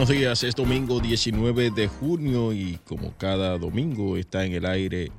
Buenos 0.00 0.16
días. 0.16 0.44
Es 0.44 0.54
domingo 0.54 0.98
19 0.98 1.72
de 1.72 1.86
junio 1.86 2.54
y 2.54 2.78
como 2.86 3.14
cada 3.18 3.58
domingo 3.58 4.16
está 4.16 4.46
en 4.46 4.54
el 4.54 4.64
aire 4.64 5.12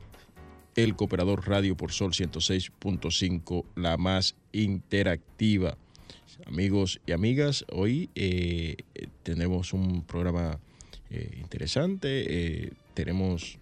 el 0.76 0.96
Cooperador 0.96 1.48
Radio 1.48 1.78
por 1.78 1.92
Sol 1.92 2.14
106.5, 2.14 3.64
la 3.76 3.98
más 3.98 4.34
interactiva. 4.52 5.78
Amigos 6.48 7.00
y 7.06 7.12
amigas, 7.12 7.64
hoy 7.72 8.10
eh, 8.16 8.78
tenemos 9.22 9.74
un 9.74 10.04
programa 10.04 10.58
eh, 11.12 11.30
interesante. 11.40 12.64
Eh, 12.66 12.74
tenemos 12.96 13.60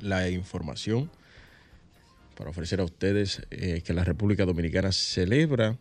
la 0.00 0.30
información 0.30 1.10
para 2.36 2.50
ofrecer 2.50 2.78
a 2.80 2.84
ustedes 2.84 3.42
que 3.50 3.92
la 3.92 4.04
República 4.04 4.44
Dominicana 4.44 4.92
celebra 4.92 5.76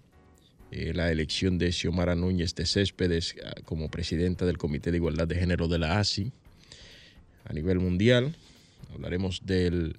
eh, 0.71 0.93
la 0.93 1.11
elección 1.11 1.57
de 1.57 1.71
Xiomara 1.71 2.15
Núñez 2.15 2.53
de 2.55 2.65
Céspedes 2.65 3.35
ah, 3.45 3.53
como 3.63 3.89
presidenta 3.89 4.45
del 4.45 4.57
Comité 4.57 4.91
de 4.91 4.97
Igualdad 4.97 5.27
de 5.27 5.35
Género 5.35 5.67
de 5.67 5.79
la 5.79 5.99
ASI 5.99 6.31
a 7.45 7.53
nivel 7.53 7.79
mundial. 7.79 8.35
Hablaremos 8.93 9.45
del 9.45 9.97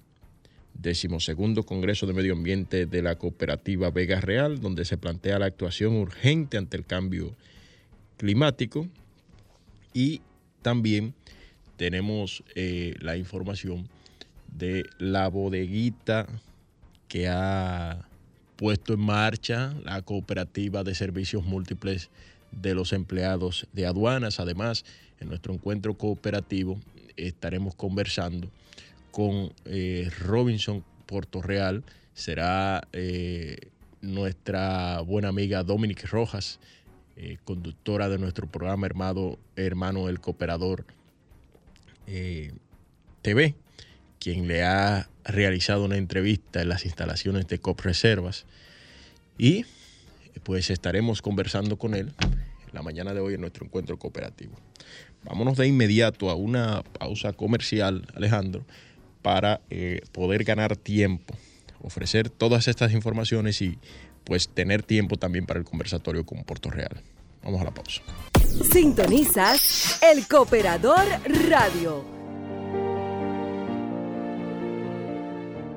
decimosegundo 0.73 1.63
Congreso 1.63 2.05
de 2.05 2.13
Medio 2.13 2.33
Ambiente 2.33 2.85
de 2.85 3.01
la 3.01 3.17
Cooperativa 3.17 3.89
Vega 3.91 4.21
Real, 4.21 4.59
donde 4.61 4.85
se 4.85 4.97
plantea 4.97 5.39
la 5.39 5.47
actuación 5.47 5.95
urgente 5.95 6.57
ante 6.57 6.77
el 6.77 6.85
cambio 6.85 7.35
climático. 8.17 8.87
Y 9.93 10.21
también 10.61 11.13
tenemos 11.77 12.43
eh, 12.55 12.95
la 12.99 13.17
información 13.17 13.89
de 14.47 14.85
la 14.99 15.27
bodeguita 15.29 16.27
que 17.07 17.27
ha 17.27 18.08
puesto 18.59 18.91
en 18.91 18.99
marcha 18.99 19.73
la 19.85 20.01
cooperativa 20.01 20.83
de 20.83 20.93
servicios 20.93 21.45
múltiples 21.45 22.09
de 22.51 22.75
los 22.75 22.91
empleados 22.91 23.65
de 23.71 23.85
aduanas. 23.85 24.41
Además, 24.41 24.83
en 25.21 25.29
nuestro 25.29 25.53
encuentro 25.53 25.93
cooperativo 25.93 26.77
estaremos 27.15 27.73
conversando 27.73 28.49
con 29.11 29.53
eh, 29.63 30.11
Robinson 30.19 30.83
Puerto 31.05 31.41
Real. 31.41 31.85
Será 32.13 32.85
eh, 32.91 33.55
nuestra 34.01 34.99
buena 35.03 35.29
amiga 35.29 35.63
Dominic 35.63 36.05
Rojas, 36.09 36.59
eh, 37.15 37.37
conductora 37.45 38.09
de 38.09 38.17
nuestro 38.17 38.45
programa 38.45 38.87
hermano, 38.87 39.37
hermano 39.55 40.09
El 40.09 40.19
Cooperador 40.19 40.83
TV, 43.21 43.55
quien 44.19 44.47
le 44.47 44.63
ha 44.63 45.09
realizado 45.23 45.85
una 45.85 45.97
entrevista 45.97 46.61
en 46.61 46.69
las 46.69 46.85
instalaciones 46.85 47.47
de 47.47 47.59
COP 47.59 47.81
Reservas 47.81 48.45
y 49.37 49.65
pues 50.43 50.69
estaremos 50.69 51.21
conversando 51.21 51.77
con 51.77 51.95
él 51.95 52.13
la 52.73 52.81
mañana 52.81 53.13
de 53.13 53.19
hoy 53.19 53.33
en 53.33 53.41
nuestro 53.41 53.65
encuentro 53.65 53.97
cooperativo. 53.97 54.53
Vámonos 55.23 55.57
de 55.57 55.67
inmediato 55.67 56.29
a 56.29 56.35
una 56.35 56.83
pausa 56.97 57.33
comercial, 57.33 58.07
Alejandro, 58.15 58.63
para 59.21 59.61
eh, 59.69 60.01
poder 60.11 60.43
ganar 60.43 60.75
tiempo, 60.77 61.35
ofrecer 61.81 62.29
todas 62.29 62.67
estas 62.67 62.93
informaciones 62.93 63.61
y 63.61 63.77
pues 64.23 64.49
tener 64.49 64.83
tiempo 64.83 65.17
también 65.17 65.45
para 65.45 65.59
el 65.59 65.65
conversatorio 65.65 66.25
con 66.25 66.43
Puerto 66.43 66.69
Real. 66.69 67.01
Vamos 67.43 67.61
a 67.61 67.65
la 67.65 67.71
pausa. 67.71 68.01
Sintonizas 68.71 69.99
el 70.03 70.27
Cooperador 70.27 71.05
Radio 71.49 72.18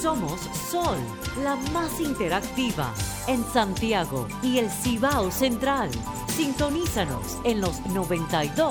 Somos 0.00 0.40
Sol, 0.70 0.96
la 1.42 1.56
más 1.74 2.00
interactiva 2.00 2.94
en 3.26 3.44
Santiago 3.44 4.26
y 4.42 4.56
el 4.56 4.70
Cibao 4.70 5.30
Central. 5.30 5.90
Sintonízanos 6.26 7.36
en 7.44 7.60
los 7.60 7.82
92.1. 7.82 8.70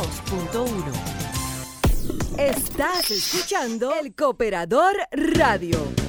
Estás 2.35 3.11
escuchando 3.11 3.93
el 3.93 4.15
Cooperador 4.15 4.95
Radio. 5.11 6.08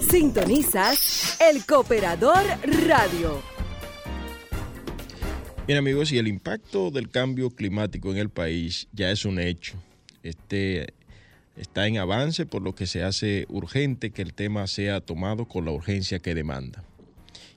Sintonizas 0.00 1.38
el 1.40 1.64
Cooperador 1.64 2.44
Radio. 2.86 3.42
Bien 5.66 5.78
amigos, 5.78 6.12
y 6.12 6.18
el 6.18 6.28
impacto 6.28 6.90
del 6.90 7.08
cambio 7.08 7.50
climático 7.50 8.10
en 8.10 8.18
el 8.18 8.28
país 8.28 8.88
ya 8.92 9.10
es 9.10 9.24
un 9.24 9.40
hecho. 9.40 9.74
Este 10.22 10.92
está 11.56 11.86
en 11.86 11.98
avance, 11.98 12.44
por 12.46 12.62
lo 12.62 12.74
que 12.74 12.86
se 12.86 13.02
hace 13.02 13.46
urgente 13.48 14.10
que 14.10 14.22
el 14.22 14.34
tema 14.34 14.66
sea 14.66 15.00
tomado 15.00 15.46
con 15.46 15.64
la 15.64 15.72
urgencia 15.72 16.18
que 16.18 16.34
demanda. 16.34 16.84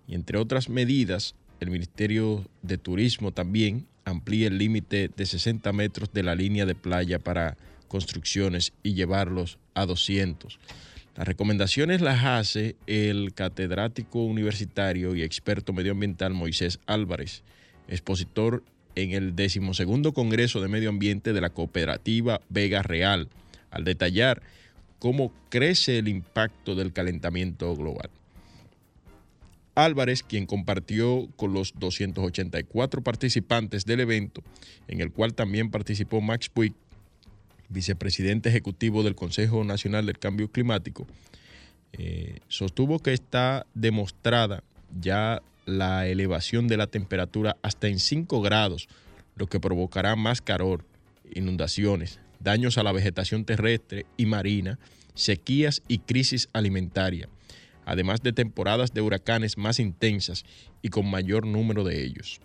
Y 0.08 0.16
entre 0.16 0.38
otras 0.38 0.70
medidas, 0.70 1.36
el 1.60 1.70
Ministerio 1.70 2.46
de 2.62 2.78
Turismo 2.78 3.32
también 3.32 3.86
amplía 4.06 4.48
el 4.48 4.58
límite 4.58 5.10
de 5.16 5.26
60 5.26 5.72
metros 5.74 6.12
de 6.14 6.24
la 6.24 6.36
línea 6.36 6.66
de 6.66 6.76
playa 6.76 7.20
para 7.20 7.58
construcciones 7.88 8.72
y 8.82 8.94
llevarlos 8.94 9.60
a 9.74 9.86
200 9.86 10.58
las 11.20 11.28
recomendaciones 11.28 12.00
las 12.00 12.24
hace 12.24 12.78
el 12.88 13.34
catedrático 13.34 14.24
universitario 14.24 15.18
y 15.18 15.24
experto 15.24 15.74
medioambiental 15.74 16.34
Moisés 16.34 16.80
Álvarez, 16.86 17.44
expositor 17.90 18.64
en 18.96 19.12
el 19.12 19.36
decimosegundo 19.36 20.14
Congreso 20.14 20.62
de 20.62 20.70
Medio 20.70 20.88
Ambiente 20.88 21.34
de 21.34 21.42
la 21.42 21.50
Cooperativa 21.50 22.40
Vega 22.48 22.84
Real, 22.84 23.28
al 23.70 23.84
detallar 23.84 24.42
cómo 24.98 25.34
crece 25.50 25.98
el 25.98 26.08
impacto 26.08 26.74
del 26.74 26.94
calentamiento 26.94 27.76
global. 27.76 28.10
Álvarez, 29.76 30.24
quien 30.24 30.46
compartió 30.46 31.28
con 31.36 31.52
los 31.52 31.74
284 31.78 33.04
participantes 33.04 33.84
del 33.84 34.00
evento, 34.00 34.42
en 34.88 35.02
el 35.02 35.12
cual 35.12 35.34
también 35.34 35.70
participó 35.70 36.22
Max 36.22 36.48
Puig, 36.48 36.76
vicepresidente 37.70 38.50
ejecutivo 38.50 39.04
del 39.04 39.16
Consejo 39.16 39.64
Nacional 39.64 40.06
del 40.06 40.20
Cambio 40.20 40.52
Climático, 40.52 41.08
eh, 41.94 42.40
sostuvo 42.48 43.00
que 43.00 43.14
está 43.14 43.66
demostrada 43.74 44.64
ya 45.00 45.42
la 45.66 46.08
elevación 46.08 46.68
de 46.68 46.78
la 46.78 46.88
temperatura 46.88 47.58
hasta 47.62 47.88
en 47.88 48.00
5 48.00 48.42
grados, 48.42 48.88
lo 49.36 49.48
que 49.48 49.60
provocará 49.60 50.16
más 50.16 50.42
calor, 50.42 50.84
inundaciones, 51.34 52.20
daños 52.40 52.78
a 52.78 52.84
la 52.84 52.92
vegetación 52.92 53.46
terrestre 53.46 54.06
y 54.18 54.26
marina, 54.26 54.80
sequías 55.14 55.84
y 55.88 56.00
crisis 56.00 56.50
alimentaria, 56.54 57.30
además 57.86 58.22
de 58.22 58.34
temporadas 58.34 58.94
de 58.94 59.02
huracanes 59.02 59.58
más 59.58 59.80
intensas 59.80 60.44
y 60.82 60.90
con 60.90 61.10
mayor 61.10 61.46
número 61.46 61.84
de 61.84 62.04
ellos. 62.04 62.40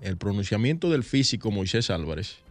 El 0.00 0.16
pronunciamiento 0.18 0.90
del 0.90 1.02
físico 1.02 1.50
Moisés 1.50 1.90
Álvarez 1.90 2.43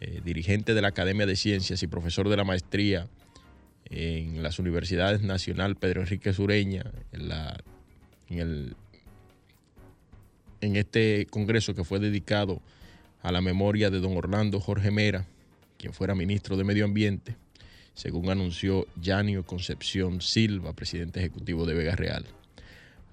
eh, 0.00 0.20
dirigente 0.24 0.72
de 0.74 0.82
la 0.82 0.88
Academia 0.88 1.26
de 1.26 1.36
Ciencias 1.36 1.82
y 1.82 1.86
profesor 1.86 2.28
de 2.28 2.36
la 2.36 2.44
maestría 2.44 3.06
en 3.84 4.42
las 4.42 4.58
Universidades 4.58 5.20
Nacional 5.22 5.76
Pedro 5.76 6.00
Enrique 6.00 6.32
Sureña, 6.32 6.84
en, 7.12 7.28
la, 7.28 7.62
en, 8.28 8.38
el, 8.38 8.76
en 10.60 10.76
este 10.76 11.26
congreso 11.26 11.74
que 11.74 11.84
fue 11.84 11.98
dedicado 11.98 12.62
a 13.22 13.32
la 13.32 13.40
memoria 13.40 13.90
de 13.90 14.00
don 14.00 14.16
Orlando 14.16 14.60
Jorge 14.60 14.90
Mera, 14.90 15.26
quien 15.76 15.92
fuera 15.92 16.14
ministro 16.14 16.56
de 16.56 16.64
Medio 16.64 16.84
Ambiente, 16.84 17.36
según 17.94 18.30
anunció 18.30 18.86
Yanio 19.00 19.44
Concepción 19.44 20.22
Silva, 20.22 20.72
presidente 20.72 21.20
ejecutivo 21.20 21.66
de 21.66 21.74
Vega 21.74 21.96
Real. 21.96 22.24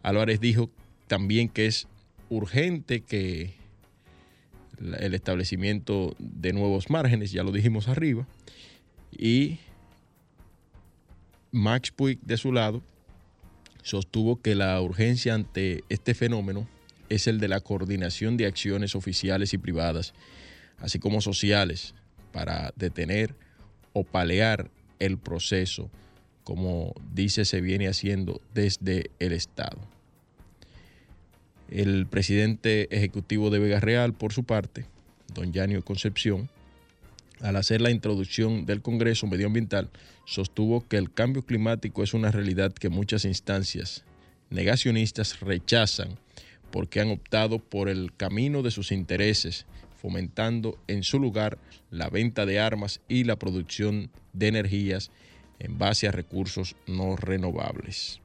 Álvarez 0.04 0.40
dijo 0.40 0.70
también 1.08 1.50
que 1.50 1.66
es 1.66 1.88
urgente 2.30 3.02
que 3.02 3.56
el 4.80 5.14
establecimiento 5.14 6.16
de 6.20 6.54
nuevos 6.54 6.90
márgenes, 6.90 7.32
ya 7.32 7.44
lo 7.44 7.52
dijimos 7.52 7.88
arriba, 7.88 8.28
y 9.12 9.60
Max 11.52 11.92
Puig 11.92 12.20
de 12.22 12.38
su 12.38 12.52
lado 12.52 12.84
sostuvo 13.82 14.42
que 14.42 14.54
la 14.54 14.80
urgencia 14.82 15.34
ante 15.34 15.84
este 15.90 16.14
fenómeno 16.14 16.68
es 17.10 17.28
el 17.28 17.40
de 17.40 17.48
la 17.48 17.62
coordinación 17.62 18.38
de 18.38 18.46
acciones 18.46 18.96
oficiales 18.96 19.54
y 19.54 19.58
privadas, 19.58 20.14
así 20.80 21.00
como 21.00 21.22
sociales, 21.22 21.96
para 22.32 22.74
detener 22.76 23.36
o 23.94 24.04
palear 24.04 24.70
el 25.00 25.18
proceso, 25.18 25.90
como 26.44 26.94
dice 27.14 27.46
se 27.46 27.62
viene 27.62 27.88
haciendo 27.88 28.42
desde 28.54 29.10
el 29.20 29.32
Estado. 29.32 29.80
El 31.70 32.08
presidente 32.08 32.96
ejecutivo 32.96 33.50
de 33.50 33.60
Vega 33.60 33.80
Real, 33.80 34.14
por 34.14 34.34
su 34.34 34.44
parte, 34.44 34.86
don 35.34 35.52
Yanio 35.52 35.84
Concepción, 35.84 36.50
al 37.42 37.56
hacer 37.56 37.82
la 37.82 37.92
introducción 37.92 38.66
del 38.66 38.82
Congreso 38.82 39.28
Medioambiental, 39.28 39.90
sostuvo 40.26 40.88
que 40.88 40.98
el 40.98 41.14
cambio 41.14 41.44
climático 41.46 42.04
es 42.04 42.14
una 42.14 42.32
realidad 42.32 42.74
que 42.74 42.90
muchas 42.90 43.26
instancias 43.26 44.04
negacionistas 44.50 45.40
rechazan 45.42 46.18
porque 46.72 47.00
han 47.00 47.12
optado 47.12 47.60
por 47.60 47.90
el 47.90 48.14
camino 48.16 48.62
de 48.62 48.72
sus 48.72 48.92
intereses, 48.92 49.66
fomentando 50.02 50.78
en 50.88 51.04
su 51.04 51.20
lugar 51.20 51.58
la 51.92 52.10
venta 52.10 52.46
de 52.46 52.60
armas 52.60 53.02
y 53.08 53.24
la 53.24 53.38
producción 53.38 54.10
de 54.34 54.48
energías 54.48 55.12
en 55.60 55.78
base 55.78 56.08
a 56.08 56.12
recursos 56.12 56.76
no 56.86 57.16
renovables. 57.16 58.20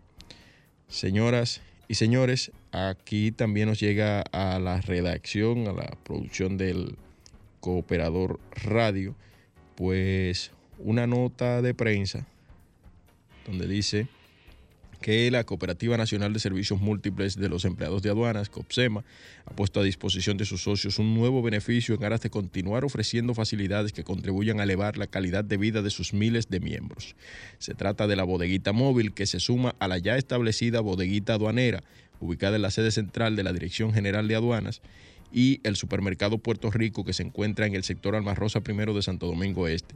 Señoras 0.89 1.61
y 1.88 1.94
señores, 1.94 2.52
aquí 2.70 3.32
también 3.32 3.69
nos 3.69 3.81
llega 3.81 4.23
a 4.32 4.58
la 4.58 4.81
redacción, 4.81 5.69
a 5.69 5.73
la 5.73 5.96
producción 6.05 6.56
del 6.56 6.96
Cooperador 7.61 8.40
Radio, 8.64 9.14
pues 9.77 10.53
una 10.79 11.06
nota 11.06 11.62
de 11.62 11.74
prensa 11.74 12.27
donde 13.46 13.67
dice 13.67 14.06
que 15.03 15.31
la 15.31 15.44
Cooperativa 15.44 15.99
Nacional 15.99 16.32
de 16.32 16.39
Servicios 16.39 16.81
Múltiples 16.81 17.37
de 17.37 17.51
los 17.51 17.67
Empleados 17.67 18.03
de 18.03 18.09
Aduanas, 18.09 18.49
COPSEMA, 18.49 19.05
ha 19.44 19.51
puesto 19.55 19.81
a 19.81 19.82
disposición 19.82 20.39
de 20.39 20.47
sus 20.47 20.63
socios 20.63 20.99
un 20.99 21.15
nuevo 21.15 21.43
beneficio 21.43 21.94
en 21.94 22.05
aras 22.05 22.23
de 22.23 22.31
continuar 22.31 22.85
ofreciendo 22.85 23.35
facilidades 23.35 23.93
que 23.93 24.05
contribuyan 24.05 24.61
a 24.61 24.63
elevar 24.63 24.97
la 24.97 25.09
calidad 25.09 25.44
de 25.44 25.59
vida 25.59 25.82
de 25.82 25.91
sus 25.91 26.15
miles 26.15 26.49
de 26.49 26.61
miembros. 26.61 27.17
Se 27.59 27.75
trata 27.75 28.06
de 28.06 28.17
la 28.17 28.25
bodeguita 28.25 28.73
móvil 28.73 29.13
que 29.13 29.27
se 29.27 29.41
suma 29.41 29.75
a 29.79 29.89
la 29.89 29.99
ya 29.99 30.17
establecida 30.17 30.81
bodeguita 30.81 31.35
aduanera, 31.35 31.82
ubicada 32.21 32.56
en 32.56 32.63
la 32.63 32.71
sede 32.71 32.93
central 32.93 33.37
de 33.37 33.43
la 33.43 33.53
Dirección 33.53 33.93
General 33.93 34.27
de 34.29 34.37
Aduanas, 34.37 34.81
y 35.32 35.60
el 35.65 35.77
supermercado 35.77 36.39
Puerto 36.39 36.70
Rico 36.70 37.05
que 37.05 37.12
se 37.12 37.22
encuentra 37.22 37.67
en 37.67 37.74
el 37.74 37.84
sector 37.84 38.15
Almarrosa 38.15 38.60
I 38.67 38.93
de 38.93 39.03
Santo 39.03 39.27
Domingo 39.27 39.67
Este, 39.67 39.94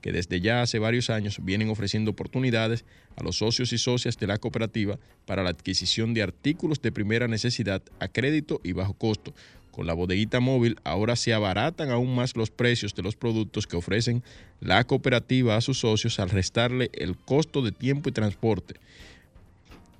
que 0.00 0.12
desde 0.12 0.40
ya 0.40 0.62
hace 0.62 0.78
varios 0.78 1.10
años 1.10 1.38
vienen 1.42 1.70
ofreciendo 1.70 2.10
oportunidades 2.10 2.84
a 3.16 3.22
los 3.22 3.38
socios 3.38 3.72
y 3.72 3.78
socias 3.78 4.18
de 4.18 4.26
la 4.26 4.38
cooperativa 4.38 4.98
para 5.26 5.42
la 5.42 5.50
adquisición 5.50 6.12
de 6.12 6.22
artículos 6.22 6.82
de 6.82 6.92
primera 6.92 7.26
necesidad 7.28 7.82
a 8.00 8.08
crédito 8.08 8.60
y 8.62 8.72
bajo 8.72 8.94
costo. 8.94 9.34
Con 9.70 9.88
la 9.88 9.94
bodeguita 9.94 10.38
móvil 10.38 10.78
ahora 10.84 11.16
se 11.16 11.32
abaratan 11.32 11.90
aún 11.90 12.14
más 12.14 12.36
los 12.36 12.50
precios 12.50 12.94
de 12.94 13.02
los 13.02 13.16
productos 13.16 13.66
que 13.66 13.76
ofrecen 13.76 14.22
la 14.60 14.84
cooperativa 14.84 15.56
a 15.56 15.60
sus 15.60 15.80
socios 15.80 16.20
al 16.20 16.30
restarle 16.30 16.90
el 16.92 17.16
costo 17.16 17.60
de 17.60 17.72
tiempo 17.72 18.08
y 18.08 18.12
transporte. 18.12 18.74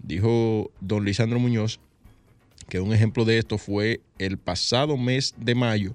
Dijo 0.01 0.71
don 0.81 1.05
Lisandro 1.05 1.41
Muñoz, 1.41 1.81
que 2.69 2.81
un 2.81 2.93
ejemplo 2.93 3.25
de 3.25 3.39
esto 3.39 3.59
fue 3.59 4.01
el 4.19 4.39
pasado 4.39 4.97
mes 4.97 5.35
de 5.37 5.55
mayo, 5.55 5.95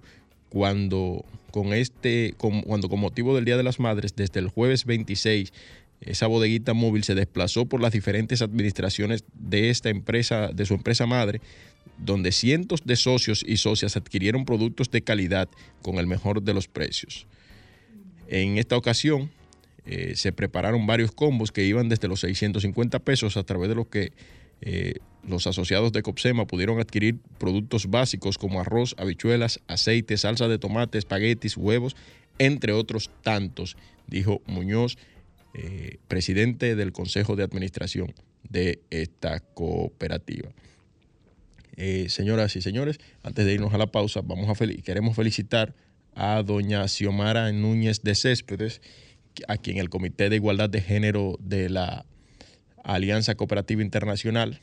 cuando 0.49 1.25
con 1.51 1.73
este, 1.73 2.35
cuando 2.38 2.89
con 2.89 2.99
motivo 2.99 3.35
del 3.35 3.45
Día 3.45 3.57
de 3.57 3.63
las 3.63 3.79
Madres, 3.79 4.15
desde 4.15 4.39
el 4.39 4.49
jueves 4.49 4.85
26, 4.85 5.51
esa 6.01 6.27
bodeguita 6.27 6.73
móvil 6.73 7.03
se 7.03 7.15
desplazó 7.15 7.65
por 7.65 7.81
las 7.81 7.91
diferentes 7.91 8.41
administraciones 8.41 9.25
de 9.33 9.69
esta 9.69 9.89
empresa, 9.89 10.49
de 10.53 10.65
su 10.65 10.73
empresa 10.73 11.05
madre, 11.05 11.41
donde 11.97 12.31
cientos 12.31 12.81
de 12.85 12.95
socios 12.95 13.43
y 13.45 13.57
socias 13.57 13.97
adquirieron 13.97 14.45
productos 14.45 14.89
de 14.91 15.01
calidad 15.01 15.49
con 15.81 15.95
el 15.95 16.07
mejor 16.07 16.41
de 16.41 16.53
los 16.53 16.67
precios. 16.67 17.27
En 18.27 18.57
esta 18.57 18.77
ocasión 18.77 19.29
eh, 19.85 20.13
se 20.15 20.31
prepararon 20.31 20.88
varios 20.88 21.11
combos 21.11 21.51
que 21.51 21.65
iban 21.65 21.89
desde 21.89 22.07
los 22.07 22.21
650 22.21 22.99
pesos 22.99 23.35
a 23.35 23.43
través 23.43 23.69
de 23.69 23.75
los 23.75 23.88
que 23.88 24.13
eh, 24.61 24.95
los 25.27 25.47
asociados 25.47 25.91
de 25.91 26.01
Copsema 26.01 26.47
pudieron 26.47 26.79
adquirir 26.79 27.19
productos 27.38 27.88
básicos 27.89 28.38
como 28.38 28.59
arroz, 28.61 28.95
habichuelas, 28.97 29.59
aceite, 29.67 30.17
salsa 30.17 30.47
de 30.47 30.59
tomate, 30.59 30.97
espaguetis, 30.97 31.57
huevos, 31.57 31.95
entre 32.38 32.73
otros 32.73 33.09
tantos, 33.21 33.75
dijo 34.07 34.41
Muñoz, 34.45 34.97
eh, 35.53 35.97
presidente 36.07 36.75
del 36.75 36.91
Consejo 36.91 37.35
de 37.35 37.43
Administración 37.43 38.13
de 38.47 38.79
esta 38.89 39.39
cooperativa. 39.39 40.49
Eh, 41.75 42.07
señoras 42.09 42.55
y 42.55 42.61
señores, 42.61 42.99
antes 43.23 43.45
de 43.45 43.53
irnos 43.53 43.73
a 43.73 43.77
la 43.77 43.88
pausa, 43.88 44.21
vamos 44.21 44.49
a 44.49 44.65
queremos 44.83 45.15
felicitar 45.15 45.75
a 46.15 46.43
doña 46.43 46.88
Xiomara 46.88 47.51
Núñez 47.51 48.01
de 48.03 48.15
Céspedes, 48.15 48.81
a 49.47 49.57
quien 49.57 49.77
el 49.77 49.89
Comité 49.89 50.29
de 50.29 50.35
Igualdad 50.35 50.69
de 50.69 50.81
Género 50.81 51.38
de 51.39 51.69
la 51.69 52.05
Alianza 52.83 53.35
Cooperativa 53.35 53.81
Internacional 53.81 54.59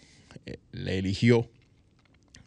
le 0.73 0.99
eligió 0.99 1.49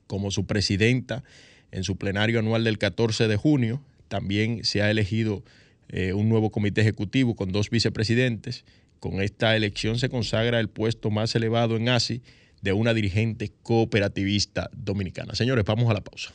como 0.08 0.32
su 0.32 0.46
presidenta 0.46 1.24
en 1.72 1.84
su 1.84 1.98
plenario 1.98 2.40
anual 2.40 2.64
del 2.64 2.78
14 2.78 3.28
de 3.28 3.36
junio. 3.36 3.82
También 4.08 4.64
se 4.64 4.82
ha 4.82 4.90
elegido 4.90 5.44
eh, 5.90 6.14
un 6.14 6.30
nuevo 6.30 6.50
comité 6.50 6.82
ejecutivo 6.82 7.36
con 7.36 7.52
dos 7.52 7.70
vicepresidentes. 7.70 8.66
Con 9.00 9.22
esta 9.22 9.56
elección 9.56 10.00
se 10.00 10.10
consagra 10.10 10.60
el 10.60 10.68
puesto 10.68 11.12
más 11.12 11.36
elevado 11.36 11.78
en 11.78 11.90
ASI 11.90 12.22
de 12.62 12.74
una 12.74 12.94
dirigente 12.94 13.52
cooperativista 13.64 14.70
dominicana. 14.76 15.36
Señores, 15.36 15.64
vamos 15.64 15.90
a 15.90 15.94
la 15.94 16.02
pausa. 16.02 16.34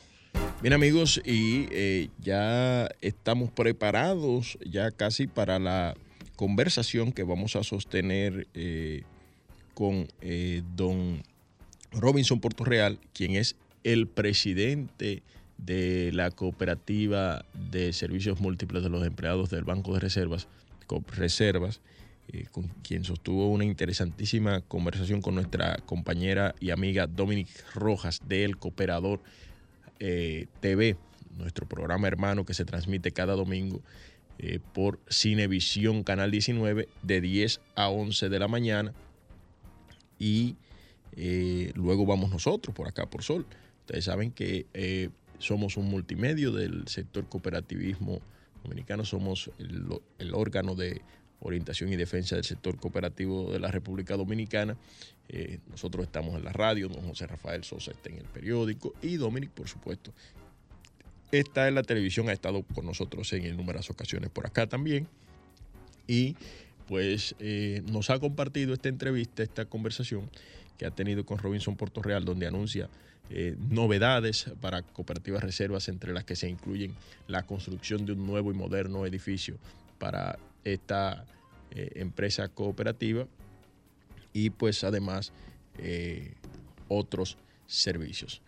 Bien 0.63 0.73
amigos, 0.73 1.21
y 1.25 1.67
eh, 1.71 2.09
ya 2.21 2.89
estamos 3.03 3.51
preparados 3.51 4.59
ya 4.65 4.91
casi 4.91 5.27
para 5.27 5.59
la 5.59 5.95
conversación 6.37 7.13
que 7.13 7.23
vamos 7.23 7.55
a 7.57 7.63
sostener 7.63 8.47
con 9.75 10.09
eh, 10.21 10.63
don 10.75 11.23
Robinson 11.95 12.41
Portorreal, 12.41 12.99
quien 13.13 13.35
es 13.35 13.57
el 13.85 14.07
presidente 14.07 15.23
de 15.59 16.11
la 16.13 16.31
cooperativa 16.31 17.45
de 17.71 17.93
servicios 17.93 18.41
múltiples 18.41 18.83
de 18.83 18.89
los 18.89 19.07
empleados 19.07 19.51
del 19.51 19.65
Banco 19.65 19.95
de 19.95 20.01
Reservas, 20.01 20.49
eh, 22.33 22.47
con 22.51 22.69
quien 22.83 23.05
sostuvo 23.05 23.51
una 23.51 23.65
interesantísima 23.65 24.61
conversación 24.63 25.21
con 25.21 25.35
nuestra 25.35 25.77
compañera 25.87 26.55
y 26.61 26.71
amiga 26.71 27.07
Dominic 27.07 27.49
Rojas 27.75 28.21
del 28.27 28.57
Cooperador 28.57 29.21
eh, 30.01 30.47
TV, 30.61 30.97
nuestro 31.37 31.67
programa 31.67 32.09
hermano 32.09 32.45
que 32.45 32.55
se 32.55 32.65
transmite 32.65 33.13
cada 33.13 33.35
domingo 33.35 33.81
por 34.73 34.99
Cinevisión 35.09 36.03
Canal 36.03 36.33
19 36.33 36.89
de 37.03 37.21
10 37.21 37.61
a 37.77 37.89
11 37.89 38.29
de 38.29 38.39
la 38.41 38.49
mañana 38.49 38.93
y 40.19 40.57
eh, 41.17 41.73
luego 41.75 42.07
vamos 42.07 42.31
nosotros 42.31 42.75
por 42.75 42.89
acá 42.89 43.07
por 43.07 43.23
Sol. 43.23 43.47
Ustedes 43.81 44.05
saben 44.05 44.33
que 44.33 44.67
eh, 44.75 45.11
somos 45.39 45.77
un 45.77 45.87
multimedio 45.87 46.53
del 46.53 46.89
sector 46.89 47.29
cooperativismo 47.29 48.21
dominicano, 48.63 49.05
somos 49.05 49.51
el, 49.59 50.33
órgano 50.33 50.75
de 50.75 51.03
orientación 51.41 51.93
y 51.93 51.97
defensa 51.97 52.37
del 52.37 52.45
sector 52.45 52.79
cooperativo 52.79 53.53
de 53.53 53.61
la 53.61 53.71
República 53.71 54.17
Dominicana. 54.17 54.77
Eh, 55.29 55.59
nosotros 55.71 56.05
estamos 56.07 56.37
en 56.37 56.45
la 56.45 56.53
radio, 56.53 56.89
don 56.89 57.07
José 57.07 57.27
Rafael 57.27 57.65
Sosa 57.65 57.93
está 57.93 58.11
en 58.11 58.19
el 58.19 58.25
periódico 58.25 58.95
y 59.03 59.17
Dominic, 59.17 59.51
por 59.51 59.69
supuesto, 59.69 60.13
está 61.31 61.69
en 61.69 61.75
la 61.75 61.83
televisión, 61.83 62.29
ha 62.29 62.33
estado 62.33 62.63
con 62.63 62.87
nosotros 62.87 63.33
en 63.33 63.57
numerosas 63.57 63.91
ocasiones 63.91 64.31
por 64.31 64.47
acá 64.47 64.67
también. 64.67 65.07
Y 66.07 66.37
pues 66.87 67.35
nos 67.87 68.11
ha 68.11 68.19
compartido 68.19 68.75
esta 68.75 68.91
entrevista, 68.91 69.43
esta 69.43 69.65
conversación 69.65 70.31
que 70.79 70.87
ha 70.87 70.91
tenido 70.91 71.25
con 71.25 71.39
Robinson 71.39 71.77
Real, 72.03 72.25
donde 72.25 72.47
anuncia 72.47 72.89
eh, 73.31 73.57
novedades 73.71 74.51
para 74.61 74.83
cooperativas 74.83 75.43
reservas, 75.43 75.89
entre 75.89 76.13
las 76.13 76.25
que 76.25 76.37
se 76.37 76.49
incluyen 76.49 76.95
la 77.27 77.45
construcción 77.45 78.05
de 78.05 78.13
un 78.13 78.27
nuevo 78.27 78.51
y 78.51 78.55
moderno 78.55 79.07
edificio 79.07 79.57
para 79.99 80.39
esta 80.65 81.25
eh, 81.71 81.93
empresa 81.97 82.49
cooperativa 82.49 83.27
y 84.33 84.51
pues 84.51 84.85
además 84.85 85.33
otros 86.87 87.37
servicios. 87.67 88.43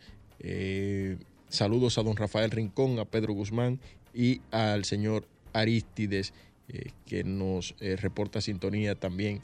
saludos 1.49 1.99
a 1.99 2.05
don 2.05 2.17
Rafael 2.17 2.53
Rincón, 2.53 3.01
a 3.01 3.05
Pedro 3.05 3.33
Guzmán 3.35 3.81
y 4.15 4.41
al 4.53 4.85
señor 4.85 5.27
Aristides 5.53 6.33
eh, 6.69 6.91
que 7.07 7.23
nos 7.23 7.77
eh, 7.79 7.95
reporta 7.95 8.41
sintonía 8.41 8.97
también 8.97 9.41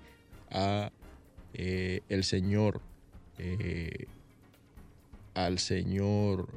a 0.50 0.90
eh, 1.54 2.00
el 2.08 2.24
señor 2.24 2.80
al 5.34 5.58
señor 5.58 6.48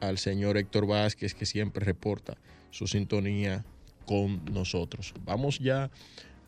al 0.00 0.18
señor 0.18 0.56
Héctor 0.56 0.86
Vázquez 0.86 1.34
que 1.34 1.46
siempre 1.46 1.84
reporta 1.84 2.36
su 2.70 2.86
sintonía 2.86 3.64
con 4.06 4.44
nosotros. 4.46 5.14
Vamos 5.24 5.58
ya 5.58 5.90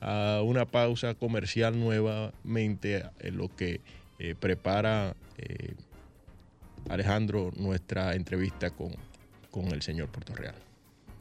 a 0.00 0.42
una 0.44 0.64
pausa 0.64 1.14
comercial 1.14 1.78
nuevamente 1.78 3.04
en 3.20 3.36
lo 3.36 3.54
que 3.54 3.80
eh, 4.18 4.34
prepara 4.38 5.14
eh, 5.38 5.74
Alejandro 6.88 7.52
nuestra 7.56 8.14
entrevista 8.14 8.70
con, 8.70 8.92
con 9.50 9.66
el 9.66 9.82
señor 9.82 10.08
Puerto 10.08 10.34
Real. 10.34 10.54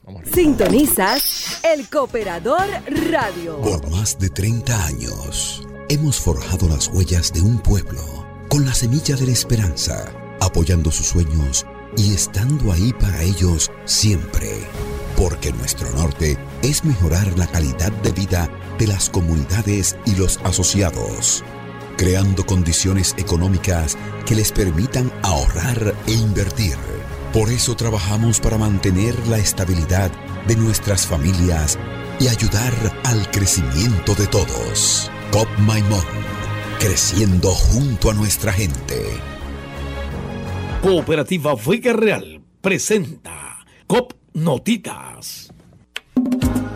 Vamos 0.04 0.24
Sintonizas 0.34 1.60
el 1.64 1.88
Cooperador 1.88 2.66
Radio. 3.12 3.62
Por 3.62 3.88
más 3.92 4.18
de 4.18 4.30
30 4.30 4.86
años 4.86 5.68
hemos 5.90 6.20
forjado 6.20 6.68
las 6.68 6.88
huellas 6.88 7.32
de 7.32 7.42
un 7.42 7.60
pueblo 7.60 8.02
con 8.50 8.66
la 8.66 8.74
semilla 8.74 9.16
de 9.16 9.28
la 9.28 9.32
esperanza, 9.32 10.12
apoyando 10.40 10.92
sus 10.92 11.08
sueños 11.08 11.68
y 11.98 12.16
estando 12.16 12.72
ahí 12.72 12.94
para 12.94 13.22
ellos 13.22 13.72
siempre. 13.86 14.50
Porque 15.16 15.52
nuestro 15.54 15.90
norte 15.92 16.36
es 16.64 16.84
mejorar 16.84 17.38
la 17.38 17.46
calidad 17.46 17.92
de 17.92 18.12
vida 18.12 18.50
de 18.80 18.88
las 18.88 19.08
comunidades 19.08 19.96
y 20.06 20.16
los 20.16 20.40
asociados, 20.44 21.44
creando 21.96 22.44
condiciones 22.44 23.14
económicas 23.20 23.96
que 24.26 24.34
les 24.34 24.52
permitan 24.52 25.12
ahorrar 25.22 25.94
e 26.08 26.14
invertir. 26.14 26.78
Por 27.34 27.50
eso 27.50 27.76
trabajamos 27.78 28.42
para 28.42 28.58
mantener 28.58 29.16
la 29.30 29.38
estabilidad 29.38 30.12
de 30.48 30.58
nuestras 30.58 31.08
familias 31.08 31.80
y 32.20 32.28
ayudar 32.28 32.74
al 33.06 33.32
crecimiento 33.32 34.14
de 34.16 34.28
todos. 34.28 35.10
COP 35.32 35.48
Maimón, 35.60 36.04
creciendo 36.78 37.52
junto 37.52 38.12
a 38.12 38.14
nuestra 38.14 38.52
gente. 38.52 39.02
Cooperativa 40.82 41.56
Vega 41.56 41.94
Real 41.94 42.42
presenta 42.60 43.66
COP 43.88 44.12
Notitas. 44.34 45.54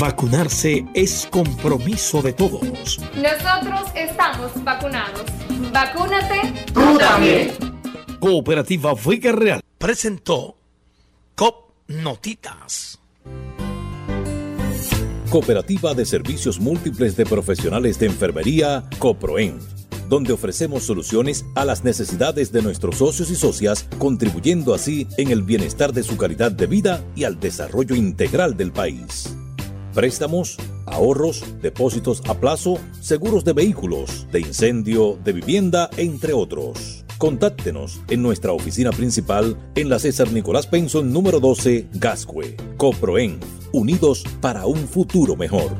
Vacunarse 0.00 0.84
es 0.94 1.26
compromiso 1.30 2.22
de 2.22 2.32
todos. 2.32 2.98
Nosotros 3.14 3.90
estamos 3.94 4.52
vacunados. 4.64 5.24
Vacúnate 5.72 6.64
tú 6.72 6.98
también. 6.98 7.52
Cooperativa 8.18 8.94
Vega 8.94 9.32
Real 9.32 9.60
presentó 9.78 10.56
COP 11.34 11.72
Notitas. 11.88 13.00
Cooperativa 15.30 15.92
de 15.94 16.06
Servicios 16.06 16.60
Múltiples 16.60 17.16
de 17.16 17.26
Profesionales 17.26 17.98
de 17.98 18.06
Enfermería, 18.06 18.84
COPROEN, 18.98 19.58
donde 20.08 20.32
ofrecemos 20.32 20.84
soluciones 20.84 21.44
a 21.54 21.64
las 21.64 21.84
necesidades 21.84 22.52
de 22.52 22.62
nuestros 22.62 22.96
socios 22.96 23.30
y 23.30 23.34
socias, 23.34 23.88
contribuyendo 23.98 24.72
así 24.72 25.06
en 25.18 25.30
el 25.30 25.42
bienestar 25.42 25.92
de 25.92 26.02
su 26.02 26.16
calidad 26.16 26.52
de 26.52 26.66
vida 26.66 27.04
y 27.14 27.24
al 27.24 27.38
desarrollo 27.40 27.94
integral 27.94 28.56
del 28.56 28.72
país. 28.72 29.36
Préstamos, 29.96 30.58
ahorros, 30.84 31.42
depósitos 31.62 32.20
a 32.28 32.34
plazo, 32.34 32.78
seguros 33.00 33.44
de 33.44 33.54
vehículos, 33.54 34.26
de 34.30 34.40
incendio, 34.40 35.18
de 35.24 35.32
vivienda, 35.32 35.88
entre 35.96 36.34
otros. 36.34 37.06
Contáctenos 37.16 38.02
en 38.10 38.20
nuestra 38.20 38.52
oficina 38.52 38.92
principal 38.92 39.56
en 39.74 39.88
la 39.88 39.98
César 39.98 40.30
Nicolás 40.32 40.66
Penson 40.66 41.14
número 41.14 41.40
12, 41.40 41.88
Gascue. 41.94 42.58
Coproen, 42.76 43.40
unidos 43.72 44.22
para 44.42 44.66
un 44.66 44.86
futuro 44.86 45.34
mejor. 45.34 45.74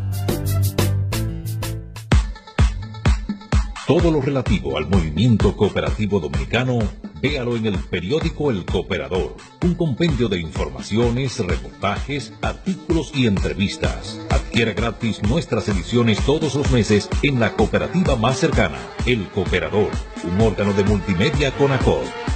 Todo 3.87 4.11
lo 4.11 4.23
relativo 4.23 4.79
al 4.79 4.89
movimiento 4.89 5.55
cooperativo 5.55 6.21
dominicano, 6.21 6.79
véalo 7.21 7.57
en 7.57 7.67
el 7.67 7.79
periódico 7.79 8.51
El 8.51 8.65
Cooperador, 8.65 9.37
un 9.63 9.75
compendio 9.75 10.29
de 10.29 10.39
informaciones, 10.39 11.39
reportajes, 11.39 12.33
artículos 12.43 13.13
y 13.15 13.27
entrevistas. 13.27 14.21
Adquiera 14.31 14.73
gratis 14.73 15.23
nuestras 15.23 15.69
ediciones 15.69 16.21
todos 16.25 16.55
los 16.55 16.71
meses 16.71 17.09
en 17.23 17.41
la 17.41 17.53
cooperativa 17.55 18.17
más 18.17 18.39
cercana, 18.39 18.79
El 19.07 19.27
Cooperador, 19.29 19.91
un 20.25 20.41
órgano 20.41 20.73
de 20.73 20.85
multimedia 20.85 21.51
con 21.57 21.73
ACOD. 21.73 22.36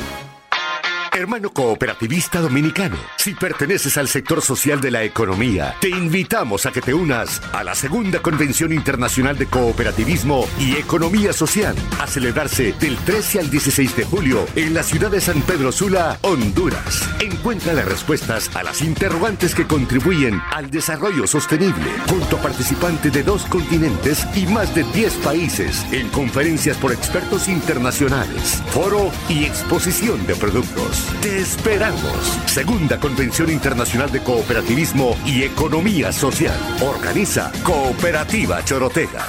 Hermano 1.13 1.51
cooperativista 1.51 2.39
dominicano, 2.39 2.95
si 3.17 3.33
perteneces 3.33 3.97
al 3.97 4.07
sector 4.07 4.41
social 4.41 4.79
de 4.79 4.91
la 4.91 5.03
economía, 5.03 5.75
te 5.81 5.89
invitamos 5.89 6.65
a 6.65 6.71
que 6.71 6.81
te 6.81 6.93
unas 6.93 7.41
a 7.51 7.65
la 7.65 7.75
segunda 7.75 8.21
Convención 8.21 8.71
Internacional 8.71 9.37
de 9.37 9.45
Cooperativismo 9.47 10.47
y 10.57 10.77
Economía 10.77 11.33
Social, 11.33 11.75
a 11.99 12.07
celebrarse 12.07 12.71
del 12.79 12.95
13 12.95 13.41
al 13.41 13.49
16 13.49 13.97
de 13.97 14.05
julio 14.05 14.45
en 14.55 14.73
la 14.73 14.83
ciudad 14.83 15.11
de 15.11 15.19
San 15.19 15.41
Pedro 15.41 15.73
Sula, 15.73 16.17
Honduras. 16.21 17.09
Encuentra 17.19 17.73
las 17.73 17.85
respuestas 17.85 18.49
a 18.55 18.63
las 18.63 18.81
interrogantes 18.81 19.53
que 19.53 19.67
contribuyen 19.67 20.41
al 20.51 20.71
desarrollo 20.71 21.27
sostenible, 21.27 21.91
junto 22.07 22.37
a 22.37 22.41
participantes 22.41 23.11
de 23.11 23.23
dos 23.23 23.45
continentes 23.47 24.25
y 24.33 24.45
más 24.45 24.73
de 24.73 24.83
10 24.85 25.13
países, 25.15 25.85
en 25.91 26.07
conferencias 26.09 26.77
por 26.77 26.93
expertos 26.93 27.49
internacionales, 27.49 28.63
foro 28.69 29.11
y 29.27 29.43
exposición 29.43 30.25
de 30.25 30.35
productos. 30.35 31.00
Te 31.21 31.39
esperamos. 31.39 32.39
Segunda 32.45 32.99
Convención 32.99 33.49
Internacional 33.49 34.11
de 34.11 34.21
Cooperativismo 34.21 35.15
y 35.25 35.43
Economía 35.43 36.11
Social. 36.11 36.57
Organiza 36.81 37.51
Cooperativa 37.63 38.63
Chorotega. 38.63 39.27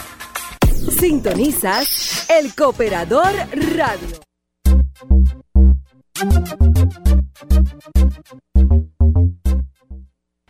Sintonizas 0.99 2.27
El 2.29 2.55
Cooperador 2.55 3.33
Radio. 3.77 4.23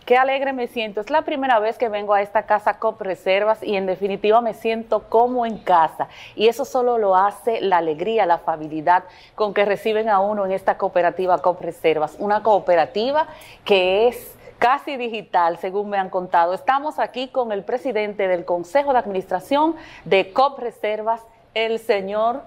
Qué 0.05 0.17
alegre 0.17 0.53
me 0.53 0.67
siento. 0.67 1.01
Es 1.01 1.11
la 1.11 1.23
primera 1.23 1.61
vez 1.61 1.79
que 1.79 1.89
vengo 1.89 2.13
a 2.13 2.23
esta 2.23 2.43
casa 2.43 2.79
COP 2.79 3.03
Reservas 3.03 3.63
y 3.63 3.77
en 3.77 3.87
definitiva 3.87 4.41
me 4.41 4.53
siento 4.53 5.09
como 5.09 5.47
en 5.47 5.59
casa. 5.59 6.09
Y 6.35 6.49
eso 6.49 6.65
solo 6.65 6.99
lo 6.99 7.15
hace 7.15 7.61
la 7.61 7.79
alegría, 7.79 8.27
la 8.27 8.35
afabilidad 8.35 9.05
con 9.37 9.55
que 9.55 9.65
reciben 9.65 10.09
a 10.09 10.19
uno 10.19 10.45
en 10.45 10.53
esta 10.53 10.77
cooperativa 10.77 11.39
COP 11.39 11.61
Reservas. 11.61 12.17
Una 12.19 12.43
cooperativa 12.43 13.29
que 13.65 14.09
es 14.09 14.37
casi 14.59 14.97
digital, 14.97 15.59
según 15.59 15.89
me 15.89 15.99
han 15.99 16.11
contado. 16.11 16.53
Estamos 16.53 16.99
aquí 16.99 17.29
con 17.29 17.53
el 17.53 17.63
presidente 17.63 18.27
del 18.27 18.45
Consejo 18.45 18.93
de 18.93 18.99
Administración 18.99 19.77
de 20.05 20.33
COP 20.33 20.59
Reservas, 20.59 21.21
el 21.55 21.79
señor 21.79 22.43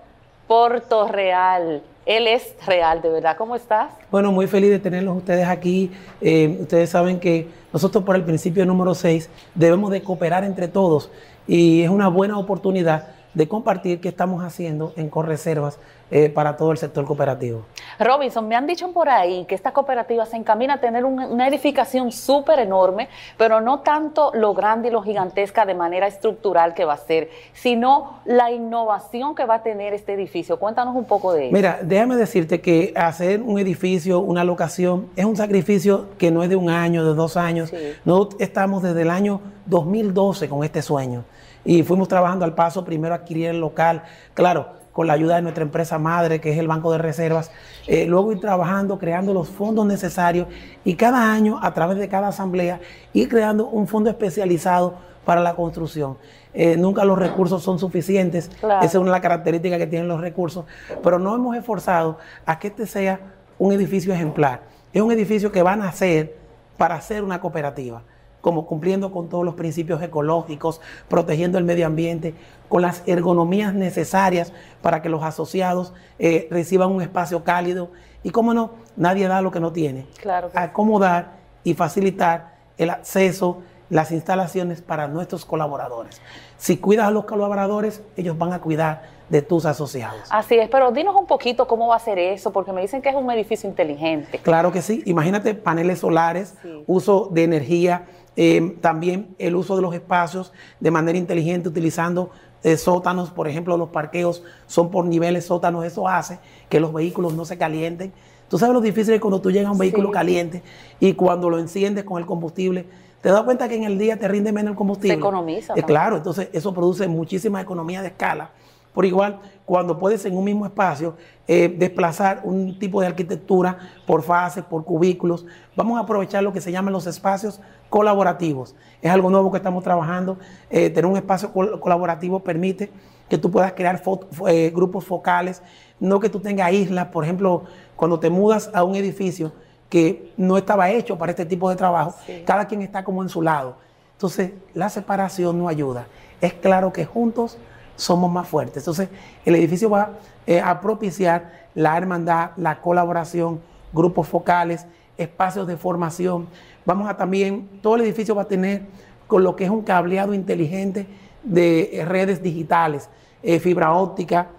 Porto 0.48 1.08
Real. 1.08 1.84
Él 2.06 2.28
es 2.28 2.54
real, 2.68 3.02
de 3.02 3.10
verdad. 3.10 3.36
¿Cómo 3.36 3.56
estás? 3.56 3.92
Bueno, 4.12 4.32
muy 4.32 4.46
feliz 4.46 4.70
de 4.70 4.78
tenerlos 4.80 5.18
ustedes 5.18 5.48
aquí. 5.48 5.92
Eh, 6.22 6.58
ustedes 6.62 6.92
saben 6.92 7.20
que 7.20 7.48
nosotros 7.74 8.04
por 8.04 8.16
el 8.16 8.24
principio 8.24 8.64
número 8.66 8.94
6 8.94 9.30
debemos 9.56 9.90
de 9.90 10.04
cooperar 10.04 10.44
entre 10.44 10.68
todos 10.68 11.10
y 11.48 11.82
es 11.82 11.90
una 11.90 12.08
buena 12.08 12.38
oportunidad 12.38 13.15
de 13.36 13.48
compartir 13.48 14.02
qué 14.02 14.10
estamos 14.10 14.44
haciendo 14.44 14.94
en 14.96 15.10
Correservas 15.10 15.78
eh, 16.12 16.30
para 16.30 16.56
todo 16.56 16.72
el 16.72 16.78
sector 16.78 17.04
cooperativo. 17.06 17.66
Robinson, 18.00 18.48
me 18.48 18.56
han 18.56 18.68
dicho 18.68 18.92
por 18.92 19.10
ahí 19.10 19.46
que 19.46 19.56
esta 19.56 19.74
cooperativa 19.74 20.26
se 20.26 20.38
encamina 20.38 20.76
a 20.76 20.80
tener 20.80 21.04
una 21.04 21.48
edificación 21.48 22.12
súper 22.12 22.60
enorme, 22.60 23.10
pero 23.38 23.60
no 23.60 23.80
tanto 23.80 24.32
lo 24.34 24.54
grande 24.54 24.90
y 24.90 24.92
lo 24.92 25.02
gigantesca 25.02 25.66
de 25.66 25.74
manera 25.74 26.08
estructural 26.08 26.74
que 26.74 26.86
va 26.86 26.94
a 26.94 26.98
ser, 26.98 27.30
sino 27.54 28.20
la 28.26 28.52
innovación 28.52 29.36
que 29.36 29.46
va 29.46 29.56
a 29.56 29.64
tener 29.64 29.94
este 29.94 30.14
edificio. 30.14 30.58
Cuéntanos 30.58 30.96
un 30.96 31.06
poco 31.06 31.34
de 31.34 31.48
eso. 31.48 31.56
Mira, 31.56 31.80
déjame 31.82 32.16
decirte 32.16 32.62
que 32.62 32.94
hacer 32.96 33.42
un 33.42 33.60
edificio, 33.60 34.20
una 34.20 34.44
locación, 34.44 35.10
es 35.16 35.26
un 35.26 35.36
sacrificio 35.36 36.10
que 36.18 36.32
no 36.32 36.44
es 36.44 36.50
de 36.50 36.56
un 36.56 36.70
año, 36.70 37.04
de 37.04 37.16
dos 37.16 37.36
años. 37.36 37.74
No 38.06 38.30
estamos 38.40 38.84
desde 38.84 39.02
el 39.02 39.10
año 39.10 39.42
2012 39.66 40.48
con 40.48 40.64
este 40.64 40.82
sueño 40.82 41.24
y 41.66 41.84
fuimos 41.84 42.08
trabajando 42.08 42.46
al 42.46 42.54
paso, 42.54 42.86
primero 42.86 43.16
adquirir 43.16 43.48
el 43.48 43.60
local. 43.60 44.04
Claro, 44.34 44.68
con 44.94 45.08
la 45.08 45.14
ayuda 45.14 45.36
de 45.36 45.42
nuestra 45.42 45.64
empresa 45.64 46.00
madre, 46.00 46.40
que 46.40 46.54
es 46.54 46.58
el 46.58 46.68
Banco 46.68 46.92
de 46.92 47.00
Reservas, 47.00 47.52
eh, 47.88 48.06
luego 48.06 48.32
ir 48.32 48.40
trabajando, 48.40 48.98
creando 48.98 49.34
los 49.34 49.50
fondos 49.50 49.86
necesarios 49.86 50.48
y 50.86 50.96
cada 50.96 51.34
año, 51.34 51.60
a 51.62 51.74
través 51.74 51.98
de 51.98 52.08
cada 52.08 52.30
asamblea, 52.30 52.80
ir 53.12 53.28
creando 53.28 53.68
un 53.68 53.88
fondo 53.88 54.10
especializado 54.10 54.94
para 55.26 55.42
la 55.42 55.56
construcción. 55.56 56.18
Eh, 56.54 56.78
nunca 56.78 57.04
los 57.04 57.20
recursos 57.20 57.62
son 57.62 57.80
suficientes, 57.80 58.50
esa 58.60 58.86
es 58.86 58.96
una 58.96 59.06
de 59.06 59.12
las 59.12 59.22
características 59.22 59.80
que 59.80 59.88
tienen 59.88 60.08
los 60.08 60.22
recursos, 60.22 60.64
pero 61.04 61.20
no 61.20 61.36
hemos 61.36 61.58
esforzado 61.58 62.20
a 62.46 62.58
que 62.60 62.68
este 62.68 62.86
sea 62.86 63.20
un 63.58 63.74
edificio 63.74 64.14
ejemplar. 64.14 64.62
Es 64.94 65.02
un 65.02 65.12
edificio 65.12 65.52
que 65.52 65.62
van 65.62 65.82
a 65.82 65.90
hacer 65.90 66.38
para 66.78 67.02
ser 67.02 67.24
una 67.24 67.42
cooperativa 67.42 68.04
como 68.46 68.68
cumpliendo 68.68 69.12
con 69.12 69.28
todos 69.28 69.44
los 69.44 69.56
principios 69.56 70.04
ecológicos, 70.04 70.80
protegiendo 71.08 71.58
el 71.58 71.64
medio 71.64 71.88
ambiente, 71.88 72.36
con 72.70 72.84
las 72.84 73.02
ergonomías 73.08 73.74
necesarias 73.74 74.54
para 74.84 75.02
que 75.02 75.10
los 75.10 75.24
asociados 75.24 75.96
eh, 76.20 76.48
reciban 76.52 76.92
un 76.92 77.02
espacio 77.02 77.44
cálido. 77.44 77.90
Y 78.22 78.30
cómo 78.30 78.54
no, 78.54 78.74
nadie 78.98 79.28
da 79.28 79.42
lo 79.42 79.50
que 79.50 79.60
no 79.60 79.74
tiene. 79.74 80.06
Claro 80.22 80.52
Acomodar 80.54 81.38
y 81.64 81.74
facilitar 81.74 82.54
el 82.78 82.92
acceso, 82.92 83.64
las 83.90 84.12
instalaciones 84.12 84.84
para 84.84 85.08
nuestros 85.08 85.44
colaboradores. 85.44 86.22
Si 86.60 86.78
cuidas 86.78 87.08
a 87.08 87.12
los 87.12 87.26
colaboradores, 87.26 88.04
ellos 88.16 88.38
van 88.38 88.54
a 88.54 88.62
cuidar 88.62 89.16
de 89.28 89.42
tus 89.42 89.66
asociados. 89.66 90.22
Así 90.30 90.56
es, 90.56 90.70
pero 90.70 90.92
dinos 90.92 91.16
un 91.16 91.26
poquito 91.26 91.68
cómo 91.68 91.88
va 91.88 91.96
a 91.96 92.00
ser 92.00 92.20
eso, 92.20 92.52
porque 92.52 92.72
me 92.72 92.82
dicen 92.82 93.02
que 93.02 93.10
es 93.10 93.16
un 93.16 93.32
edificio 93.32 93.68
inteligente. 93.68 94.38
Claro 94.38 94.72
que 94.72 94.84
sí, 94.84 95.02
imagínate 95.06 95.56
paneles 95.56 96.00
solares, 96.00 96.56
uso 96.86 97.30
de 97.32 97.44
energía 97.44 98.06
eh, 98.36 98.78
también 98.82 99.36
el 99.40 99.56
uso 99.56 99.76
de 99.76 99.82
los 99.82 99.94
espacios 99.94 100.52
de 100.80 100.92
manera 100.92 101.18
inteligente, 101.18 101.70
utilizando 101.70 102.32
eh, 102.64 102.78
sótanos, 102.78 103.30
por 103.30 103.48
ejemplo, 103.48 103.78
los 103.78 103.90
parqueos 103.90 104.44
son 104.66 104.90
por 104.90 105.06
niveles 105.06 105.46
sótanos, 105.46 105.86
eso 105.86 106.08
hace 106.08 106.40
que 106.68 106.80
los 106.80 106.92
vehículos 106.92 107.34
no 107.34 107.46
se 107.46 107.58
calienten. 107.58 108.12
Tú 108.50 108.58
sabes 108.58 108.74
lo 108.74 108.82
difícil 108.82 109.14
es 109.14 109.22
cuando 109.22 109.42
tú 109.42 109.52
llegas 109.52 109.70
a 109.70 109.72
un 109.72 109.78
vehículo 109.78 110.12
caliente 110.12 110.64
y 111.00 111.14
cuando 111.14 111.50
lo 111.50 111.60
enciendes 111.60 112.04
con 112.04 112.20
el 112.20 112.26
combustible, 112.26 112.86
te 113.22 113.30
das 113.30 113.44
cuenta 113.44 113.68
que 113.68 113.76
en 113.76 113.84
el 113.84 113.98
día 113.98 114.18
te 114.18 114.28
rinde 114.28 114.52
menos 114.52 114.72
el 114.72 114.78
combustible. 114.78 115.16
Se 115.16 115.20
economiza. 115.20 115.74
Eh, 115.76 115.84
claro, 115.84 116.18
entonces 116.18 116.50
eso 116.54 116.74
produce 116.74 117.08
muchísima 117.08 117.62
economía 117.62 118.02
de 118.02 118.10
escala. 118.10 118.52
Por 118.96 119.06
igual, 119.06 119.42
cuando 119.66 120.00
puedes 120.00 120.26
en 120.26 120.38
un 120.38 120.46
mismo 120.46 120.66
espacio 120.66 121.18
eh, 121.50 121.68
desplazar 121.78 122.42
un 122.46 122.80
tipo 122.80 123.02
de 123.02 123.08
arquitectura 123.08 123.78
por 124.08 124.24
fases, 124.24 124.64
por 124.64 124.86
cubículos, 124.86 125.46
vamos 125.76 125.98
a 126.00 126.04
aprovechar 126.04 126.42
lo 126.44 126.54
que 126.54 126.62
se 126.62 126.72
llaman 126.72 126.94
los 126.94 127.06
espacios 127.06 127.60
colaborativos. 127.90 128.74
Es 129.02 129.12
algo 129.12 129.30
nuevo 129.30 129.52
que 129.52 129.58
estamos 129.58 129.84
trabajando. 129.84 130.38
Eh, 130.70 130.90
tener 130.90 131.08
un 131.08 131.18
espacio 131.18 131.52
colaborativo 131.52 132.40
permite 132.40 132.90
que 133.28 133.38
tú 133.38 133.52
puedas 133.52 133.74
crear 133.74 134.02
eh, 134.48 134.72
grupos 134.74 135.04
focales, 135.04 135.62
no 136.00 136.22
que 136.22 136.30
tú 136.30 136.40
tengas 136.40 136.72
islas. 136.72 137.08
Por 137.08 137.26
ejemplo, 137.26 137.64
cuando 137.98 138.18
te 138.18 138.30
mudas 138.30 138.72
a 138.74 138.86
un 138.86 138.96
edificio 138.96 139.52
que 139.90 140.32
no 140.38 140.58
estaba 140.58 140.90
hecho 140.90 141.18
para 141.18 141.32
este 141.32 141.46
tipo 141.46 141.70
de 141.70 141.76
trabajo, 141.76 142.16
cada 142.46 142.66
quien 142.66 142.82
está 142.82 143.04
como 143.04 143.22
en 143.24 143.28
su 143.28 143.42
lado. 143.42 143.76
Entonces, 144.14 144.54
la 144.74 144.88
separación 144.88 145.60
no 145.60 145.68
ayuda. 145.68 146.08
Es 146.40 146.54
claro 146.54 146.94
que 146.94 147.04
juntos 147.04 147.58
somos 147.96 148.32
más 148.32 148.48
fuertes. 148.48 148.78
Entonces, 148.78 149.10
el 149.46 149.56
edificio 149.56 149.90
va 149.90 150.12
eh, 150.48 150.60
a 150.60 150.80
propiciar 150.82 151.68
la 151.74 151.98
hermandad, 151.98 152.52
la 152.58 152.82
colaboración, 152.82 153.62
grupos 153.94 154.28
focales, 154.28 154.86
espacios 155.18 155.68
de 155.68 155.78
formación. 155.78 156.48
Vamos 156.86 157.10
a 157.10 157.18
también, 157.18 157.80
todo 157.82 157.96
el 157.96 158.02
edificio 158.02 158.36
va 158.36 158.44
a 158.44 158.48
tener 158.48 158.84
con 159.28 159.44
lo 159.44 159.56
que 159.56 159.64
es 159.64 159.70
un 159.70 159.82
cableado 159.82 160.34
inteligente 160.34 161.08
de 161.44 161.90
eh, 161.94 162.06
redes 162.06 162.42
digitales, 162.44 163.10
eh, 163.44 163.60
fibra 163.60 163.94
óptica, 163.94 164.50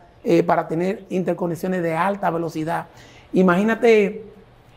para 0.44 0.66
tener 0.66 1.06
interconexiones 1.08 1.84
de 1.84 1.94
alta 1.94 2.28
velocidad. 2.30 2.86
Imagínate 3.32 4.24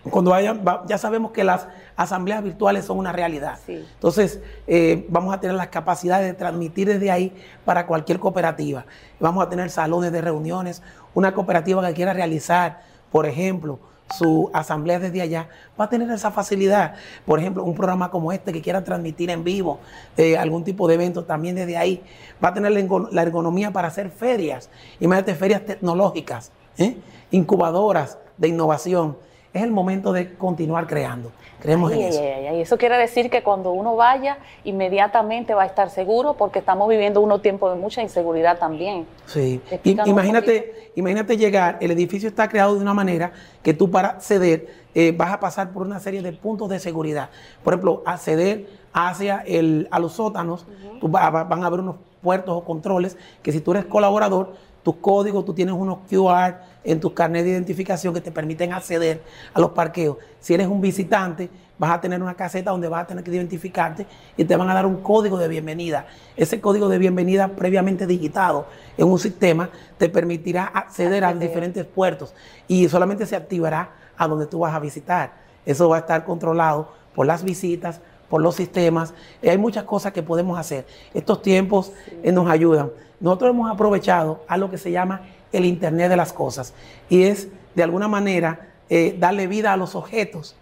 cuando 0.03 0.31
vayan, 0.31 0.63
ya 0.88 0.97
sabemos 0.97 1.31
que 1.31 1.43
las 1.43 1.67
asambleas 1.95 2.41
virtuales 2.43 2.85
son 2.85 2.97
una 2.97 3.12
realidad. 3.12 3.59
Entonces, 3.67 4.39
eh, 4.67 5.05
vamos 5.09 5.33
a 5.33 5.39
tener 5.39 5.55
las 5.55 5.67
capacidades 5.67 6.25
de 6.25 6.33
transmitir 6.33 6.88
desde 6.88 7.12
ahí 7.12 7.33
para 7.65 7.85
cualquier 7.85 8.19
cooperativa. 8.19 8.85
Vamos 9.19 9.45
a 9.45 9.49
tener 9.49 9.69
salones 9.69 10.12
de 10.12 10.21
reuniones. 10.21 10.81
Una 11.13 11.33
cooperativa 11.33 11.85
que 11.85 11.93
quiera 11.93 12.13
realizar, 12.13 12.81
por 13.12 13.25
ejemplo, 13.25 13.79
su 14.17 14.49
asamblea 14.53 14.99
desde 14.99 15.21
allá, 15.21 15.49
va 15.79 15.85
a 15.85 15.89
tener 15.89 16.09
esa 16.09 16.31
facilidad. 16.31 16.95
Por 17.25 17.39
ejemplo, 17.39 17.63
un 17.63 17.75
programa 17.75 18.09
como 18.09 18.31
este 18.31 18.53
que 18.53 18.62
quiera 18.62 18.83
transmitir 18.83 19.29
en 19.29 19.43
vivo 19.43 19.79
eh, 20.17 20.38
algún 20.38 20.63
tipo 20.63 20.88
de 20.88 20.95
evento 20.95 21.25
también 21.25 21.55
desde 21.55 21.77
ahí, 21.77 22.01
va 22.43 22.49
a 22.49 22.53
tener 22.53 22.71
la 22.71 23.21
ergonomía 23.21 23.71
para 23.71 23.89
hacer 23.89 24.09
ferias. 24.09 24.69
Imagínate 24.99 25.35
ferias 25.35 25.65
tecnológicas, 25.65 26.51
¿eh? 26.77 26.97
incubadoras 27.31 28.17
de 28.38 28.47
innovación 28.47 29.17
es 29.53 29.63
el 29.63 29.71
momento 29.71 30.13
de 30.13 30.33
continuar 30.35 30.88
creando. 30.88 31.31
Creemos 31.59 31.91
en 31.91 32.01
eso. 32.01 32.21
eso 32.21 32.77
quiere 32.77 32.97
decir 32.97 33.29
que 33.29 33.43
cuando 33.43 33.71
uno 33.71 33.95
vaya, 33.95 34.38
inmediatamente 34.63 35.53
va 35.53 35.63
a 35.63 35.65
estar 35.65 35.89
seguro, 35.89 36.35
porque 36.35 36.59
estamos 36.59 36.88
viviendo 36.88 37.19
unos 37.19 37.41
tiempos 37.41 37.73
de 37.73 37.79
mucha 37.79 38.01
inseguridad 38.01 38.57
también. 38.57 39.05
Sí. 39.25 39.59
Imagínate, 39.83 40.91
imagínate 40.95 41.35
llegar, 41.35 41.77
el 41.81 41.91
edificio 41.91 42.29
está 42.29 42.47
creado 42.47 42.75
de 42.75 42.81
una 42.81 42.93
manera 42.93 43.33
que 43.62 43.73
tú 43.73 43.91
para 43.91 44.09
acceder 44.09 44.67
eh, 44.95 45.13
vas 45.15 45.33
a 45.33 45.39
pasar 45.39 45.71
por 45.71 45.85
una 45.85 45.99
serie 45.99 46.21
de 46.21 46.31
puntos 46.31 46.69
de 46.69 46.79
seguridad. 46.79 47.29
Por 47.63 47.73
ejemplo, 47.73 48.03
acceder 48.05 48.67
hacia 48.93 49.43
el, 49.45 49.88
a 49.91 49.99
los 49.99 50.13
sótanos, 50.13 50.65
van 51.01 51.63
a 51.63 51.67
haber 51.67 51.81
unos 51.81 51.97
puertos 52.21 52.55
o 52.55 52.63
controles 52.63 53.17
que 53.43 53.51
si 53.51 53.59
tú 53.59 53.71
eres 53.71 53.85
colaborador, 53.85 54.53
tus 54.83 54.95
códigos, 54.95 55.43
tú 55.43 55.53
tienes 55.53 55.75
unos 55.75 55.99
QR 56.09 56.55
en 56.84 57.00
tus 57.00 57.13
carnet 57.13 57.44
de 57.44 57.52
identificación 57.52 58.13
que 58.13 58.22
te 58.22 58.32
permiten 58.32 58.74
acceder 58.74 59.22
a 59.54 59.60
los 59.60 59.72
parqueos. 59.72 60.18
Si 60.39 60.54
eres 60.54 60.68
un 60.68 60.82
visitante, 60.82 61.50
vas 61.78 61.92
a 61.92 62.02
tener 62.02 62.22
una 62.22 62.36
caseta 62.36 62.72
donde 62.72 62.88
vas 62.88 63.04
a 63.04 63.08
tener 63.08 63.24
que 63.24 63.32
identificarte 63.32 64.06
y 64.38 64.46
te 64.46 64.56
van 64.56 64.70
a 64.70 64.74
dar 64.74 64.86
un 64.86 64.98
código 65.02 65.38
de 65.38 65.48
bienvenida. 65.48 66.08
Ese 66.36 66.62
código 66.62 66.89
de 66.89 66.98
bienvenida 66.98 67.50
previamente 67.50 68.06
digitado 68.06 68.68
en 68.98 69.08
un 69.08 69.20
sistema 69.20 69.70
te 69.98 70.10
permitirá 70.10 70.65
acceder 70.65 71.24
a 71.24 71.34
diferentes 71.34 71.86
puertos 71.86 72.34
y 72.68 72.88
solamente 72.89 73.26
se 73.26 73.36
activará 73.36 73.92
a 74.18 74.28
donde 74.28 74.46
tú 74.46 74.60
vas 74.60 74.74
a 74.74 74.80
visitar. 74.80 75.34
Eso 75.65 75.89
va 75.89 75.98
a 75.98 76.00
estar 76.00 76.26
controlado 76.26 76.92
por 77.15 77.26
las 77.26 77.44
visitas, 77.44 78.02
por 78.30 78.42
los 78.42 78.56
sistemas. 78.56 79.13
hay 79.42 79.58
muchas 79.58 79.84
cosas 79.84 80.13
que 80.13 80.24
podemos 80.24 80.58
hacer. 80.60 80.86
Estos 81.13 81.42
tiempos 81.42 81.92
eh, 82.24 82.32
nos 82.32 82.50
ayudan. 82.50 82.92
Nosotros 83.20 83.50
hemos 83.50 83.70
aprovechado 83.70 84.44
a 84.48 84.58
lo 84.58 84.70
que 84.70 84.78
se 84.78 84.92
llama 84.92 85.22
el 85.51 85.65
Internet 85.65 86.09
de 86.09 86.17
las 86.17 86.33
Cosas 86.33 86.73
y 87.09 87.23
es 87.23 87.47
de 87.75 87.83
alguna 87.83 88.07
manera 88.07 88.67
eh, 88.89 89.15
darle 89.19 89.47
vida 89.47 89.73
a 89.73 89.77
los 89.77 89.95
objetos. 89.95 90.55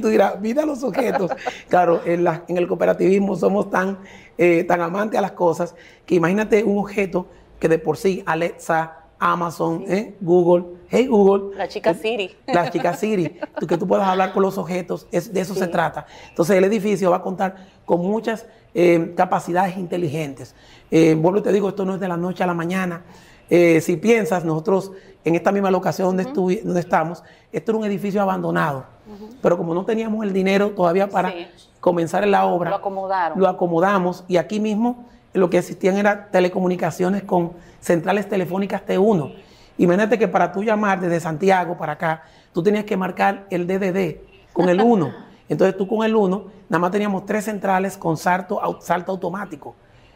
Tú 0.00 0.08
dirás, 0.08 0.40
vida 0.40 0.62
a 0.62 0.66
los 0.66 0.82
objetos. 0.82 1.30
claro, 1.68 2.00
en, 2.04 2.26
el 2.56 2.66
cooperativismo 2.66 3.36
somos 3.36 3.70
tan, 3.70 3.98
eh, 4.38 4.64
tan 4.64 4.80
amantes 4.80 5.18
a 5.18 5.22
las 5.22 5.32
cosas 5.32 5.74
que 6.04 6.16
imagínate 6.16 6.64
un 6.64 6.78
objeto 6.78 7.26
que 7.60 7.68
de 7.68 7.78
por 7.78 7.96
sí 7.96 8.22
Alexa, 8.26 9.04
Amazon, 9.18 9.84
¿eh? 9.88 10.14
Google, 10.20 10.64
hey 10.90 11.06
Google. 11.06 11.56
La 11.56 11.68
chica 11.68 11.94
Siri. 11.94 12.36
La 12.46 12.70
chica 12.70 12.94
Siri, 12.94 13.38
que 13.68 13.78
tú 13.78 13.86
puedas 13.86 14.06
hablar 14.06 14.32
con 14.32 14.42
los 14.42 14.58
objetos, 14.58 15.06
es, 15.12 15.32
de 15.32 15.40
eso 15.40 15.54
se 15.54 15.66
trata. 15.68 16.06
Entonces 16.28 16.56
el 16.56 16.64
edificio 16.64 17.10
va 17.10 17.18
a 17.18 17.22
contar 17.22 17.68
con 17.84 18.00
muchas 18.00 18.46
eh, 18.74 19.14
capacidades 19.16 19.76
inteligentes. 19.76 20.54
Eh, 20.90 21.14
vuelvo 21.14 21.38
y 21.38 21.42
te 21.42 21.52
digo, 21.52 21.68
esto 21.68 21.84
no 21.84 21.94
es 21.94 22.00
de 22.00 22.08
la 22.08 22.16
noche 22.16 22.42
a 22.42 22.46
la 22.46 22.54
mañana. 22.54 23.02
Eh, 23.50 23.80
si 23.80 23.96
piensas, 23.96 24.44
nosotros 24.44 24.92
en 25.24 25.34
esta 25.34 25.52
misma 25.52 25.70
locación 25.70 26.16
donde, 26.16 26.60
donde 26.62 26.80
estamos, 26.80 27.22
esto 27.52 27.72
era 27.72 27.78
un 27.78 27.84
edificio 27.84 28.20
abandonado, 28.20 28.84
pero 29.42 29.56
como 29.56 29.74
no 29.74 29.84
teníamos 29.84 30.24
el 30.24 30.32
dinero 30.32 30.70
todavía 30.70 31.08
para 31.08 31.32
comenzar 31.80 32.26
la 32.26 32.46
obra, 32.46 32.70
lo 32.70 32.76
acomodaron. 32.76 33.40
Lo 33.40 33.48
acomodamos 33.48 34.24
y 34.28 34.36
aquí 34.36 34.60
mismo 34.60 35.06
lo 35.32 35.50
que 35.50 35.58
existían 35.58 35.96
eran 35.96 36.28
telecomunicaciones 36.30 37.22
con 37.24 37.52
centrales 37.80 38.28
telefónicas 38.28 38.82
T1. 38.86 39.34
Imagínate 39.76 40.18
que 40.18 40.28
para 40.28 40.52
tú 40.52 40.62
llamar 40.62 41.00
desde 41.00 41.20
Santiago 41.20 41.76
para 41.76 41.94
acá, 41.94 42.22
tú 42.52 42.62
tenías 42.62 42.84
que 42.84 42.96
marcar 42.96 43.46
el 43.50 43.66
DDD 43.66 44.52
con 44.52 44.68
el 44.68 44.80
1. 44.80 45.12
Entonces 45.48 45.76
tú 45.76 45.86
con 45.86 46.04
el 46.06 46.14
1, 46.14 46.44
nada 46.68 46.78
más 46.78 46.90
teníamos 46.90 47.26
tres 47.26 47.44
centrales 47.44 47.98
con 47.98 48.16
salto, 48.16 48.60
salto 48.80 49.12
automático. 49.12 49.74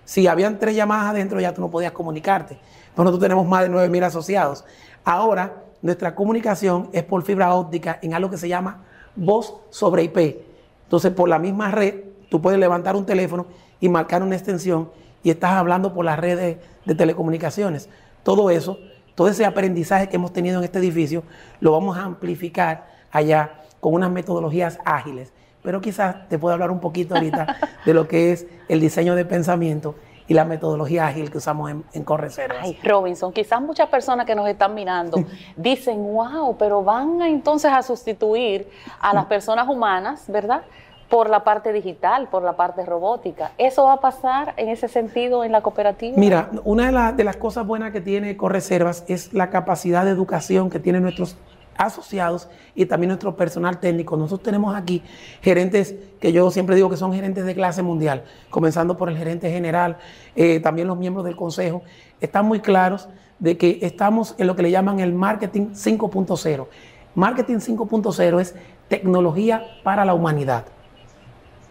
Si 0.09 0.27
habían 0.27 0.59
tres 0.59 0.75
llamadas 0.75 1.11
adentro, 1.11 1.39
ya 1.39 1.53
tú 1.53 1.61
no 1.61 1.71
podías 1.71 1.93
comunicarte. 1.93 2.59
Nosotros 2.97 3.21
tenemos 3.21 3.47
más 3.47 3.65
de 3.65 3.71
9.000 3.71 4.05
asociados. 4.05 4.65
Ahora, 5.05 5.65
nuestra 5.83 6.15
comunicación 6.15 6.89
es 6.95 7.05
por 7.05 7.23
fibra 7.25 7.53
óptica 7.53 7.99
en 8.01 8.15
algo 8.15 8.31
que 8.31 8.39
se 8.39 8.49
llama 8.49 8.85
voz 9.15 9.57
sobre 9.69 10.05
IP. 10.05 10.39
Entonces, 10.85 11.13
por 11.13 11.29
la 11.29 11.39
misma 11.39 11.73
red, 11.73 11.97
tú 12.31 12.41
puedes 12.41 12.59
levantar 12.59 12.97
un 12.97 13.05
teléfono 13.05 13.45
y 13.81 13.91
marcar 13.91 14.23
una 14.23 14.35
extensión 14.35 14.89
y 15.23 15.29
estás 15.29 15.51
hablando 15.53 15.93
por 15.93 16.07
la 16.07 16.17
red 16.17 16.39
de, 16.39 16.61
de 16.87 16.95
telecomunicaciones. 16.95 17.91
Todo 18.23 18.49
eso, 18.49 18.79
todo 19.15 19.29
ese 19.29 19.45
aprendizaje 19.45 20.09
que 20.09 20.17
hemos 20.17 20.33
tenido 20.33 20.57
en 20.57 20.65
este 20.65 20.79
edificio, 20.79 21.23
lo 21.61 21.73
vamos 21.73 21.99
a 21.99 22.05
amplificar 22.05 22.89
allá 23.11 23.61
con 23.79 23.93
unas 23.93 24.11
metodologías 24.11 24.79
ágiles. 24.87 25.35
Pero 25.69 25.83
quizás 25.83 26.27
te 26.31 26.39
puedo 26.39 26.55
hablar 26.55 26.71
un 26.71 26.81
poquito 26.81 27.15
ahorita 27.15 27.59
de 27.85 27.93
lo 27.93 28.09
que 28.09 28.33
es 28.33 28.47
el 28.71 28.81
diseño 28.81 29.15
de 29.15 29.27
pensamiento 29.27 29.97
y 30.27 30.33
la 30.33 30.47
metodología 30.47 31.07
ágil 31.07 31.31
que 31.31 31.37
usamos 31.37 31.71
en, 31.71 31.85
en 31.93 32.05
Correservas. 32.05 32.57
Ay, 32.63 32.79
Robinson, 32.83 33.35
quizás 33.35 33.61
muchas 33.61 33.87
personas 33.91 34.25
que 34.25 34.35
nos 34.35 34.49
están 34.49 34.73
mirando 34.73 35.23
dicen, 35.59 36.03
wow, 36.03 36.57
pero 36.57 36.83
van 36.83 37.21
a, 37.21 37.29
entonces 37.29 37.71
a 37.71 37.83
sustituir 37.83 38.67
a 38.99 39.13
las 39.13 39.27
personas 39.27 39.69
humanas, 39.69 40.25
¿verdad? 40.29 40.63
Por 41.11 41.29
la 41.29 41.45
parte 41.45 41.71
digital, 41.73 42.29
por 42.29 42.43
la 42.43 42.55
parte 42.57 42.87
robótica. 42.87 43.53
¿Eso 43.59 43.85
va 43.85 43.95
a 43.95 44.01
pasar 44.01 44.55
en 44.57 44.71
ese 44.71 44.89
sentido 44.89 45.45
en 45.45 45.53
la 45.53 45.61
cooperativa? 45.61 46.17
Mira, 46.19 46.49
una 46.65 46.87
de, 46.87 46.93
la- 46.93 47.13
de 47.13 47.25
las 47.25 47.37
cosas 47.37 47.67
buenas 47.67 47.93
que 47.93 48.01
tiene 48.01 48.39
Correservas 48.39 49.05
es 49.07 49.35
la 49.35 49.51
capacidad 49.51 50.07
de 50.07 50.13
educación 50.13 50.71
que 50.71 50.79
tienen 50.81 51.03
nuestros 51.03 51.37
asociados 51.79 52.49
y 52.75 52.85
también 52.85 53.09
nuestro 53.09 53.37
personal 53.37 53.81
técnico. 53.81 54.17
Nosotros 54.17 54.43
tenemos 54.43 54.77
aquí 54.77 55.03
gerentes 55.41 55.95
que 56.21 56.33
yo 56.33 56.51
siempre 56.51 56.77
digo 56.77 56.91
que 56.91 56.97
son 56.97 57.13
gerentes 57.15 57.47
de 57.47 57.55
clase 57.55 57.83
mundial, 57.83 58.25
comenzando 58.51 58.97
por 58.97 59.09
el 59.09 59.17
gerente 59.17 59.51
general, 59.51 59.97
eh, 60.37 60.61
también 60.61 60.89
los 60.89 60.99
miembros 60.99 61.25
del 61.25 61.37
consejo, 61.37 61.83
están 62.21 62.45
muy 62.47 62.61
claros 62.61 63.09
de 63.39 63.57
que 63.57 63.79
estamos 63.83 64.35
en 64.39 64.49
lo 64.49 64.57
que 64.57 64.63
le 64.63 64.71
llaman 64.71 65.01
el 65.01 65.15
marketing 65.15 65.69
5.0. 65.73 66.67
Marketing 67.15 67.57
5.0 67.57 68.41
es 68.41 68.55
tecnología 68.89 69.65
para 69.85 70.05
la 70.05 70.15
humanidad. 70.15 70.67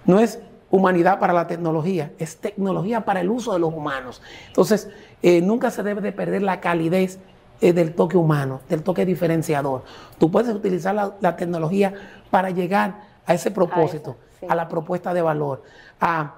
No 0.06 0.20
es 0.20 0.40
humanidad 0.70 1.20
para 1.20 1.34
la 1.34 1.48
tecnología, 1.48 2.12
es 2.18 2.38
tecnología 2.38 3.06
para 3.06 3.22
el 3.22 3.30
uso 3.30 3.54
de 3.54 3.60
los 3.60 3.74
humanos. 3.74 4.22
Entonces, 4.48 4.90
eh, 5.22 5.42
nunca 5.42 5.72
se 5.72 5.84
debe 5.84 6.02
de 6.02 6.12
perder 6.12 6.42
la 6.42 6.60
calidez 6.60 7.20
eh, 7.62 7.74
del 7.74 7.94
toque 7.96 8.18
humano, 8.18 8.62
del 8.70 8.84
toque 8.84 9.06
diferenciador. 9.06 9.84
Tú 10.18 10.30
puedes 10.32 10.54
utilizar 10.56 10.94
la, 10.96 11.16
la 11.22 11.36
tecnología 11.36 11.94
para 12.30 12.50
llegar 12.50 13.02
a 13.26 13.34
ese 13.34 13.52
propósito, 13.52 14.16
a, 14.48 14.56
la 14.56 14.68
propuesta 14.70 15.14
de 15.14 15.22
valor, 15.22 15.64
a 16.00 16.36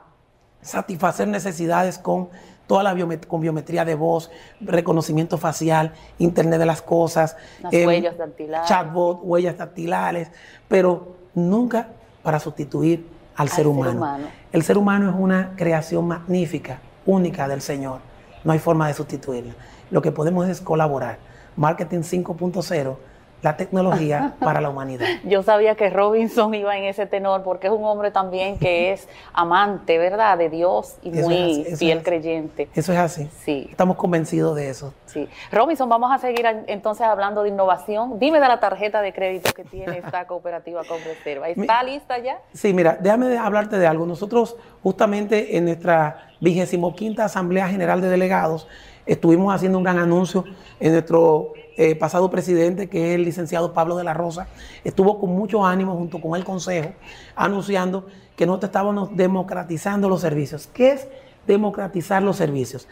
satisfacer 0.61 1.27
necesidades 1.27 1.97
con 1.99 2.29
toda 2.67 2.83
la 2.83 2.93
biomet- 2.93 3.25
con 3.25 3.41
biometría 3.41 3.83
de 3.85 3.95
voz, 3.95 4.29
reconocimiento 4.61 5.37
facial, 5.37 5.93
Internet 6.19 6.59
de 6.59 6.65
las 6.65 6.81
cosas, 6.81 7.35
Las 7.61 7.73
em, 7.73 7.87
huellas 7.87 8.17
dactilares. 8.17 8.67
chatbot, 8.69 9.19
huellas 9.23 9.57
dactilares, 9.57 10.31
pero 10.67 11.15
nunca 11.33 11.89
para 12.23 12.39
sustituir 12.39 13.07
al, 13.35 13.47
ser, 13.47 13.57
ser 13.57 13.67
humano. 13.67 13.97
humano. 13.97 14.27
El 14.51 14.63
ser 14.63 14.77
humano 14.77 15.09
es 15.09 15.15
una 15.17 15.53
creación 15.55 16.07
magnífica, 16.07 16.79
única 17.05 17.47
del 17.47 17.61
Señor. 17.61 18.01
No 18.43 18.51
hay 18.51 18.59
forma 18.59 18.87
de 18.87 18.93
sustituirla. 18.93 19.53
Lo 19.91 20.01
que 20.01 20.11
podemos 20.11 20.47
es 20.47 20.61
colaborar. 20.61 21.17
Marketing 21.55 21.99
5.0, 21.99 22.95
la 23.41 23.57
tecnología 23.57 24.33
para 24.39 24.61
la 24.61 24.69
humanidad. 24.69 25.05
Yo 25.23 25.43
sabía 25.43 25.75
que 25.75 25.89
Robinson 25.89 26.53
iba 26.53 26.77
en 26.77 26.83
ese 26.83 27.05
tenor 27.05 27.43
porque 27.43 27.67
es 27.67 27.73
un 27.73 27.83
hombre 27.85 28.11
también 28.11 28.59
que 28.59 28.91
es 28.93 29.07
amante, 29.33 29.97
¿verdad? 29.97 30.37
De 30.37 30.49
Dios 30.49 30.97
y 31.01 31.17
Eso 31.17 31.27
muy 31.27 31.63
así, 31.63 31.75
fiel 31.77 31.97
es. 31.99 32.03
creyente. 32.03 32.69
Eso 32.75 32.93
es 32.93 32.99
así. 32.99 33.29
Sí. 33.43 33.67
Estamos 33.71 33.97
convencidos 33.97 34.55
de 34.55 34.69
eso. 34.69 34.93
Sí. 35.05 35.27
Robinson, 35.51 35.89
vamos 35.89 36.11
a 36.13 36.19
seguir 36.19 36.45
entonces 36.67 37.05
hablando 37.07 37.43
de 37.43 37.49
innovación. 37.49 38.19
Dime 38.19 38.39
de 38.39 38.47
la 38.47 38.59
tarjeta 38.59 39.01
de 39.01 39.11
crédito 39.11 39.51
que 39.53 39.63
tiene 39.63 39.97
esta 39.97 40.25
cooperativa 40.27 40.83
con 40.83 40.97
reserva. 41.03 41.49
¿Está 41.49 41.81
lista 41.83 42.19
ya? 42.19 42.37
Sí, 42.53 42.73
mira, 42.73 42.97
déjame 43.01 43.37
hablarte 43.37 43.79
de 43.79 43.87
algo. 43.87 44.05
Nosotros 44.05 44.55
justamente 44.83 45.57
en 45.57 45.65
nuestra 45.65 46.27
vigésimo 46.41 46.95
quinta 46.95 47.25
Asamblea 47.25 47.67
General 47.67 47.99
de 48.01 48.09
Delegados 48.09 48.67
estuvimos 49.09 49.53
haciendo 49.53 49.79
un 49.79 49.83
gran 49.83 49.97
anuncio 49.97 50.45
en 50.79 50.93
nuestro 50.93 51.53
eh, 51.77 51.95
pasado 51.95 52.29
presidente, 52.29 52.89
que 52.89 53.09
es 53.09 53.15
el 53.15 53.25
licenciado 53.25 53.73
Pablo 53.73 53.97
de 53.97 54.03
la 54.03 54.13
Rosa. 54.13 54.47
Estuvo 54.83 55.19
con 55.19 55.31
mucho 55.31 55.65
ánimo 55.65 55.95
junto 55.95 56.21
con 56.21 56.35
el 56.37 56.45
Consejo 56.45 56.91
anunciando 57.35 58.05
que 58.35 58.45
nosotros 58.45 58.69
estábamos 58.69 59.15
democratizando 59.15 60.07
los 60.09 60.21
servicios. 60.21 60.69
¿Qué 60.71 60.91
es 60.91 61.07
democratizar 61.47 62.21
los 62.21 62.37
servicios? 62.37 62.87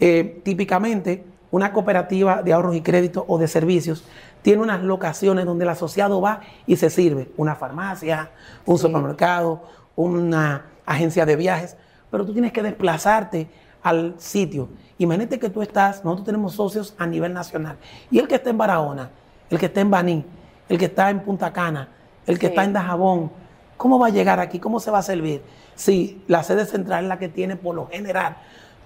Eh, 0.00 0.40
típicamente, 0.42 1.24
una 1.52 1.72
cooperativa 1.72 2.42
de 2.42 2.52
ahorros 2.52 2.74
y 2.74 2.80
créditos 2.80 3.24
o 3.28 3.38
de 3.38 3.46
servicios 3.46 4.04
tiene 4.42 4.62
unas 4.62 4.82
locaciones 4.82 5.44
donde 5.44 5.64
el 5.64 5.70
asociado 5.70 6.20
va 6.20 6.40
y 6.66 6.76
se 6.76 6.90
sirve. 6.90 7.30
Una 7.36 7.54
farmacia, 7.54 8.30
un 8.66 8.78
supermercado, 8.78 9.62
una 9.94 10.66
agencia 10.84 11.24
de 11.26 11.36
viajes, 11.36 11.76
pero 12.10 12.26
tú 12.26 12.32
tienes 12.32 12.52
que 12.52 12.62
desplazarte 12.62 13.48
al 13.82 14.14
sitio. 14.18 14.68
Imagínate 15.00 15.38
que 15.38 15.48
tú 15.48 15.62
estás, 15.62 16.04
nosotros 16.04 16.26
tenemos 16.26 16.52
socios 16.52 16.94
a 16.98 17.06
nivel 17.06 17.32
nacional, 17.32 17.76
y 18.10 18.18
el 18.18 18.28
que 18.28 18.34
está 18.34 18.50
en 18.50 18.58
Barahona, 18.58 19.08
el 19.48 19.58
que 19.58 19.64
está 19.66 19.80
en 19.80 19.90
Baní, 19.90 20.26
el 20.68 20.76
que 20.76 20.84
está 20.84 21.08
en 21.08 21.20
Punta 21.20 21.50
Cana, 21.54 21.88
el 22.26 22.38
que 22.38 22.48
Sí. 22.48 22.50
está 22.52 22.64
en 22.64 22.74
Dajabón, 22.74 23.30
¿cómo 23.78 23.98
va 23.98 24.08
a 24.08 24.10
llegar 24.10 24.40
aquí? 24.40 24.58
¿Cómo 24.58 24.78
se 24.78 24.90
va 24.90 24.98
a 24.98 25.02
servir? 25.02 25.40
Si 25.74 26.22
la 26.28 26.42
sede 26.42 26.66
central 26.66 27.04
es 27.04 27.08
la 27.08 27.18
que 27.18 27.30
tiene 27.30 27.56
por 27.56 27.74
lo 27.74 27.86
general 27.88 28.36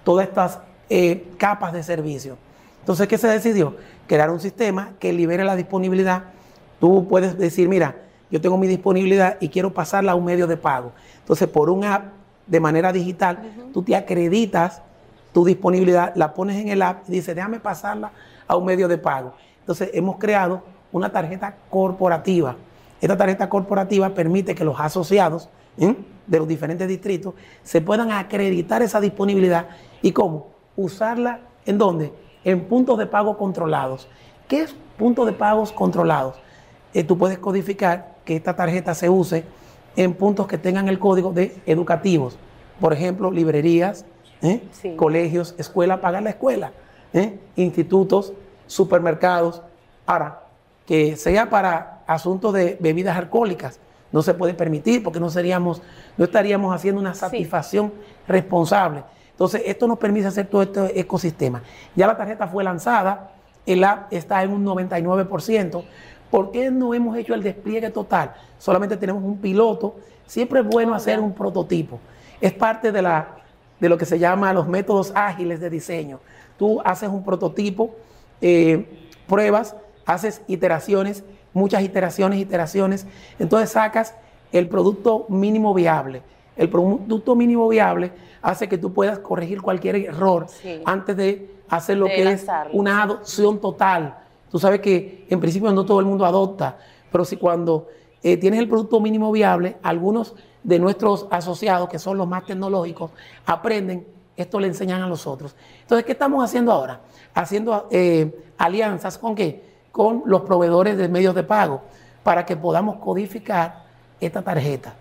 todas 0.05 0.25
estas 0.29 0.59
eh, 0.89 1.27
capas 1.37 1.73
de 1.73 1.83
servicio. 1.83 2.37
Entonces, 2.79 3.07
¿qué 3.09 3.17
se 3.17 3.27
decidió? 3.27 3.75
Crear 4.07 4.29
un 4.29 4.39
sistema 4.39 4.93
que 4.99 5.11
libere 5.11 5.43
la 5.43 5.57
disponibilidad. 5.57 6.23
Tú 6.79 7.07
puedes 7.09 7.37
decir, 7.37 7.67
mira, 7.67 7.95
yo 8.31 8.39
tengo 8.39 8.57
mi 8.57 8.67
disponibilidad 8.67 9.35
y 9.41 9.49
quiero 9.49 9.73
pasarla 9.73 10.13
a 10.13 10.15
un 10.15 10.23
medio 10.23 10.47
de 10.47 10.55
pago. 10.55 10.93
Entonces, 11.19 11.49
por 11.49 11.69
un 11.69 11.83
app 11.83 12.05
de 12.47 12.59
manera 12.61 12.93
digital, 12.93 13.39
tú 13.73 13.81
te 13.83 13.95
acreditas 13.97 14.81
tu 15.35 15.43
disponibilidad, 15.43 16.13
la 16.15 16.33
pones 16.33 16.55
en 16.61 16.69
el 16.69 16.81
app 16.81 17.09
y 17.09 17.11
dices, 17.11 17.35
déjame 17.35 17.59
pasarla 17.59 18.13
a 18.47 18.55
un 18.55 18.63
medio 18.63 18.87
de 18.87 18.97
pago. 18.97 19.33
Entonces, 19.59 19.89
hemos 19.91 20.15
creado 20.17 20.63
una 20.93 21.11
tarjeta 21.11 21.57
corporativa. 21.69 22.55
Esta 23.01 23.17
tarjeta 23.17 23.49
corporativa 23.49 24.11
permite 24.11 24.55
que 24.55 24.63
los 24.63 24.79
asociados 24.79 25.49
de 25.75 26.37
los 26.39 26.47
diferentes 26.47 26.87
distritos 26.87 27.33
se 27.63 27.81
puedan 27.81 28.13
acreditar 28.13 28.81
esa 28.81 29.01
disponibilidad. 29.01 29.67
¿Y 30.01 30.13
cómo? 30.13 30.51
Usarla 30.77 31.41
en 31.65 31.79
dónde? 31.79 32.13
En 32.45 32.61
puntos 32.69 32.97
de 32.97 33.05
pago 33.05 33.37
controlados. 33.37 34.07
¿Qué 34.47 34.61
es 34.61 34.73
puntos 34.97 35.25
de 35.25 35.33
pagos 35.33 35.73
controlados? 35.73 36.37
Eh, 36.93 37.03
tú 37.03 37.17
puedes 37.17 37.39
codificar 37.39 38.15
que 38.23 38.37
esta 38.37 38.55
tarjeta 38.55 38.95
se 38.95 39.09
use 39.09 39.43
en 39.97 40.13
puntos 40.13 40.47
que 40.47 40.57
tengan 40.57 40.87
el 40.87 40.97
código 40.97 41.33
de 41.33 41.61
educativos. 41.65 42.37
Por 42.79 42.93
ejemplo, 42.93 43.31
librerías, 43.31 44.05
¿eh? 44.45 44.63
Sí. 44.71 44.95
colegios, 44.95 45.55
escuela, 45.57 46.01
pagar 46.01 46.23
la 46.23 46.29
escuela, 46.31 46.71
¿eh? 47.13 47.39
institutos, 47.55 48.33
supermercados. 48.67 49.61
Ahora, 50.05 50.43
que 50.85 51.15
sea 51.15 51.49
para 51.49 52.03
asuntos 52.07 52.53
de 52.53 52.77
bebidas 52.79 53.17
alcohólicas, 53.17 53.79
no 54.11 54.21
se 54.21 54.33
puede 54.33 54.53
permitir 54.53 55.03
porque 55.03 55.19
no 55.19 55.29
seríamos, 55.29 55.81
no 56.17 56.25
estaríamos 56.25 56.73
haciendo 56.73 57.01
una 57.01 57.13
satisfacción 57.13 57.91
responsable. 58.27 59.03
Entonces, 59.31 59.63
esto 59.65 59.87
nos 59.87 59.97
permite 59.97 60.27
hacer 60.27 60.47
todo 60.47 60.61
este 60.61 60.99
ecosistema. 60.99 61.61
Ya 61.95 62.07
la 62.07 62.15
tarjeta 62.15 62.47
fue 62.47 62.63
lanzada, 62.63 63.31
el 63.65 63.83
app 63.83 64.13
está 64.13 64.41
en 64.43 64.51
un 64.51 64.65
99%. 64.65 65.83
¿Por 66.31 66.51
qué 66.51 66.71
no 66.71 66.93
hemos 66.93 67.17
hecho 67.17 67.33
el 67.33 67.43
despliegue 67.43 67.89
total? 67.89 68.33
Solamente 68.57 68.95
tenemos 68.95 69.23
un 69.23 69.37
piloto. 69.37 69.95
Siempre 70.25 70.61
es 70.61 70.65
bueno 70.65 70.93
hacer 70.93 71.19
un 71.19 71.33
prototipo. 71.33 71.99
Es 72.39 72.53
parte 72.53 72.91
de, 72.91 73.01
la, 73.01 73.27
de 73.79 73.89
lo 73.89 73.97
que 73.97 74.05
se 74.05 74.19
llama 74.19 74.53
los 74.53 74.67
métodos 74.67 75.11
ágiles 75.15 75.59
de 75.59 75.69
diseño. 75.69 76.19
Tú 76.57 76.81
haces 76.85 77.09
un 77.09 77.23
prototipo, 77.23 77.95
eh, 78.41 78.85
pruebas, 79.27 79.75
haces 80.05 80.41
iteraciones, 80.47 81.23
muchas 81.53 81.83
iteraciones, 81.83 82.39
iteraciones. 82.39 83.05
Entonces 83.39 83.69
sacas 83.71 84.15
el 84.51 84.67
producto 84.69 85.25
mínimo 85.29 85.73
viable. 85.73 86.21
El 86.55 86.69
producto 86.69 87.35
mínimo 87.35 87.67
viable 87.67 88.11
hace 88.41 88.69
que 88.69 88.77
tú 88.77 88.93
puedas 88.93 89.19
corregir 89.19 89.61
cualquier 89.61 89.95
error 89.97 90.47
Sí. 90.47 90.81
antes 90.85 91.17
de 91.17 91.51
hacer 91.67 91.97
lo 91.97 92.05
De 92.05 92.15
que 92.15 92.23
lanzarlo. 92.25 92.71
es 92.73 92.79
una 92.79 93.01
adopción 93.03 93.59
total. 93.59 94.15
Tú 94.51 94.59
sabes 94.59 94.79
que 94.79 95.25
en 95.29 95.39
principio 95.39 95.71
no 95.73 95.83
todo 95.85 95.99
el 95.99 96.05
mundo 96.05 96.25
adopta, 96.25 96.77
pero 97.11 97.25
si 97.25 97.35
cuando 97.35 97.87
eh, 98.23 98.37
tienes 98.37 98.59
el 98.59 98.67
producto 98.69 98.99
mínimo 98.99 99.31
viable, 99.31 99.75
algunos 99.83 100.35
de 100.65 100.79
nuestros 100.79 101.27
asociados, 101.29 101.87
que 101.87 101.99
son 101.99 102.17
los 102.17 102.27
más 102.27 102.43
tecnológicos, 102.45 103.11
aprenden, 103.45 104.05
esto 104.35 104.59
le 104.59 104.67
enseñan 104.67 105.01
a 105.01 105.07
los 105.07 105.27
otros. 105.27 105.55
Entonces, 105.81 106.05
¿qué 106.05 106.13
estamos 106.13 106.43
haciendo 106.43 106.71
ahora? 106.71 107.01
Haciendo 107.35 107.87
eh, 107.91 108.35
alianzas 108.57 109.17
con 109.17 109.35
qué? 109.35 109.63
Con 109.91 110.23
los 110.25 110.41
proveedores 110.41 110.97
de 110.97 111.07
medios 111.07 111.35
de 111.35 111.43
pago 111.43 111.83
para 112.23 112.45
que 112.45 112.57
podamos 112.57 112.97
codificar 112.97 113.85
esta 114.19 114.41
tarjeta. 114.41 114.95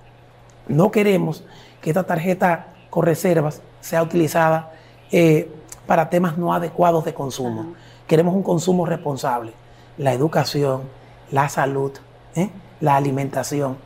No 0.69 0.91
queremos 0.91 1.43
que 1.81 1.91
esta 1.91 2.05
tarjeta 2.05 2.67
con 2.91 3.07
reservas 3.07 3.63
sea 3.81 4.03
utilizada 4.03 4.73
eh, 5.11 5.51
para 5.87 6.11
temas 6.11 6.37
no 6.37 6.53
adecuados 6.53 7.05
de 7.07 7.15
consumo. 7.15 7.75
queremos 8.07 8.35
un 8.35 8.43
consumo 8.43 8.85
responsable. 8.85 9.53
La 9.97 10.13
educación, 10.13 10.83
la 11.31 11.49
salud, 11.49 11.93
¿eh? 12.35 12.51
la 12.81 12.97
alimentación, 12.97 13.79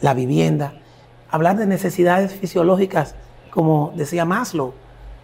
la 0.00 0.14
vivienda. 0.14 0.72
Hablar 1.30 1.56
de 1.56 1.66
necesidades 1.66 2.32
fisiológicas, 2.32 3.14
como 3.50 3.92
decía 3.94 4.24
Maslow, 4.24 4.72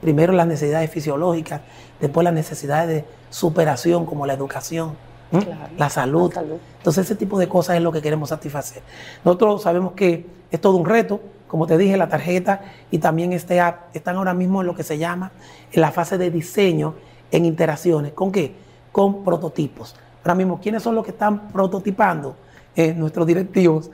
primero 0.01 0.33
las 0.33 0.47
necesidades 0.47 0.91
fisiológicas, 0.91 1.63
después 2.01 2.25
las 2.25 2.35
necesidades 2.35 2.89
de 2.89 3.05
superación, 3.31 4.05
como 4.05 4.27
la 4.27 4.35
educación, 4.35 4.97
la, 5.33 5.89
salud. 5.89 6.29
la 6.29 6.35
salud. 6.35 6.59
Entonces 6.79 7.07
ese 7.07 7.17
tipo 7.17 7.39
de 7.39 7.49
cosas 7.49 7.77
es 7.77 7.83
lo 7.83 7.91
que 7.91 8.03
queremos 8.03 8.29
satisfacer. 8.29 8.83
Nosotros 9.25 9.63
sabemos 9.63 9.93
que 9.93 10.27
es 10.51 10.61
todo 10.61 10.77
un 10.77 10.85
reto, 10.85 11.21
como 11.49 11.67
te 11.67 11.79
dije, 11.79 11.97
la 11.97 12.09
tarjeta 12.09 12.63
y 12.91 12.99
también 12.99 13.33
este 13.33 13.61
app 13.61 13.95
están 13.95 14.17
ahora 14.17 14.35
mismo 14.35 14.61
en 14.61 14.67
lo 14.67 14.75
que 14.75 14.83
se 14.83 14.99
llama 14.99 15.33
en 15.73 15.81
la 15.81 15.91
fase 15.91 16.19
de 16.19 16.31
diseño 16.31 16.95
en 17.31 17.45
interacciones. 17.45 18.13
¿Con 18.13 18.31
qué? 18.31 18.55
Con 18.93 19.25
prototipos. 19.25 19.97
Ahora 20.23 20.35
mismo, 20.35 20.61
¿quiénes 20.61 20.83
son 20.83 20.95
los 20.95 21.05
que 21.05 21.11
están 21.11 21.49
prototipando? 21.49 22.37
Eh, 22.77 22.93
nuestros 22.95 23.27
directivos. 23.27 23.91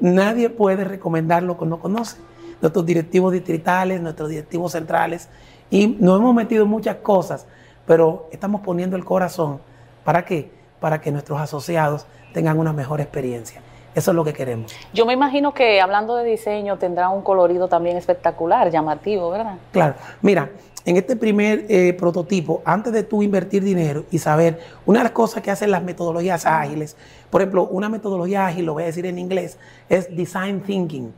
Nadie 0.00 0.50
puede 0.50 0.84
recomendar 0.84 1.42
lo 1.42 1.56
que 1.56 1.66
no 1.66 1.78
conoce. 1.78 2.16
Nuestros 2.60 2.84
directivos 2.86 3.32
distritales, 3.32 4.00
nuestros 4.00 4.28
directivos 4.28 4.72
centrales. 4.72 5.28
Y 5.70 5.86
nos 5.86 6.18
hemos 6.18 6.34
metido 6.34 6.64
en 6.64 6.70
muchas 6.70 6.96
cosas, 6.96 7.46
pero 7.86 8.28
estamos 8.32 8.60
poniendo 8.62 8.96
el 8.96 9.04
corazón. 9.04 9.60
¿Para 10.04 10.24
qué? 10.24 10.50
Para 10.80 11.00
que 11.00 11.12
nuestros 11.12 11.40
asociados 11.40 12.06
tengan 12.32 12.58
una 12.58 12.72
mejor 12.72 13.00
experiencia. 13.00 13.60
Eso 13.94 14.10
es 14.10 14.14
lo 14.16 14.24
que 14.24 14.32
queremos. 14.32 14.74
Yo 14.92 15.06
me 15.06 15.12
imagino 15.12 15.54
que 15.54 15.80
hablando 15.80 16.16
de 16.16 16.24
diseño 16.24 16.78
tendrá 16.78 17.08
un 17.10 17.22
colorido 17.22 17.68
también 17.68 17.96
espectacular, 17.96 18.70
llamativo, 18.70 19.30
¿verdad? 19.30 19.54
Claro. 19.70 19.94
Mira, 20.20 20.50
en 20.84 20.96
este 20.96 21.16
primer 21.16 21.64
eh, 21.68 21.94
prototipo, 21.94 22.62
antes 22.64 22.92
de 22.92 23.02
tú 23.02 23.22
invertir 23.22 23.62
dinero 23.64 24.04
y 24.10 24.18
saber, 24.18 24.60
una 24.84 25.00
de 25.00 25.04
las 25.04 25.12
cosas 25.12 25.42
que 25.42 25.50
hacen 25.50 25.70
las 25.70 25.82
metodologías 25.82 26.44
ágiles, 26.44 26.96
por 27.30 27.40
ejemplo, 27.40 27.66
una 27.68 27.88
metodología 27.88 28.46
ágil, 28.46 28.66
lo 28.66 28.74
voy 28.74 28.82
a 28.82 28.86
decir 28.86 29.06
en 29.06 29.18
inglés, 29.18 29.58
es 29.88 30.14
design 30.14 30.60
thinking 30.60 31.12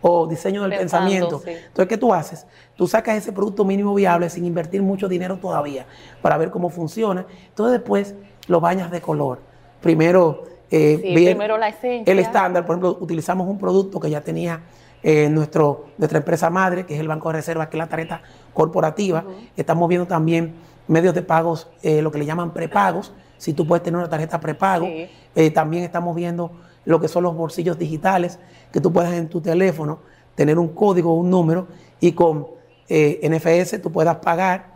o 0.00 0.26
diseño 0.26 0.62
del 0.62 0.76
pensamiento. 0.76 1.40
Entonces, 1.46 1.86
¿qué 1.88 1.96
tú 1.96 2.12
haces? 2.12 2.46
Tú 2.74 2.88
sacas 2.88 3.16
ese 3.16 3.32
producto 3.32 3.64
mínimo 3.64 3.94
viable 3.94 4.28
sin 4.28 4.44
invertir 4.44 4.82
mucho 4.82 5.08
dinero 5.08 5.36
todavía 5.36 5.86
para 6.20 6.36
ver 6.36 6.50
cómo 6.50 6.68
funciona. 6.70 7.24
Entonces, 7.48 7.78
después 7.78 8.14
lo 8.48 8.60
bañas 8.60 8.90
de 8.90 9.00
color. 9.00 9.38
Primero 9.80 10.44
eh, 10.72 11.00
primero 11.14 11.58
la 11.58 11.68
esencia. 11.68 12.10
El 12.10 12.18
estándar, 12.18 12.64
por 12.64 12.74
ejemplo, 12.74 12.96
utilizamos 12.98 13.46
un 13.46 13.58
producto 13.58 14.00
que 14.00 14.08
ya 14.08 14.22
tenía 14.22 14.62
eh, 15.02 15.28
nuestro, 15.28 15.86
nuestra 15.98 16.18
empresa 16.18 16.50
madre, 16.50 16.86
que 16.86 16.94
es 16.94 17.00
el 17.00 17.08
Banco 17.08 17.28
de 17.28 17.34
Reservas, 17.34 17.68
que 17.68 17.76
es 17.76 17.78
la 17.78 17.88
tarjeta 17.88 18.22
corporativa. 18.54 19.24
Estamos 19.56 19.88
viendo 19.88 20.06
también 20.06 20.54
medios 20.88 21.14
de 21.14 21.22
pagos, 21.22 21.68
eh, 21.82 22.02
lo 22.02 22.10
que 22.10 22.18
le 22.18 22.26
llaman 22.26 22.52
prepagos, 22.52 23.12
si 23.38 23.52
tú 23.52 23.66
puedes 23.66 23.82
tener 23.82 23.98
una 23.98 24.08
tarjeta 24.08 24.38
prepago. 24.40 24.86
también 25.54 25.84
estamos 25.84 26.14
viendo 26.14 26.52
lo 26.84 27.00
que 27.00 27.08
son 27.08 27.24
los 27.24 27.34
bolsillos 27.34 27.78
digitales, 27.78 28.38
que 28.72 28.80
tú 28.80 28.92
puedas 28.92 29.12
en 29.12 29.28
tu 29.28 29.40
teléfono 29.40 30.00
tener 30.34 30.58
un 30.58 30.68
código, 30.68 31.14
un 31.14 31.30
número, 31.30 31.66
y 31.98 32.12
con 32.12 32.46
NFS 32.88 33.82
tú 33.82 33.90
puedas 33.90 34.16
pagar 34.16 34.74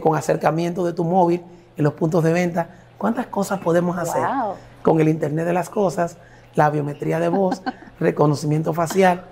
con 0.00 0.16
acercamiento 0.16 0.84
de 0.84 0.92
tu 0.92 1.04
móvil 1.04 1.42
en 1.76 1.84
los 1.84 1.94
puntos 1.94 2.22
de 2.22 2.32
venta. 2.32 2.68
¿Cuántas 2.98 3.26
cosas 3.26 3.60
podemos 3.60 3.98
hacer? 3.98 4.22
con 4.84 5.00
el 5.00 5.08
Internet 5.08 5.46
de 5.46 5.54
las 5.54 5.70
Cosas, 5.70 6.18
la 6.54 6.70
biometría 6.70 7.18
de 7.18 7.28
voz, 7.28 7.62
reconocimiento 7.98 8.72
facial. 8.74 9.24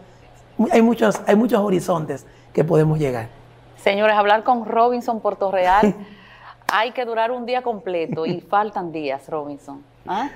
Hay 0.71 0.83
muchos, 0.83 1.21
hay 1.27 1.37
muchos 1.37 1.61
horizontes 1.61 2.27
que 2.53 2.65
podemos 2.65 2.99
llegar. 2.99 3.29
Señores, 3.77 4.17
hablar 4.17 4.45
con 4.45 4.65
Robinson 4.65 5.21
Puerto 5.21 5.51
Real 5.51 5.95
hay 6.73 6.93
que 6.93 7.05
durar 7.05 7.31
un 7.31 7.47
día 7.47 7.63
completo 7.63 8.27
y 8.27 8.41
faltan 8.49 8.93
días, 8.93 9.29
Robinson. 9.29 9.83
¿Ah? 10.07 10.31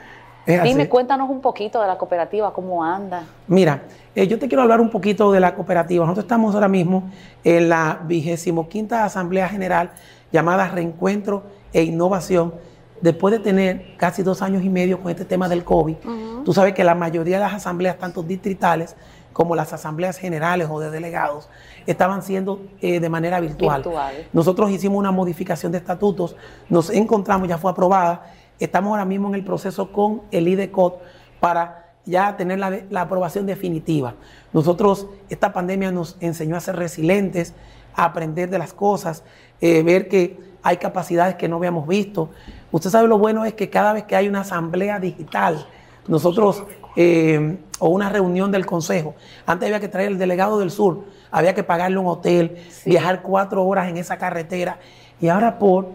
Dime, 0.47 0.89
cuéntanos 0.89 1.29
un 1.29 1.41
poquito 1.41 1.81
de 1.81 1.89
la 1.89 1.99
cooperativa, 1.99 2.53
cómo 2.53 2.85
anda. 2.85 3.25
Mira, 3.49 3.83
eh, 4.15 4.29
yo 4.29 4.39
te 4.39 4.47
quiero 4.47 4.63
hablar 4.63 4.81
un 4.81 4.91
poquito 4.91 5.33
de 5.33 5.41
la 5.41 5.57
cooperativa. 5.57 6.05
Nosotros 6.05 6.25
estamos 6.25 6.55
ahora 6.55 6.69
mismo 6.69 7.11
en 7.43 7.69
la 7.69 7.99
vigésimo 8.05 8.69
quinta 8.69 9.05
Asamblea 9.05 9.49
General 9.49 9.91
llamada 10.31 10.69
Reencuentro 10.69 11.43
e 11.73 11.83
Innovación 11.83 12.55
después 13.01 13.33
de 13.33 13.41
tener 13.41 13.97
casi 13.97 14.23
dos 14.23 14.43
años 14.43 14.63
y 14.65 14.69
medio 14.69 15.01
con 15.01 15.11
este 15.11 15.25
tema 15.25 15.49
del 15.49 15.65
COVID, 15.65 15.97
tú 16.45 16.53
sabes 16.53 16.75
que 16.75 16.85
la 16.85 16.95
mayoría 16.95 17.37
de 17.37 17.45
las 17.45 17.55
asambleas, 17.55 17.99
tanto 17.99 18.23
distritales 18.23 18.97
como 19.37 19.55
las 19.55 19.75
asambleas 19.75 20.17
generales 20.17 20.67
o 20.71 20.81
de 20.81 20.91
delegados, 20.91 21.51
estaban 21.87 22.23
siendo 22.23 22.59
eh, 22.81 23.01
de 23.01 23.09
manera 23.11 23.39
virtual. 23.39 23.85
Nosotros 24.33 24.71
hicimos 24.71 24.99
una 24.99 25.11
modificación 25.11 25.73
de 25.73 25.77
estatutos, 25.77 26.37
nos 26.71 26.89
encontramos, 26.89 27.47
ya 27.47 27.59
fue 27.59 27.71
aprobada, 27.71 28.33
estamos 28.59 28.93
ahora 28.93 29.05
mismo 29.05 29.29
en 29.29 29.35
el 29.35 29.45
proceso 29.45 29.93
con 29.93 30.23
el 30.31 30.49
IDECOT 30.49 31.03
para 31.39 31.93
ya 32.07 32.35
tener 32.39 32.59
la, 32.59 33.01
aprobación 33.03 33.45
definitiva. 33.45 34.15
Nosotros, 34.55 35.07
esta 35.29 35.53
pandemia 35.53 35.93
nos 35.93 36.17
enseñó 36.21 36.57
a 36.57 36.61
ser 36.61 36.77
resilientes, 36.77 37.53
a 37.95 38.05
aprender 38.05 38.49
de 38.49 38.59
las 38.59 38.73
cosas, 38.73 39.23
eh, 39.61 39.83
ver 39.83 40.09
que 40.09 40.41
hay 40.63 40.79
capacidades 40.79 41.35
que 41.35 41.47
no 41.47 41.57
habíamos 41.57 41.87
visto. 41.87 42.31
Usted 42.73 42.89
sabe 42.89 43.07
lo 43.07 43.19
bueno 43.19 43.45
es 43.45 43.53
que 43.53 43.69
cada 43.69 43.93
vez 43.93 44.05
que 44.05 44.17
hay 44.17 44.29
una 44.29 44.41
asamblea 44.41 44.99
digital, 44.99 45.67
nosotros, 46.09 46.65
eh, 46.97 47.59
o 47.79 47.89
una 47.89 48.09
reunión 48.09 48.51
del 48.51 48.65
consejo, 48.65 49.15
antes 49.47 49.67
había 49.67 49.81
que 49.81 49.89
traer 49.89 50.13
el 50.13 50.19
delegado 50.19 50.59
del 50.59 50.71
sur, 50.71 51.05
había 51.31 51.55
que 51.55 51.63
pagarle 51.63 51.99
un 51.99 52.07
hotel, 52.07 52.57
viajar 52.85 53.23
cuatro 53.23 53.65
horas 53.65 53.89
en 53.89 53.97
esa 53.97 54.17
carretera, 54.17 54.79
y 55.21 55.29
ahora 55.29 55.59
por 55.59 55.89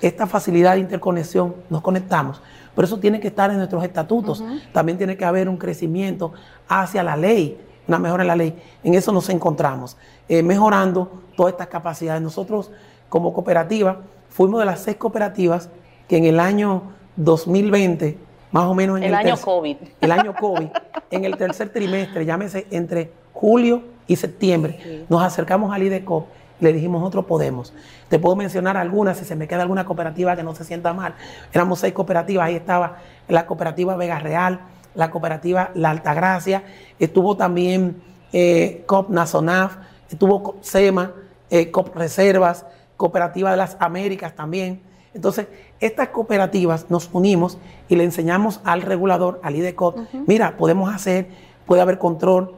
esta 0.00 0.26
facilidad 0.26 0.74
de 0.74 0.80
interconexión 0.80 1.54
nos 1.70 1.82
conectamos. 1.82 2.42
Por 2.74 2.84
eso 2.84 2.98
tiene 2.98 3.20
que 3.20 3.28
estar 3.28 3.50
en 3.50 3.56
nuestros 3.56 3.82
estatutos. 3.82 4.44
También 4.72 4.98
tiene 4.98 5.16
que 5.16 5.24
haber 5.24 5.48
un 5.48 5.56
crecimiento 5.56 6.32
hacia 6.68 7.02
la 7.02 7.16
ley, 7.16 7.58
una 7.88 7.98
mejora 7.98 8.22
en 8.22 8.28
la 8.28 8.36
ley. 8.36 8.54
En 8.84 8.92
eso 8.92 9.12
nos 9.12 9.30
encontramos, 9.30 9.96
eh, 10.28 10.42
mejorando 10.42 11.22
todas 11.36 11.52
estas 11.52 11.68
capacidades. 11.68 12.20
Nosotros, 12.20 12.70
como 13.08 13.32
cooperativa, 13.32 14.02
fuimos 14.28 14.60
de 14.60 14.66
las 14.66 14.80
seis 14.80 14.98
cooperativas 14.98 15.70
que 16.06 16.18
en 16.18 16.26
el 16.26 16.38
año 16.38 16.82
2020, 17.16 18.18
más 18.56 18.64
o 18.64 18.74
menos 18.74 18.96
en 18.96 19.04
el, 19.04 19.14
año 19.14 19.36
COVID. 19.36 19.76
El 20.00 20.12
año 20.12 20.34
COVID, 20.34 20.68
en 21.10 21.24
el 21.26 21.36
tercer 21.36 21.68
trimestre, 21.68 22.24
llámese 22.24 22.66
entre 22.70 23.12
julio 23.34 23.82
y 24.06 24.16
septiembre, 24.16 25.04
nos 25.10 25.22
acercamos 25.22 25.74
al 25.74 25.82
IDECOP 25.82 26.26
y 26.58 26.64
le 26.64 26.72
dijimos, 26.72 27.02
nosotros 27.02 27.26
podemos. 27.26 27.74
Te 28.08 28.18
puedo 28.18 28.34
mencionar 28.34 28.78
algunas, 28.78 29.18
si 29.18 29.26
se 29.26 29.36
me 29.36 29.46
queda 29.46 29.60
alguna 29.60 29.84
cooperativa 29.84 30.34
que 30.36 30.42
no 30.42 30.54
se 30.54 30.64
sienta 30.64 30.94
mal. 30.94 31.14
Éramos 31.52 31.80
seis 31.80 31.92
cooperativas, 31.92 32.46
ahí 32.46 32.54
estaba 32.54 32.96
la 33.28 33.44
cooperativa 33.44 33.94
Vega 33.94 34.20
Real, 34.20 34.60
la 34.94 35.10
cooperativa 35.10 35.70
La 35.74 35.90
Altagracia, 35.90 36.62
estuvo 36.98 37.36
también 37.36 38.00
eh, 38.32 38.84
COP 38.86 39.10
Nazonaf, 39.10 39.76
estuvo 40.10 40.56
SEMA, 40.62 41.12
eh, 41.50 41.70
COP 41.70 41.94
Reservas, 41.94 42.64
Cooperativa 42.96 43.50
de 43.50 43.58
las 43.58 43.76
Américas 43.80 44.34
también. 44.34 44.80
Entonces, 45.12 45.46
estas 45.80 46.08
cooperativas 46.08 46.90
nos 46.90 47.10
unimos 47.12 47.58
y 47.88 47.96
le 47.96 48.04
enseñamos 48.04 48.60
al 48.64 48.82
regulador, 48.82 49.40
al 49.42 49.56
IDECOT, 49.56 49.98
mira, 50.26 50.56
podemos 50.56 50.92
hacer, 50.92 51.28
puede 51.66 51.82
haber 51.82 51.98
control. 51.98 52.54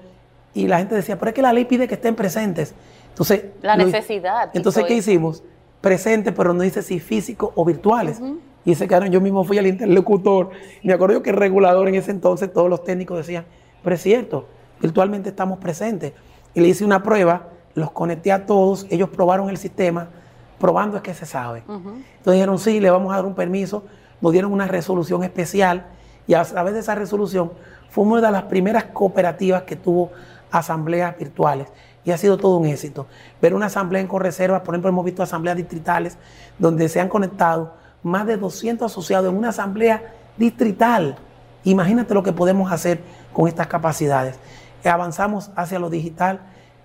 Y 0.55 0.67
la 0.67 0.79
gente 0.79 0.95
decía, 0.95 1.19
pero 1.19 1.31
es 1.31 1.35
que 1.35 1.43
la 1.43 1.53
ley 1.53 1.65
pide 1.65 1.89
que 1.89 1.95
estén 1.95 2.15
presentes. 2.15 2.75
Entonces, 3.11 3.47
la 3.63 3.77
necesidad. 3.77 4.51
Entonces, 4.55 4.85
¿qué 4.85 4.95
hicimos? 4.95 5.43
Presentes, 5.81 6.33
pero 6.37 6.55
no 6.55 6.63
dice 6.63 6.83
si 6.83 7.01
físicos 7.01 7.51
o 7.55 7.65
virtuales. 7.65 8.21
Y 8.65 8.75
se 8.75 8.87
quedaron, 8.87 9.11
yo 9.11 9.21
mismo 9.21 9.45
fui 9.45 9.59
al 9.59 9.67
interlocutor. 9.67 10.51
Me 10.83 10.93
acuerdo 10.93 11.23
que 11.23 11.31
el 11.31 11.37
regulador 11.37 11.89
en 11.89 11.97
ese 11.97 12.11
entonces, 12.11 12.53
todos 12.53 12.69
los 12.69 12.85
técnicos 12.85 13.19
decían, 13.19 13.45
pero 13.83 13.95
es 13.97 14.03
cierto, 14.03 14.47
virtualmente 14.81 15.31
estamos 15.31 15.59
presentes. 15.59 16.13
Y 16.55 16.61
le 16.61 16.69
hice 16.69 16.85
una 16.85 17.03
prueba, 17.03 17.49
los 17.75 17.91
conecté 17.91 18.33
a 18.33 18.47
todos, 18.47 18.87
ellos 18.91 19.09
probaron 19.11 19.51
el 19.51 19.57
sistema 19.57 20.09
probando 20.59 20.97
es 20.97 21.03
que 21.03 21.15
se 21.15 21.27
sabe. 21.27 21.63
Entonces 21.69 22.33
dijeron, 22.35 22.59
sí, 22.59 22.81
le 22.81 22.91
vamos 22.91 23.13
a 23.13 23.17
dar 23.17 23.25
un 23.25 23.35
permiso, 23.35 23.85
nos 24.21 24.33
dieron 24.33 24.53
una 24.53 24.67
resolución 24.67 25.23
especial 25.25 25.87
y 26.27 26.35
a 26.35 26.45
través 26.45 26.75
de 26.75 26.81
esa 26.81 26.95
resolución 26.95 27.53
fuimos 27.91 28.21
de 28.21 28.31
las 28.31 28.45
primeras 28.45 28.85
cooperativas 28.85 29.63
que 29.63 29.77
tuvo 29.77 30.11
asambleas 30.51 31.17
virtuales 31.17 31.69
y 32.05 32.11
ha 32.11 32.19
sido 32.19 32.39
todo 32.39 32.57
un 32.57 32.67
éxito. 32.67 33.07
Ver 33.41 33.55
una 33.55 33.67
asamblea 33.67 34.01
en 34.01 34.09
Correserva, 34.09 34.63
por 34.63 34.75
ejemplo, 34.75 34.91
hemos 34.91 35.05
visto 35.05 35.23
asambleas 35.23 35.57
distritales 35.57 36.17
donde 36.59 36.89
se 36.89 37.01
han 37.01 37.09
conectado 37.09 37.75
más 38.03 38.27
de 38.27 38.37
200 38.37 38.91
asociados 38.91 39.31
en 39.31 39.37
una 39.37 39.51
asamblea 39.51 40.15
distrital. 40.37 41.17
Imagínate 41.65 42.15
lo 42.15 42.23
que 42.23 42.33
podemos 42.33 42.73
hacer 42.73 43.01
con 43.33 43.49
estas 43.49 43.67
capacidades. 43.67 44.39
Avanzamos 44.85 45.51
hacia 45.57 45.79
lo 45.79 45.91
digital. 45.91 46.41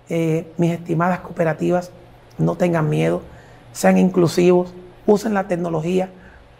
Eh, 0.08 0.52
mis 0.58 0.72
estimadas 0.72 1.20
cooperativas, 1.20 1.90
no 2.36 2.56
tengan 2.56 2.90
miedo 2.90 3.22
sean 3.74 3.98
inclusivos, 3.98 4.72
usen 5.04 5.34
la 5.34 5.48
tecnología, 5.48 6.08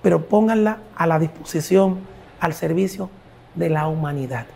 pero 0.02 0.26
pónganla 0.26 0.78
a 0.96 1.06
la 1.06 1.18
disposición, 1.18 2.00
al 2.40 2.52
servicio 2.52 3.08
de 3.54 3.70
la 3.70 3.86
humanidad. 3.88 4.46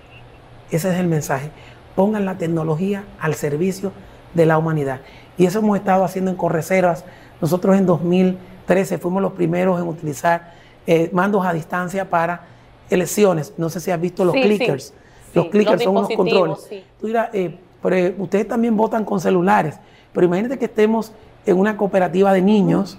Ese 0.71 0.93
es 0.93 0.99
el 0.99 1.07
mensaje. 1.07 1.51
Pongan 1.95 2.27
la 2.27 2.37
tecnología 2.37 3.05
al 3.21 3.35
servicio 3.35 3.93
de 4.35 4.45
la 4.45 4.59
humanidad. 4.59 5.01
Y 5.39 5.47
eso 5.47 5.61
hemos 5.61 5.79
estado 5.79 6.05
haciendo 6.05 6.31
en 6.31 6.37
Correservas 6.37 7.05
Nosotros 7.41 7.77
en 7.77 7.87
2013 7.87 8.99
fuimos 8.99 9.23
los 9.23 9.33
primeros 9.33 9.81
en 9.81 9.87
utilizar 9.87 10.53
eh, 10.87 11.09
mandos 11.13 11.47
a 11.47 11.53
distancia 11.53 12.11
para 12.11 12.43
elecciones. 12.91 13.55
No 13.57 13.69
sé 13.71 13.79
si 13.79 13.93
has 13.93 14.01
visto 14.01 14.25
los 14.25 14.35
clickers. 14.35 14.93
los 15.33 15.47
clickers 15.47 15.85
son 15.85 15.97
unos 15.97 16.11
controles. 16.11 16.69
Tú 17.01 17.07
dirás, 17.07 17.31
eh, 17.33 17.57
pero 17.81 18.23
ustedes 18.23 18.49
también 18.49 18.77
votan 18.77 19.05
con 19.05 19.21
celulares, 19.21 19.79
pero 20.13 20.27
imagínate 20.27 20.59
que 20.59 20.65
estemos 20.65 21.13
en 21.49 21.59
una 21.59 21.77
cooperativa 21.77 22.33
de 22.33 22.43
niños, 22.43 22.99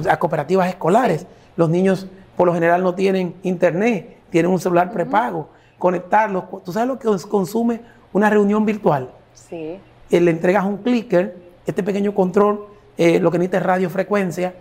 sea, 0.00 0.18
cooperativas 0.18 0.68
escolares. 0.68 1.26
Los 1.56 1.68
niños 1.68 2.06
por 2.36 2.46
lo 2.46 2.54
general 2.54 2.82
no 2.82 2.94
tienen 2.94 3.34
internet, 3.42 4.18
tienen 4.30 4.50
un 4.52 4.60
celular 4.60 4.92
prepago. 4.92 5.50
Conectarlos, 5.78 6.44
¿tú 6.64 6.72
sabes 6.72 6.88
lo 6.88 6.98
que 6.98 7.08
consume 7.28 7.80
una 8.12 8.30
reunión 8.30 8.64
virtual? 8.64 9.10
Sí. 9.34 9.78
Eh, 10.10 10.20
le 10.20 10.30
entregas 10.30 10.64
un 10.64 10.78
clicker, 10.78 11.36
este 11.66 11.82
pequeño 11.82 12.14
control, 12.14 12.66
eh, 12.96 13.18
lo 13.18 13.30
que 13.32 13.38
necesita 13.38 13.58
es 13.58 13.62
radiofrecuencia 13.64 14.54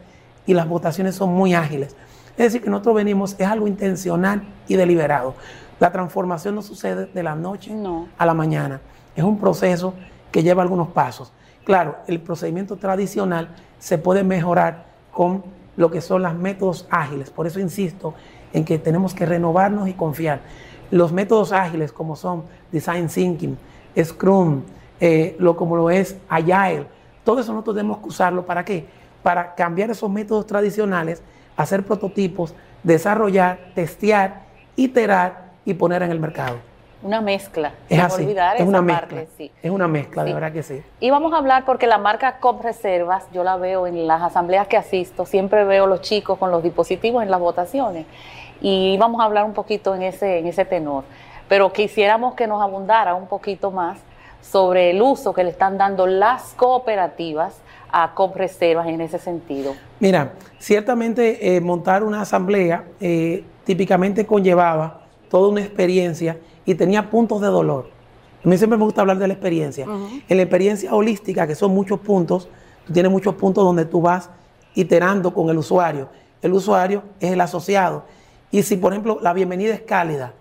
y 0.47 0.55
las 0.55 0.67
votaciones 0.67 1.13
son 1.13 1.31
muy 1.31 1.53
ágiles. 1.53 1.95
Es 2.31 2.45
decir, 2.45 2.63
que 2.63 2.71
nosotros 2.71 2.95
venimos, 2.95 3.35
es 3.37 3.47
algo 3.47 3.67
intencional 3.67 4.41
y 4.67 4.75
deliberado. 4.75 5.35
La 5.79 5.91
transformación 5.91 6.55
no 6.55 6.63
sucede 6.63 7.05
de 7.05 7.23
la 7.23 7.35
noche 7.35 7.71
a 8.17 8.25
la 8.25 8.33
mañana. 8.33 8.81
Es 9.15 9.23
un 9.23 9.37
proceso 9.37 9.93
que 10.31 10.41
lleva 10.41 10.63
algunos 10.63 10.87
pasos. 10.87 11.31
Claro, 11.63 11.97
el 12.07 12.19
procedimiento 12.19 12.77
tradicional 12.77 13.49
se 13.79 13.97
puede 13.97 14.23
mejorar 14.23 14.85
con 15.11 15.43
lo 15.77 15.91
que 15.91 16.01
son 16.01 16.23
los 16.23 16.33
métodos 16.35 16.87
ágiles. 16.89 17.29
Por 17.29 17.47
eso 17.47 17.59
insisto 17.59 18.13
en 18.53 18.65
que 18.65 18.79
tenemos 18.79 19.13
que 19.13 19.25
renovarnos 19.25 19.87
y 19.87 19.93
confiar. 19.93 20.41
Los 20.89 21.11
métodos 21.11 21.51
ágiles 21.51 21.91
como 21.91 22.15
son 22.15 22.43
Design 22.71 23.07
Thinking, 23.07 23.57
Scrum, 24.03 24.61
eh, 24.99 25.35
lo 25.39 25.55
como 25.55 25.75
lo 25.75 25.89
es 25.89 26.17
Agile, 26.27 26.85
todo 27.23 27.39
eso 27.39 27.53
nosotros 27.53 27.75
tenemos 27.75 27.99
que 27.99 28.07
usarlo 28.07 28.45
para 28.45 28.65
qué? 28.65 28.85
Para 29.23 29.53
cambiar 29.55 29.91
esos 29.91 30.09
métodos 30.09 30.47
tradicionales, 30.47 31.21
hacer 31.55 31.85
prototipos, 31.85 32.55
desarrollar, 32.83 33.71
testear, 33.75 34.43
iterar 34.75 35.51
y 35.63 35.75
poner 35.75 36.01
en 36.01 36.11
el 36.11 36.19
mercado. 36.19 36.70
Una 37.03 37.19
mezcla. 37.19 37.73
Es 37.89 37.99
así. 37.99 38.23
es, 38.57 38.67
una 38.67 38.81
mezcla. 38.81 39.23
es 39.39 39.71
una 39.71 39.87
mezcla, 39.87 40.23
de 40.23 40.33
verdad 40.33 40.51
que 40.51 40.61
sí. 40.61 40.83
Y 40.99 41.09
vamos 41.09 41.33
a 41.33 41.37
hablar 41.37 41.65
porque 41.65 41.87
la 41.87 41.97
marca 41.97 42.37
COP 42.39 42.63
Reservas, 42.63 43.25
yo 43.33 43.43
la 43.43 43.57
veo 43.57 43.87
en 43.87 44.05
las 44.05 44.21
asambleas 44.21 44.67
que 44.67 44.77
asisto, 44.77 45.25
siempre 45.25 45.63
veo 45.63 45.87
los 45.87 46.01
chicos 46.01 46.37
con 46.37 46.51
los 46.51 46.61
dispositivos 46.61 47.23
en 47.23 47.31
las 47.31 47.39
votaciones. 47.39 48.05
Y 48.61 48.97
vamos 48.97 49.21
a 49.21 49.25
hablar 49.25 49.45
un 49.45 49.53
poquito 49.53 49.95
en 49.95 50.03
ese, 50.03 50.39
en 50.39 50.47
ese 50.47 50.63
tenor. 50.65 51.03
Pero 51.49 51.73
quisiéramos 51.73 52.35
que 52.35 52.45
nos 52.45 52.61
abundara 52.61 53.15
un 53.15 53.27
poquito 53.27 53.71
más 53.71 53.97
sobre 54.41 54.91
el 54.91 55.01
uso 55.01 55.33
que 55.33 55.43
le 55.43 55.49
están 55.49 55.77
dando 55.77 56.05
las 56.05 56.53
cooperativas 56.53 57.55
a 57.91 58.13
COP 58.13 58.35
Reservas 58.35 58.87
en 58.87 59.01
ese 59.01 59.17
sentido. 59.17 59.73
Mira, 59.99 60.33
ciertamente 60.59 61.55
eh, 61.55 61.61
montar 61.61 62.03
una 62.03 62.21
asamblea 62.21 62.85
eh, 62.99 63.43
típicamente 63.65 64.25
conllevaba 64.25 65.01
toda 65.29 65.49
una 65.49 65.61
experiencia 65.61 66.37
y 66.71 66.75
tenía 66.75 67.09
puntos 67.09 67.41
de 67.41 67.47
dolor. 67.47 67.89
A 68.43 68.47
mí 68.47 68.57
siempre 68.57 68.77
me 68.77 68.85
gusta 68.85 69.01
hablar 69.01 69.17
de 69.17 69.27
la 69.27 69.33
experiencia. 69.33 69.85
En 69.85 70.37
la 70.37 70.43
experiencia 70.43 70.93
holística, 70.95 71.45
que 71.45 71.53
son 71.53 71.71
muchos 71.71 71.99
puntos, 71.99 72.49
tú 72.85 72.93
tienes 72.93 73.11
muchos 73.11 73.35
puntos 73.35 73.63
donde 73.63 73.85
tú 73.85 74.01
vas 74.01 74.29
iterando 74.73 75.33
con 75.33 75.49
el 75.49 75.57
usuario. 75.57 76.09
El 76.41 76.53
usuario 76.53 77.03
es 77.19 77.31
el 77.31 77.41
asociado. 77.41 78.05
Y 78.49 78.63
si, 78.63 78.77
por 78.77 78.93
ejemplo, 78.93 79.19
la 79.21 79.33
bienvenida 79.33 79.73
es 79.73 79.81
cálida, 79.81 80.33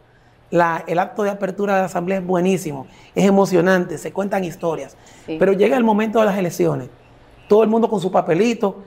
el 0.50 0.98
acto 0.98 1.22
de 1.22 1.30
apertura 1.30 1.74
de 1.74 1.80
la 1.80 1.86
asamblea 1.86 2.18
es 2.18 2.26
buenísimo, 2.26 2.86
es 3.14 3.24
emocionante, 3.24 3.98
se 3.98 4.12
cuentan 4.12 4.44
historias. 4.44 4.96
Pero 5.26 5.52
llega 5.52 5.76
el 5.76 5.84
momento 5.84 6.20
de 6.20 6.26
las 6.26 6.38
elecciones. 6.38 6.88
Todo 7.48 7.62
el 7.62 7.68
mundo 7.68 7.88
con 7.88 8.00
su 8.00 8.10
papelito, 8.10 8.82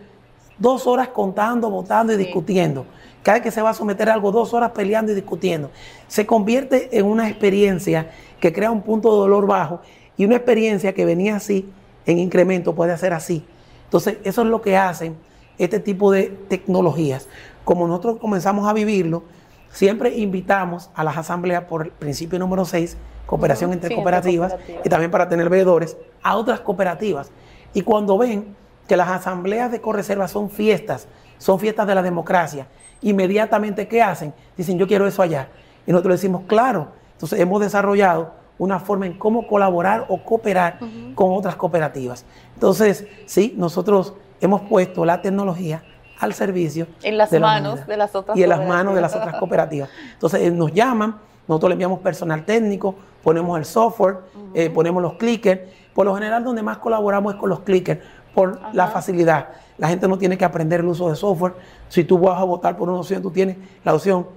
dos 0.57 0.87
horas 0.87 1.09
contando, 1.09 1.69
votando 1.69 2.13
y 2.13 2.17
discutiendo. 2.17 2.85
Cada 3.21 3.37
vez 3.37 3.43
que 3.43 3.51
se 3.51 3.61
va 3.61 3.69
a 3.69 3.73
someter 3.73 4.09
a 4.09 4.13
algo, 4.13 4.31
dos 4.31 4.53
horas 4.53 4.71
peleando 4.71 5.11
y 5.11 5.15
discutiendo. 5.15 5.71
Se 6.07 6.25
convierte 6.25 6.97
en 6.97 7.05
una 7.05 7.29
experiencia 7.29 8.11
que 8.39 8.51
crea 8.51 8.69
un 8.69 8.81
punto 8.81 9.11
de 9.11 9.17
dolor 9.17 9.47
bajo 9.47 9.81
y 10.17 10.25
una 10.25 10.35
experiencia 10.35 10.93
que 10.93 11.05
venía 11.05 11.37
así, 11.37 11.69
en 12.05 12.19
incremento, 12.19 12.75
puede 12.75 12.91
hacer 12.91 13.13
así. 13.13 13.45
Entonces, 13.85 14.17
eso 14.23 14.41
es 14.41 14.47
lo 14.47 14.61
que 14.61 14.75
hacen 14.75 15.15
este 15.57 15.79
tipo 15.79 16.11
de 16.11 16.25
tecnologías. 16.49 17.27
Como 17.63 17.87
nosotros 17.87 18.17
comenzamos 18.19 18.67
a 18.67 18.73
vivirlo, 18.73 19.23
siempre 19.71 20.17
invitamos 20.17 20.89
a 20.95 21.03
las 21.03 21.17
asambleas 21.17 21.63
por 21.63 21.83
el 21.83 21.91
principio 21.91 22.39
número 22.39 22.65
6, 22.65 22.97
cooperación 23.25 23.71
entre, 23.71 23.95
cooperativas, 23.95 24.55
y 24.83 24.89
también 24.89 25.11
para 25.11 25.29
tener 25.29 25.49
veedores, 25.49 25.95
a 26.21 26.35
otras 26.35 26.59
cooperativas. 26.59 27.31
Y 27.73 27.81
cuando 27.81 28.17
ven 28.17 28.55
que 28.87 28.97
las 28.97 29.09
asambleas 29.09 29.71
de 29.71 29.81
Correserva 29.81 30.27
son 30.27 30.49
fiestas, 30.49 31.07
son 31.37 31.59
fiestas 31.59 31.87
de 31.87 31.95
la 31.95 32.01
democracia, 32.01 32.67
inmediatamente, 33.01 33.87
¿qué 33.87 34.01
hacen? 34.01 34.33
Dicen, 34.57 34.77
yo 34.77 34.87
quiero 34.87 35.07
eso 35.07 35.21
allá. 35.21 35.49
Y 35.85 35.91
nosotros 35.91 36.15
decimos, 36.15 36.43
claro. 36.47 36.89
Entonces 37.13 37.39
hemos 37.39 37.61
desarrollado 37.61 38.33
una 38.57 38.79
forma 38.79 39.05
en 39.05 39.17
cómo 39.17 39.47
colaborar 39.47 40.05
o 40.09 40.23
cooperar 40.23 40.79
con 41.15 41.33
otras 41.33 41.55
cooperativas. 41.55 42.25
Entonces, 42.53 43.05
sí, 43.25 43.53
nosotros 43.57 44.13
hemos 44.41 44.61
puesto 44.61 45.05
la 45.05 45.21
tecnología 45.21 45.83
al 46.19 46.33
servicio. 46.33 46.87
En 47.01 47.17
las 47.17 47.31
manos 47.31 47.85
de 47.85 47.97
las 47.97 48.15
otras 48.15 48.37
Y 48.37 48.43
en 48.43 48.49
las 48.49 48.65
manos 48.65 48.95
de 48.95 49.01
las 49.01 49.15
otras 49.15 49.35
cooperativas. 49.35 49.89
Entonces 50.13 50.41
eh, 50.41 50.51
nos 50.51 50.71
llaman, 50.71 51.17
nosotros 51.47 51.69
le 51.69 51.73
enviamos 51.73 51.99
personal 51.99 52.45
técnico, 52.45 52.95
ponemos 53.21 53.57
el 53.57 53.65
software, 53.65 54.17
eh, 54.53 54.69
ponemos 54.69 55.01
los 55.01 55.13
clickers. 55.13 55.61
Por 55.93 56.05
lo 56.05 56.15
general, 56.15 56.43
donde 56.43 56.63
más 56.63 56.77
colaboramos 56.77 57.35
es 57.35 57.39
con 57.39 57.49
los 57.49 57.59
clickers, 57.59 58.01
por 58.33 58.59
la 58.73 58.87
facilidad. 58.87 59.49
La 59.77 59.87
gente 59.87 60.07
no 60.07 60.17
tiene 60.17 60.37
que 60.37 60.45
aprender 60.45 60.79
el 60.79 60.87
uso 60.87 61.09
de 61.09 61.15
software. 61.15 61.53
Si 61.89 62.03
tú 62.03 62.19
vas 62.19 62.39
a 62.39 62.43
votar 62.43 62.77
por 62.77 62.89
una 62.89 62.99
opción, 62.99 63.21
tú 63.21 63.31
tienes 63.31 63.57
la 63.83 63.93
opción 63.93 64.27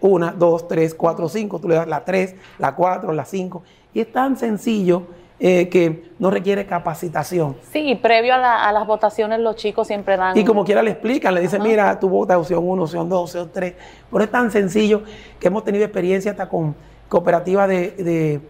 1, 0.00 0.32
2, 0.36 0.68
3, 0.68 0.94
4, 0.94 1.28
5. 1.28 1.58
Tú 1.58 1.68
le 1.68 1.74
das 1.76 1.88
la 1.88 2.04
3, 2.04 2.34
la 2.58 2.74
4, 2.74 3.12
la 3.12 3.24
5. 3.24 3.62
Y 3.94 4.00
es 4.00 4.12
tan 4.12 4.36
sencillo 4.36 5.04
eh, 5.44 5.68
que 5.68 6.12
no 6.18 6.30
requiere 6.30 6.66
capacitación. 6.66 7.56
Sí, 7.72 7.98
previo 8.00 8.34
a, 8.34 8.70
las 8.70 8.86
votaciones 8.86 9.40
los 9.40 9.56
chicos 9.56 9.88
siempre 9.88 10.16
dan... 10.16 10.36
Y 10.36 10.44
como 10.44 10.64
quiera 10.64 10.82
le 10.82 10.92
explican, 10.92 11.34
le 11.34 11.40
dicen, 11.40 11.62
mira, 11.62 11.98
tú 11.98 12.08
votas 12.08 12.36
opción 12.36 12.60
1, 12.62 12.82
opción 12.82 13.08
2, 13.08 13.20
opción 13.20 13.50
3. 13.52 13.74
Pero 14.10 14.24
es 14.24 14.30
tan 14.30 14.50
sencillo 14.50 15.02
que 15.40 15.48
hemos 15.48 15.64
tenido 15.64 15.84
experiencia 15.84 16.30
hasta 16.30 16.48
con 16.48 16.76
cooperativas 17.08 17.68
de, 17.68 18.40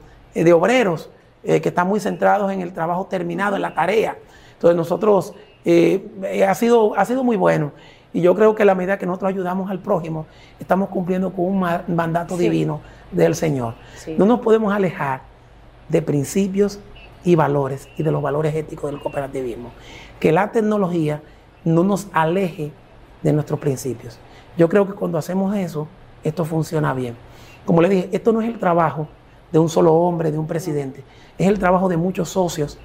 obreros 0.55 1.09
eh, 1.45 1.61
que 1.61 1.71
están 1.71 1.89
muy 1.89 1.99
centrados 1.99 2.53
en 2.53 2.61
el 2.61 2.73
trabajo 2.73 3.07
terminado, 3.07 3.57
en 3.57 3.63
la 3.63 3.75
tarea. 3.75 4.17
Entonces 4.63 4.77
nosotros 4.77 5.35
eh, 5.65 6.47
ha, 6.49 6.55
sido, 6.55 6.97
ha 6.97 7.05
sido 7.05 7.25
muy 7.25 7.37
bueno. 7.37 7.73
Y 8.13 8.21
yo 8.21 8.37
creo 8.37 8.55
que 8.55 8.65
la 8.65 8.77
medida 8.77 8.97
que 8.97 9.07
nosotros 9.07 9.31
ayudamos 9.31 9.69
al 9.73 9.81
prójimo, 9.81 10.27
estamos 10.61 10.89
cumpliendo 10.89 11.33
con 11.33 11.47
un 11.47 11.67
mandato 11.89 12.37
divino 12.37 12.81
del 13.11 13.35
Señor. 13.35 13.75
No 14.17 14.25
nos 14.25 14.39
podemos 14.39 14.73
alejar 14.73 15.23
de 15.89 16.01
principios 16.01 16.79
y 17.25 17.35
valores 17.35 17.89
y 17.97 18.05
de 18.05 18.13
los 18.13 18.23
valores 18.23 18.55
éticos 18.55 18.89
del 18.93 19.01
cooperativismo. 19.01 19.73
Que 20.21 20.31
la 20.31 20.53
tecnología 20.53 21.23
no 21.65 21.83
nos 21.83 22.07
aleje 22.13 22.71
de 23.21 23.33
nuestros 23.33 23.59
principios. 23.59 24.17
Yo 24.57 24.69
creo 24.69 24.87
que 24.87 24.93
cuando 24.93 25.19
hacemos 25.19 25.57
eso, 25.57 25.89
esto 26.23 26.45
funciona 26.45 26.95
bien. 26.95 27.17
Como 27.65 27.83
le 27.83 27.89
dije, 27.89 28.09
esto 28.13 28.33
no 28.33 28.41
es 28.41 28.49
el 28.49 28.61
trabajo 28.61 29.09
de 29.51 29.59
un 29.59 29.69
solo 29.69 29.93
hombre, 29.93 30.31
de 30.31 30.39
un 30.39 30.47
presidente, 30.47 31.03
es 31.37 31.49
el 31.49 31.59
trabajo 31.59 31.89
de 31.89 31.97
muchos 31.97 32.29
socios 32.29 32.79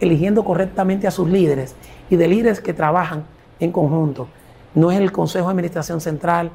eligiendo 0.00 0.44
correctamente 0.44 1.06
a 1.06 1.10
sus 1.10 1.28
líderes 1.28 1.74
y 2.10 2.16
de 2.16 2.28
líderes 2.28 2.60
que 2.60 2.72
trabajan 2.72 3.24
en 3.60 3.72
conjunto. 3.72 4.28
No 4.74 4.90
es 4.90 4.98
el 4.98 5.12
Consejo 5.12 5.46
de 5.46 5.52
Administración 5.52 6.00
Central, 6.00 6.50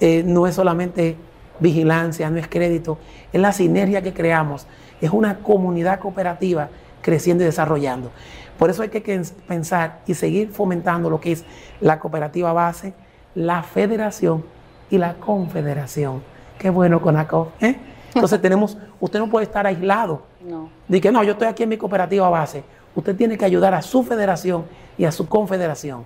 eh, 0.00 0.22
no 0.24 0.46
es 0.46 0.54
solamente 0.54 1.16
vigilancia, 1.60 2.30
no 2.30 2.38
es 2.38 2.48
crédito, 2.48 2.98
es 3.32 3.40
la 3.40 3.52
sinergia 3.52 4.02
que 4.02 4.12
creamos, 4.12 4.66
es 5.00 5.10
una 5.10 5.38
comunidad 5.38 6.00
cooperativa 6.00 6.70
creciendo 7.02 7.44
y 7.44 7.46
desarrollando. 7.46 8.10
Por 8.58 8.70
eso 8.70 8.82
hay 8.82 8.88
que 8.88 9.00
pensar 9.46 10.00
y 10.06 10.14
seguir 10.14 10.50
fomentando 10.50 11.08
lo 11.08 11.20
que 11.20 11.32
es 11.32 11.44
la 11.80 11.98
cooperativa 11.98 12.52
base, 12.52 12.92
la 13.34 13.62
federación 13.62 14.44
y 14.90 14.98
la 14.98 15.14
confederación. 15.14 16.22
Qué 16.58 16.68
bueno 16.68 17.00
con 17.00 17.16
ACO. 17.16 17.52
¿eh? 17.60 17.76
Entonces 18.14 18.40
tenemos, 18.42 18.76
usted 19.00 19.18
no 19.18 19.30
puede 19.30 19.44
estar 19.44 19.66
aislado. 19.66 20.22
No. 20.46 20.68
Dice 20.88 21.00
que 21.00 21.12
no, 21.12 21.22
yo 21.22 21.32
estoy 21.32 21.48
aquí 21.48 21.62
en 21.62 21.70
mi 21.70 21.78
cooperativa 21.78 22.28
base 22.28 22.62
usted 22.94 23.16
tiene 23.16 23.38
que 23.38 23.44
ayudar 23.44 23.74
a 23.74 23.82
su 23.82 24.02
federación 24.02 24.64
y 24.98 25.04
a 25.04 25.12
su 25.12 25.28
confederación. 25.28 26.04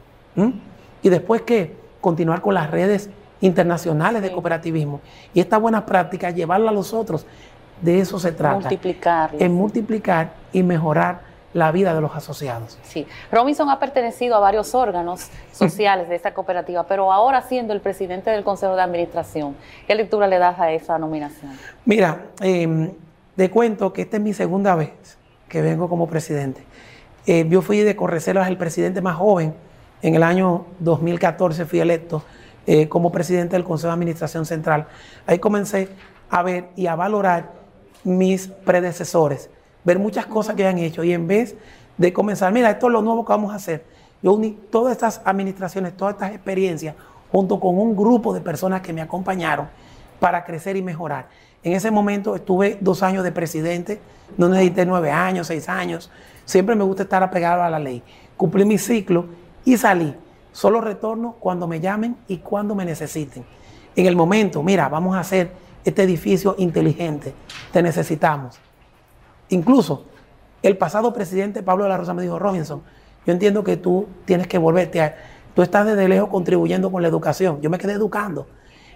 Y 1.03 1.09
después 1.09 1.43
que 1.43 1.77
continuar 2.01 2.41
con 2.41 2.55
las 2.55 2.71
redes 2.71 3.11
internacionales 3.41 4.23
de 4.23 4.33
cooperativismo. 4.33 5.01
Y 5.33 5.41
esta 5.41 5.59
buena 5.59 5.85
práctica, 5.85 6.31
llevarla 6.31 6.71
a 6.71 6.73
los 6.75 6.93
otros. 6.93 7.27
De 7.81 8.01
eso 8.01 8.19
se 8.19 8.33
trata. 8.33 8.61
Multiplicar. 8.61 9.31
En 9.39 9.53
multiplicar 9.53 10.33
y 10.53 10.63
mejorar 10.63 11.21
la 11.53 11.71
vida 11.71 11.95
de 11.95 12.01
los 12.01 12.15
asociados. 12.15 12.79
Sí. 12.83 13.07
Robinson 13.31 13.71
ha 13.71 13.79
pertenecido 13.79 14.35
a 14.35 14.41
varios 14.41 14.75
órganos 14.75 15.29
sociales 15.53 16.09
de 16.09 16.17
esta 16.17 16.35
cooperativa, 16.35 16.85
pero 16.85 17.13
ahora 17.13 17.43
siendo 17.43 17.73
el 17.73 17.81
presidente 17.81 18.31
del 18.31 18.43
Consejo 18.43 18.75
de 18.75 18.83
Administración, 18.83 19.55
¿qué 19.87 19.95
lectura 19.95 20.27
le 20.27 20.39
das 20.39 20.59
a 20.59 20.73
esa 20.73 20.99
nominación? 20.99 21.53
Mira, 21.85 22.27
eh, 22.41 22.93
te 23.37 23.51
cuento 23.51 23.93
que 23.93 24.03
esta 24.03 24.17
es 24.17 24.23
mi 24.23 24.33
segunda 24.33 24.75
vez 24.75 25.19
que 25.55 25.63
vengo 25.63 25.89
como 25.89 26.09
presidente. 26.09 26.65
Eh, 27.27 27.47
yo 27.49 27.63
fui 27.63 27.79
de 27.79 27.95
Correservas 27.95 28.49
el 28.49 28.57
presidente 28.57 29.01
más 29.01 29.15
joven 29.15 29.55
en 30.03 30.17
el 30.17 30.25
año 30.25 30.67
2014 30.81 31.65
fui 31.65 31.79
electo 31.79 32.25
eh, 32.67 32.89
como 32.89 33.13
presidente 33.13 33.55
del 33.55 33.63
Consejo 33.63 33.87
de 33.87 33.93
Administración 33.93 34.47
Central. 34.47 34.89
Ahí 35.29 35.39
comencé 35.39 35.91
a 36.29 36.43
ver 36.43 36.71
y 36.75 36.89
a 36.89 36.97
valorar 36.97 37.53
mis 38.03 38.49
predecesores, 38.49 39.49
ver 39.85 40.01
muchas 40.01 40.27
cosas 40.27 40.57
que 40.57 40.67
han 40.67 40.79
hecho 40.79 41.05
y 41.05 41.13
en 41.13 41.29
vez 41.29 41.55
de 41.99 42.13
comenzar, 42.13 42.53
mira, 42.53 42.69
esto 42.69 42.89
es 42.89 42.93
lo 42.93 43.01
nuevo 43.01 43.25
que 43.25 43.31
vamos 43.31 43.53
a 43.53 43.55
hacer, 43.55 43.85
yo 44.25 44.33
uní 44.33 44.59
todas 44.73 44.91
estas 44.91 45.23
administraciones, 45.25 45.97
todas 45.97 46.15
estas 46.15 46.33
experiencias, 46.33 46.97
junto 47.31 47.61
con 47.61 47.79
un 47.79 47.95
grupo 47.95 48.35
de 48.35 48.41
personas 48.41 48.81
que 48.81 48.93
me 48.93 49.03
acompañaron 49.03 49.69
para 50.19 50.43
crecer 50.43 50.77
y 50.77 50.83
mejorar. 50.83 51.29
En 51.65 51.73
ese 51.73 51.91
momento 51.91 52.37
estuve 52.37 52.77
dos 52.81 53.03
años 53.03 53.25
de 53.25 53.33
presidente, 53.33 53.99
no 54.37 54.51
necesité 54.51 54.85
nueve 54.85 55.11
años, 55.11 55.47
seis 55.47 55.69
años. 55.71 56.11
Siempre 56.45 56.77
me 56.77 56.85
gusta 56.85 57.05
estar 57.05 57.23
apegado 57.23 57.63
a 57.63 57.71
la 57.71 57.79
ley. 57.79 58.03
Cumplí 58.37 58.67
mi 58.67 58.77
ciclo 58.77 59.25
y 59.65 59.79
salí. 59.79 60.15
Solo 60.53 60.83
retorno 60.83 61.37
cuando 61.41 61.67
me 61.67 61.81
llamen 61.81 62.17
y 62.29 62.37
cuando 62.39 62.75
me 62.75 62.85
necesiten. 62.85 63.47
En 63.97 64.07
el 64.07 64.15
momento, 64.15 64.63
mira, 64.63 64.91
vamos 64.91 65.17
a 65.17 65.21
hacer 65.21 65.53
este 65.85 66.03
edificio 66.03 66.55
inteligente. 66.59 67.35
Te 67.73 67.83
necesitamos. 67.83 68.59
Incluso 69.49 70.05
el 70.63 70.77
pasado 70.77 71.15
presidente 71.15 71.63
Pablo 71.63 71.85
de 71.85 71.91
la 71.91 71.97
Rosa 71.97 72.13
me 72.13 72.23
dijo, 72.23 72.39
Robinson, 72.39 72.83
yo 73.27 73.33
entiendo 73.33 73.65
que 73.65 73.79
tú 73.79 74.07
tienes 74.27 74.47
que 74.49 74.59
volverte 74.59 75.01
a... 75.01 75.17
Tú 75.55 75.63
estás 75.63 75.87
desde 75.87 76.09
lejos 76.09 76.29
contribuyendo 76.29 76.93
con 76.93 77.01
la 77.01 77.09
educación. 77.09 77.63
Yo 77.63 77.71
me 77.71 77.79
quedé 77.79 77.93
educando. 77.93 78.49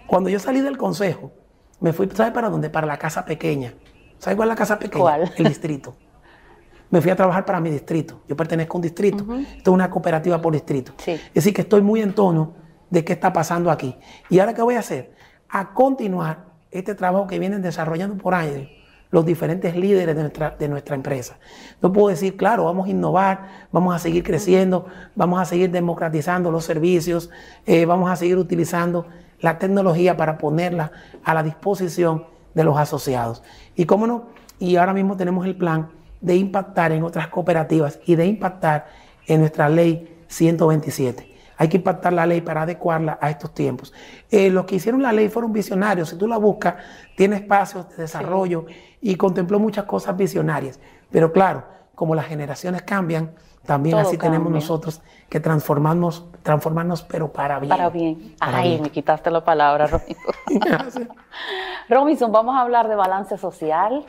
Cuando 0.06 0.28
yo 0.28 0.38
salí 0.38 0.60
del 0.60 0.76
consejo, 0.76 1.32
me 1.80 1.92
fui, 1.92 2.08
¿sabes 2.12 2.32
para 2.32 2.48
dónde? 2.48 2.70
Para 2.70 2.86
la 2.86 2.98
casa 2.98 3.24
pequeña. 3.24 3.74
¿Sabes 4.18 4.36
cuál 4.36 4.48
es 4.48 4.52
la 4.52 4.56
casa 4.56 4.78
pequeña? 4.78 5.02
¿Cuál? 5.02 5.32
El 5.36 5.48
distrito. 5.48 5.94
Me 6.90 7.00
fui 7.00 7.10
a 7.10 7.16
trabajar 7.16 7.44
para 7.44 7.60
mi 7.60 7.70
distrito. 7.70 8.22
Yo 8.28 8.36
pertenezco 8.36 8.76
a 8.76 8.78
un 8.78 8.82
distrito. 8.82 9.18
Esto 9.34 9.70
es 9.70 9.74
una 9.74 9.90
cooperativa 9.90 10.40
por 10.40 10.52
distrito. 10.52 10.92
Es 11.06 11.34
decir, 11.34 11.52
que 11.52 11.62
estoy 11.62 11.82
muy 11.82 12.00
en 12.00 12.14
tono 12.14 12.54
de 12.90 13.04
qué 13.04 13.12
está 13.12 13.32
pasando 13.32 13.70
aquí. 13.70 13.96
¿Y 14.30 14.38
ahora 14.38 14.54
qué 14.54 14.62
voy 14.62 14.76
a 14.76 14.80
hacer? 14.80 15.12
A 15.48 15.74
continuar 15.74 16.46
este 16.70 16.94
trabajo 16.94 17.26
que 17.26 17.38
vienen 17.38 17.62
desarrollando 17.62 18.16
por 18.16 18.34
años 18.34 18.68
los 19.10 19.24
diferentes 19.24 19.74
líderes 19.74 20.14
de 20.14 20.22
nuestra, 20.22 20.50
de 20.58 20.68
nuestra 20.68 20.94
empresa. 20.94 21.38
No 21.80 21.92
puedo 21.92 22.08
decir, 22.08 22.36
claro, 22.36 22.64
vamos 22.64 22.88
a 22.88 22.90
innovar, 22.90 23.68
vamos 23.72 23.94
a 23.94 23.98
seguir 23.98 24.22
creciendo, 24.22 24.86
vamos 25.14 25.40
a 25.40 25.44
seguir 25.44 25.70
democratizando 25.70 26.50
los 26.50 26.64
servicios, 26.64 27.30
eh, 27.64 27.86
vamos 27.86 28.10
a 28.10 28.16
seguir 28.16 28.36
utilizando 28.36 29.06
la 29.40 29.58
tecnología 29.58 30.16
para 30.16 30.38
ponerla 30.38 30.90
a 31.24 31.34
la 31.34 31.42
disposición 31.42 32.26
de 32.54 32.64
los 32.64 32.76
asociados. 32.76 33.42
Y 33.76 33.84
cómo 33.84 34.06
no, 34.06 34.28
y 34.58 34.76
ahora 34.76 34.92
mismo 34.92 35.16
tenemos 35.16 35.46
el 35.46 35.56
plan 35.56 35.90
de 36.20 36.36
impactar 36.36 36.92
en 36.92 37.02
otras 37.04 37.28
cooperativas 37.28 38.00
y 38.04 38.16
de 38.16 38.26
impactar 38.26 38.86
en 39.26 39.40
nuestra 39.40 39.68
ley 39.68 40.24
127. 40.28 41.36
Hay 41.56 41.68
que 41.68 41.78
impactar 41.78 42.12
la 42.12 42.24
ley 42.24 42.40
para 42.40 42.62
adecuarla 42.62 43.18
a 43.20 43.30
estos 43.30 43.52
tiempos. 43.52 43.92
Eh, 44.30 44.48
los 44.48 44.64
que 44.64 44.76
hicieron 44.76 45.02
la 45.02 45.12
ley 45.12 45.28
fueron 45.28 45.52
visionarios. 45.52 46.08
Si 46.10 46.16
tú 46.16 46.28
la 46.28 46.36
buscas, 46.36 46.76
tiene 47.16 47.36
espacios 47.36 47.88
de 47.90 47.96
desarrollo 47.96 48.66
y 49.00 49.16
contempló 49.16 49.58
muchas 49.58 49.84
cosas 49.84 50.16
visionarias. 50.16 50.78
Pero 51.10 51.32
claro, 51.32 51.64
como 51.96 52.14
las 52.14 52.26
generaciones 52.26 52.82
cambian, 52.82 53.32
también 53.68 53.98
así 53.98 54.16
tenemos 54.16 54.50
nosotros 54.50 55.02
que 55.28 55.40
transformarnos, 55.40 56.24
transformarnos, 56.42 57.02
pero 57.02 57.30
para 57.30 57.58
bien. 57.58 57.68
Para 57.68 57.90
bien. 57.90 58.34
Ay, 58.40 58.80
me 58.80 58.88
quitaste 58.88 59.30
la 59.30 59.44
palabra, 59.44 59.86
Robinson. 60.48 61.08
Robinson, 61.90 62.32
vamos 62.32 62.56
a 62.56 62.62
hablar 62.62 62.88
de 62.88 62.94
balance 62.94 63.36
social. 63.36 64.06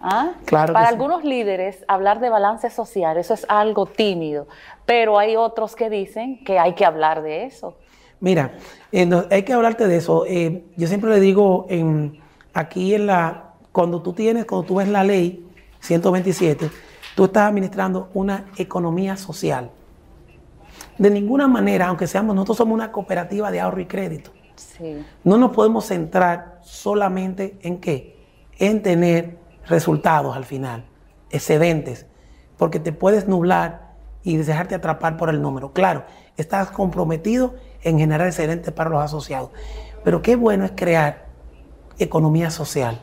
¿Ah? 0.00 0.32
Claro 0.46 0.72
Para 0.72 0.86
sí. 0.88 0.94
algunos 0.94 1.22
líderes, 1.22 1.84
hablar 1.86 2.18
de 2.18 2.30
balance 2.30 2.70
social, 2.70 3.18
eso 3.18 3.34
es 3.34 3.44
algo 3.50 3.84
tímido, 3.84 4.48
pero 4.86 5.18
hay 5.18 5.36
otros 5.36 5.76
que 5.76 5.90
dicen 5.90 6.42
que 6.42 6.58
hay 6.58 6.72
que 6.72 6.86
hablar 6.86 7.22
de 7.22 7.44
eso. 7.44 7.76
Mira, 8.20 8.52
eh, 8.90 9.04
no, 9.04 9.24
hay 9.30 9.42
que 9.42 9.52
hablarte 9.52 9.86
de 9.86 9.96
eso. 9.96 10.24
Eh, 10.26 10.64
yo 10.76 10.88
siempre 10.88 11.10
le 11.10 11.20
digo 11.20 11.66
en, 11.68 12.20
aquí 12.54 12.94
en 12.94 13.06
la, 13.06 13.50
cuando 13.70 14.00
tú 14.00 14.14
tienes, 14.14 14.46
cuando 14.46 14.66
tú 14.66 14.76
ves 14.76 14.88
la 14.88 15.04
ley 15.04 15.46
127, 15.80 16.70
tú 17.14 17.24
estás 17.24 17.48
administrando 17.48 18.10
una 18.14 18.46
economía 18.56 19.16
social. 19.16 19.70
De 20.98 21.10
ninguna 21.10 21.48
manera, 21.48 21.86
aunque 21.86 22.06
seamos, 22.06 22.34
nosotros 22.34 22.58
somos 22.58 22.74
una 22.74 22.92
cooperativa 22.92 23.50
de 23.50 23.60
ahorro 23.60 23.80
y 23.80 23.86
crédito. 23.86 24.30
Sí. 24.56 25.04
No 25.24 25.38
nos 25.38 25.50
podemos 25.50 25.86
centrar 25.86 26.60
solamente 26.62 27.58
en 27.62 27.80
qué? 27.80 28.24
En 28.58 28.82
tener 28.82 29.38
resultados 29.66 30.36
al 30.36 30.44
final, 30.44 30.84
excedentes, 31.30 32.06
porque 32.56 32.78
te 32.78 32.92
puedes 32.92 33.26
nublar 33.26 33.94
y 34.22 34.36
dejarte 34.36 34.74
atrapar 34.74 35.16
por 35.16 35.28
el 35.28 35.42
número. 35.42 35.72
Claro, 35.72 36.04
estás 36.36 36.70
comprometido 36.70 37.54
en 37.82 37.98
generar 37.98 38.26
excedentes 38.26 38.72
para 38.72 38.90
los 38.90 39.02
asociados, 39.02 39.50
pero 40.02 40.22
qué 40.22 40.36
bueno 40.36 40.64
es 40.64 40.72
crear 40.74 41.26
economía 41.98 42.50
social, 42.50 43.00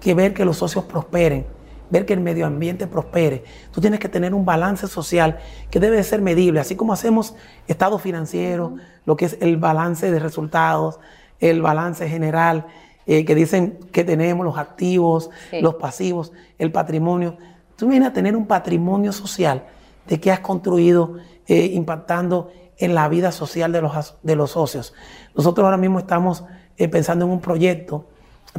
que 0.00 0.14
ver 0.14 0.34
que 0.34 0.44
los 0.44 0.58
socios 0.58 0.84
prosperen, 0.84 1.46
ver 1.90 2.06
que 2.06 2.12
el 2.14 2.20
medio 2.20 2.46
ambiente 2.46 2.86
prospere. 2.86 3.44
Tú 3.72 3.80
tienes 3.80 4.00
que 4.00 4.08
tener 4.08 4.32
un 4.34 4.44
balance 4.44 4.86
social 4.86 5.38
que 5.70 5.80
debe 5.80 6.02
ser 6.02 6.22
medible, 6.22 6.60
así 6.60 6.76
como 6.76 6.92
hacemos 6.92 7.34
estado 7.68 7.98
financiero, 7.98 8.76
lo 9.04 9.16
que 9.16 9.24
es 9.26 9.36
el 9.40 9.56
balance 9.56 10.10
de 10.10 10.18
resultados, 10.18 11.00
el 11.40 11.62
balance 11.62 12.08
general, 12.08 12.66
eh, 13.06 13.24
que 13.24 13.34
dicen 13.34 13.78
que 13.92 14.04
tenemos 14.04 14.44
los 14.44 14.56
activos, 14.58 15.30
Sí. 15.50 15.60
los 15.60 15.74
pasivos, 15.76 16.32
el 16.58 16.70
patrimonio. 16.70 17.36
Tú 17.76 17.88
vienes 17.88 18.08
a 18.10 18.12
tener 18.12 18.36
un 18.36 18.46
patrimonio 18.46 19.12
social 19.12 19.64
de 20.06 20.20
que 20.20 20.30
has 20.30 20.40
construido 20.40 21.16
eh, 21.46 21.70
impactando 21.74 22.52
en 22.78 22.94
la 22.94 23.08
vida 23.08 23.32
social 23.32 23.72
de 23.72 23.82
los, 23.82 24.14
de 24.22 24.36
los 24.36 24.52
socios. 24.52 24.94
Nosotros 25.34 25.64
ahora 25.64 25.76
mismo 25.76 25.98
estamos 25.98 26.44
eh, 26.76 26.88
pensando 26.88 27.24
en 27.24 27.30
un 27.32 27.40
proyecto 27.40 28.06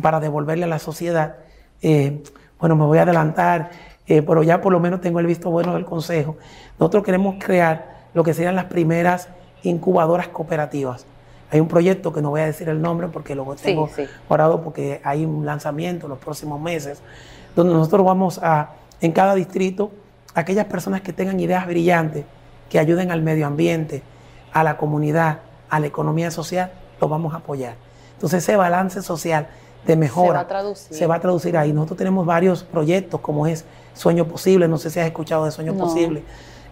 para 0.01 0.19
devolverle 0.19 0.65
a 0.65 0.67
la 0.67 0.79
sociedad. 0.79 1.37
eh, 1.81 2.21
bueno, 2.61 2.75
me 2.77 2.85
voy 2.85 2.99
a 2.99 3.01
adelantar, 3.01 3.71
eh, 4.07 4.21
pero 4.21 4.43
ya 4.43 4.61
por 4.61 4.71
lo 4.71 4.79
menos 4.79 5.01
tengo 5.01 5.19
el 5.19 5.25
visto 5.25 5.49
bueno 5.49 5.73
del 5.73 5.83
Consejo. 5.83 6.37
Nosotros 6.79 7.03
queremos 7.03 7.35
crear 7.43 8.01
lo 8.13 8.23
que 8.23 8.33
serían 8.33 8.55
las 8.55 8.65
primeras 8.65 9.27
incubadoras 9.63 10.27
cooperativas. 10.29 11.05
Hay 11.51 11.59
un 11.59 11.67
proyecto 11.67 12.13
que 12.13 12.21
no 12.21 12.29
voy 12.29 12.41
a 12.41 12.45
decir 12.45 12.69
el 12.69 12.81
nombre 12.81 13.07
porque 13.09 13.35
lo 13.35 13.45
Sí, 13.57 13.63
tengo 13.63 13.89
sí. 13.93 14.03
orado 14.29 14.61
porque 14.61 15.01
hay 15.03 15.25
un 15.25 15.45
lanzamiento 15.45 16.05
en 16.05 16.11
los 16.11 16.19
próximos 16.19 16.61
meses, 16.61 17.01
donde 17.55 17.73
nosotros 17.73 18.05
vamos 18.05 18.39
a, 18.41 18.69
en 19.01 19.11
cada 19.11 19.35
distrito, 19.35 19.91
aquellas 20.33 20.65
personas 20.67 21.01
que 21.01 21.11
tengan 21.11 21.39
ideas 21.39 21.65
brillantes, 21.67 22.23
que 22.69 22.79
ayuden 22.79 23.11
al 23.11 23.21
medio 23.21 23.47
ambiente, 23.47 24.01
a 24.53 24.63
la 24.63 24.77
comunidad, 24.77 25.39
a 25.69 25.79
la 25.79 25.87
economía 25.87 26.31
social, 26.31 26.71
los 27.01 27.09
vamos 27.09 27.33
a 27.33 27.37
apoyar. 27.37 27.75
Entonces 28.13 28.43
ese 28.43 28.55
balance 28.55 29.01
social 29.01 29.47
de 29.85 29.95
mejora 29.95 30.27
Se 30.29 30.33
va 30.35 30.39
a 30.41 30.47
traducir. 30.47 30.97
se 30.97 31.07
va 31.07 31.15
a 31.15 31.19
traducir 31.19 31.57
ahí. 31.57 31.73
Nosotros 31.73 31.97
tenemos 31.97 32.25
varios 32.25 32.63
proyectos 32.63 33.19
como 33.21 33.47
es 33.47 33.65
Sueño 33.93 34.25
Posible, 34.27 34.67
no 34.67 34.77
sé 34.77 34.89
si 34.89 34.99
has 34.99 35.05
escuchado 35.07 35.45
de 35.45 35.51
Sueño 35.51 35.73
No. 35.73 35.85
Posible. 35.85 36.23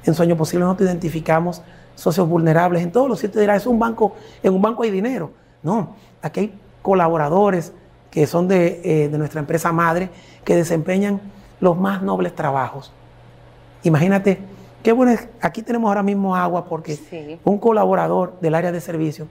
En 0.05 0.13
Sueño 0.13 0.37
Posible 0.37 0.63
nosotros 0.65 0.87
identificamos 0.89 1.61
socios 1.95 2.27
vulnerables. 2.29 2.81
En 2.83 2.91
todos 2.91 3.09
los 3.09 3.19
sitios 3.19 3.41
dirá, 3.41 3.55
es 3.55 3.65
un 3.67 3.77
banco, 3.79 4.13
en 4.43 4.53
un 4.53 4.61
banco 4.61 4.83
hay 4.83 4.91
dinero. 4.91 5.31
No, 5.63 5.95
aquí 6.21 6.39
hay 6.39 6.53
colaboradores 6.81 7.73
que 8.09 8.25
son 8.25 8.47
de, 8.47 8.81
eh, 8.83 9.09
de 9.09 9.17
nuestra 9.17 9.39
empresa 9.39 9.71
madre 9.71 10.09
que 10.45 10.55
desempeñan 10.55 11.19
los 11.59 11.77
más 11.77 12.01
nobles 12.01 12.33
trabajos. 12.33 12.91
Imagínate, 13.83 14.39
qué 14.83 14.91
bueno 14.93 15.11
es, 15.11 15.27
aquí 15.41 15.61
tenemos 15.61 15.89
ahora 15.89 16.03
mismo 16.03 16.35
agua 16.35 16.65
porque 16.65 16.95
Sí. 16.95 17.39
un 17.43 17.57
colaborador 17.57 18.37
del 18.39 18.55
área 18.55 18.71
de 18.71 18.81
servicio 18.81 19.27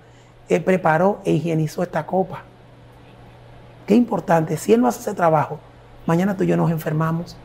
eh, 0.48 0.60
preparó 0.60 1.20
e 1.24 1.32
higienizó 1.32 1.82
esta 1.82 2.06
copa. 2.06 2.42
Qué 3.88 3.94
importante, 3.94 4.58
si 4.58 4.74
él 4.74 4.82
no 4.82 4.86
hace 4.88 5.00
ese 5.00 5.14
trabajo, 5.14 5.58
mañana 6.04 6.36
tú 6.36 6.44
y 6.44 6.46
yo 6.46 6.58
nos 6.58 6.70
enfermamos. 6.70 7.38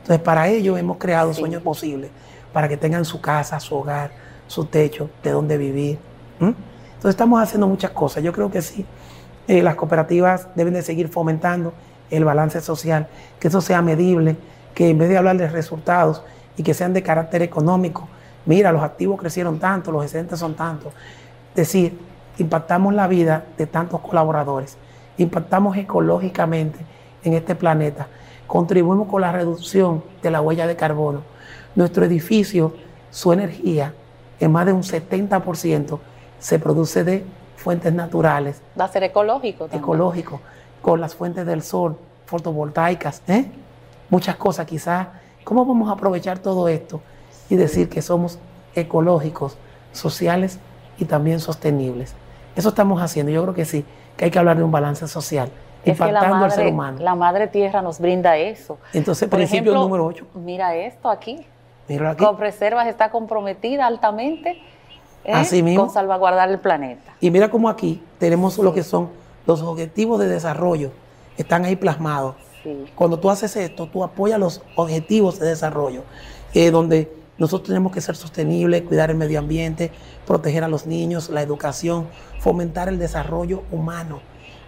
Entonces, 0.00 0.22
para 0.24 0.48
ello 0.48 0.78
hemos 0.78 0.96
creado 0.96 1.34
Sí. 1.34 1.40
sueños 1.40 1.62
posibles, 1.62 2.10
para 2.54 2.68
que 2.70 2.78
tengan 2.78 3.04
su 3.04 3.20
casa, 3.20 3.60
su 3.60 3.76
hogar, 3.76 4.10
su 4.46 4.64
techo, 4.64 5.10
de 5.22 5.30
dónde 5.30 5.58
vivir. 5.58 5.98
Entonces, 6.40 7.10
estamos 7.10 7.42
haciendo 7.42 7.68
muchas 7.68 7.90
cosas. 7.90 8.22
Yo 8.22 8.32
creo 8.32 8.50
que 8.50 8.62
sí, 8.62 8.86
eh, 9.46 9.62
las 9.62 9.74
cooperativas 9.74 10.48
deben 10.54 10.72
de 10.72 10.80
seguir 10.80 11.08
fomentando 11.10 11.74
el 12.10 12.24
balance 12.24 12.62
social, 12.62 13.06
que 13.38 13.48
eso 13.48 13.60
sea 13.60 13.82
medible, 13.82 14.38
que 14.74 14.88
en 14.88 14.96
vez 14.96 15.10
de 15.10 15.18
hablar 15.18 15.36
de 15.36 15.50
resultados 15.50 16.22
y 16.56 16.62
que 16.62 16.72
sean 16.72 16.94
de 16.94 17.02
carácter 17.02 17.42
económico, 17.42 18.08
mira, 18.46 18.72
los 18.72 18.82
activos 18.82 19.20
crecieron 19.20 19.58
tanto, 19.58 19.92
los 19.92 20.02
excedentes 20.02 20.38
son 20.38 20.54
tantos. 20.54 20.94
Es 21.50 21.56
decir, 21.56 21.98
impactamos 22.38 22.94
la 22.94 23.06
vida 23.06 23.44
de 23.58 23.66
tantos 23.66 24.00
colaboradores, 24.00 24.78
impactamos 25.22 25.76
ecológicamente 25.76 26.78
en 27.22 27.34
este 27.34 27.54
planeta, 27.54 28.08
contribuimos 28.46 29.08
con 29.08 29.20
la 29.20 29.32
reducción 29.32 30.02
de 30.22 30.30
la 30.30 30.40
huella 30.40 30.66
de 30.66 30.76
carbono. 30.76 31.22
Nuestro 31.74 32.04
edificio, 32.04 32.74
su 33.10 33.32
energía, 33.32 33.94
en 34.38 34.52
más 34.52 34.66
de 34.66 34.72
un 34.72 34.82
70% 34.82 35.98
se 36.38 36.58
produce 36.58 37.04
de 37.04 37.24
fuentes 37.56 37.92
naturales, 37.92 38.62
Va 38.78 38.86
a 38.86 38.88
ser 38.88 39.04
ecológico 39.04 39.64
también. 39.64 39.82
ecológico, 39.82 40.40
con 40.80 41.00
las 41.00 41.14
fuentes 41.14 41.44
del 41.44 41.62
sol, 41.62 41.96
fotovoltaicas, 42.24 43.22
¿eh? 43.28 43.50
muchas 44.08 44.36
cosas. 44.36 44.66
Quizás, 44.66 45.08
¿cómo 45.44 45.66
vamos 45.66 45.90
a 45.90 45.92
aprovechar 45.92 46.38
todo 46.38 46.68
esto 46.68 47.02
y 47.50 47.56
decir 47.56 47.88
que 47.90 48.00
somos 48.00 48.38
ecológicos 48.74 49.56
sociales 49.92 50.58
y 50.98 51.04
también 51.04 51.40
sostenibles. 51.40 52.14
Eso 52.54 52.68
estamos 52.68 53.00
haciendo. 53.02 53.32
Yo 53.32 53.42
creo 53.42 53.54
que 53.54 53.64
sí, 53.64 53.84
que 54.20 54.26
hay 54.26 54.30
que 54.30 54.38
hablar 54.38 54.58
de 54.58 54.62
un 54.62 54.70
balance 54.70 55.08
social, 55.08 55.50
impactando 55.82 56.44
al 56.44 56.52
ser 56.52 56.66
humano. 56.66 56.98
La 57.00 57.14
madre 57.14 57.46
tierra 57.46 57.80
nos 57.80 57.98
brinda 57.98 58.36
eso. 58.36 58.76
Entonces, 58.92 59.30
principio 59.30 59.72
número 59.72 60.04
8. 60.04 60.26
Mira 60.34 60.76
esto 60.76 61.08
aquí. 61.08 61.46
Mira 61.88 62.10
aquí. 62.10 62.22
Con 62.22 62.36
reservas 62.36 62.86
está 62.86 63.10
comprometida 63.10 63.86
altamente 63.86 64.60
¿eh? 65.24 65.74
con 65.74 65.88
salvaguardar 65.88 66.50
el 66.50 66.58
planeta. 66.58 67.14
Y 67.18 67.30
mira 67.30 67.50
cómo 67.50 67.70
aquí 67.70 68.02
tenemos 68.18 68.58
lo 68.58 68.74
que 68.74 68.82
son 68.82 69.08
los 69.46 69.62
objetivos 69.62 70.20
de 70.20 70.28
desarrollo, 70.28 70.90
están 71.38 71.64
ahí 71.64 71.76
plasmados. 71.76 72.34
Cuando 72.94 73.18
tú 73.18 73.30
haces 73.30 73.56
esto, 73.56 73.86
tú 73.86 74.04
apoyas 74.04 74.38
los 74.38 74.60
objetivos 74.76 75.38
de 75.38 75.46
desarrollo, 75.46 76.02
eh, 76.52 76.70
donde 76.70 77.10
nosotros 77.40 77.68
tenemos 77.68 77.90
que 77.90 78.02
ser 78.02 78.16
sostenibles, 78.16 78.82
cuidar 78.82 79.10
el 79.10 79.16
medio 79.16 79.38
ambiente, 79.38 79.90
proteger 80.26 80.62
a 80.62 80.68
los 80.68 80.86
niños, 80.86 81.30
la 81.30 81.40
educación, 81.40 82.06
fomentar 82.38 82.88
el 82.88 82.98
desarrollo 82.98 83.62
humano. 83.72 84.20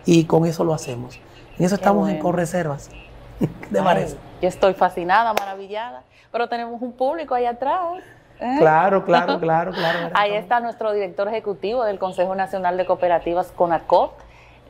Y 0.06 0.24
con 0.24 0.46
eso 0.46 0.64
lo 0.64 0.72
hacemos. 0.72 1.20
En 1.58 1.66
eso 1.66 1.74
estamos 1.74 2.08
en 2.08 2.18
Correservas. 2.18 2.90
¿Te 3.72 3.82
parece? 3.82 4.16
Yo 4.40 4.48
estoy 4.48 4.72
fascinada, 4.72 5.34
maravillada, 5.34 6.02
pero 6.32 6.48
tenemos 6.48 6.80
un 6.80 6.92
público 6.92 7.34
ahí 7.34 7.44
atrás. 7.44 8.00
¿eh? 8.40 8.56
Claro, 8.58 9.04
claro, 9.04 9.38
claro, 9.40 9.72
claro. 9.72 10.10
Ahí 10.14 10.32
está 10.32 10.58
nuestro 10.60 10.92
director 10.92 11.28
ejecutivo 11.28 11.84
del 11.84 11.98
Consejo 11.98 12.34
Nacional 12.34 12.78
de 12.78 12.86
Cooperativas, 12.86 13.52
CONACOP, 13.54 14.14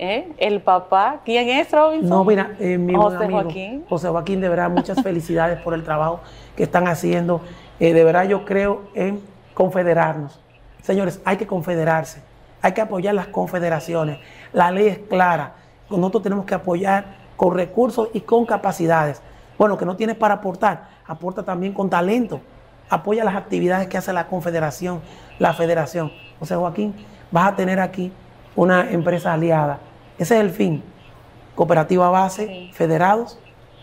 ¿eh? 0.00 0.32
el 0.38 0.60
papá. 0.60 1.20
¿Quién 1.24 1.48
es 1.48 1.70
Robinson? 1.70 2.08
No, 2.08 2.24
mira, 2.24 2.56
eh, 2.58 2.78
mi 2.78 2.94
José 2.94 3.30
Joaquín. 3.30 3.84
José 3.88 4.08
Joaquín, 4.08 4.40
de 4.40 4.48
verdad, 4.48 4.70
muchas 4.70 5.00
felicidades 5.04 5.60
por 5.60 5.74
el 5.74 5.84
trabajo 5.84 6.20
que 6.56 6.64
están 6.64 6.88
haciendo. 6.88 7.40
Eh, 7.80 7.92
de 7.92 8.04
verdad 8.04 8.24
yo 8.24 8.44
creo 8.44 8.82
en 8.94 9.20
confederarnos. 9.54 10.40
Señores, 10.82 11.20
hay 11.24 11.36
que 11.36 11.46
confederarse, 11.46 12.22
hay 12.60 12.72
que 12.72 12.80
apoyar 12.80 13.14
las 13.14 13.28
confederaciones. 13.28 14.18
La 14.52 14.70
ley 14.70 14.88
es 14.88 14.98
clara. 14.98 15.54
Nosotros 15.90 16.22
tenemos 16.22 16.44
que 16.44 16.54
apoyar 16.54 17.16
con 17.36 17.54
recursos 17.54 18.08
y 18.12 18.20
con 18.20 18.46
capacidades. 18.46 19.22
Bueno, 19.58 19.76
que 19.78 19.84
no 19.84 19.96
tienes 19.96 20.16
para 20.16 20.34
aportar, 20.34 20.88
aporta 21.06 21.42
también 21.44 21.72
con 21.72 21.90
talento. 21.90 22.40
Apoya 22.88 23.24
las 23.24 23.36
actividades 23.36 23.88
que 23.88 23.98
hace 23.98 24.12
la 24.12 24.26
confederación, 24.26 25.00
la 25.38 25.52
federación. 25.52 26.12
José 26.38 26.56
Joaquín, 26.56 26.94
vas 27.30 27.52
a 27.52 27.56
tener 27.56 27.80
aquí 27.80 28.12
una 28.56 28.90
empresa 28.90 29.32
aliada. 29.32 29.78
Ese 30.18 30.34
es 30.34 30.40
el 30.40 30.50
fin. 30.50 30.82
Cooperativa 31.54 32.10
base, 32.10 32.70
federados 32.72 33.38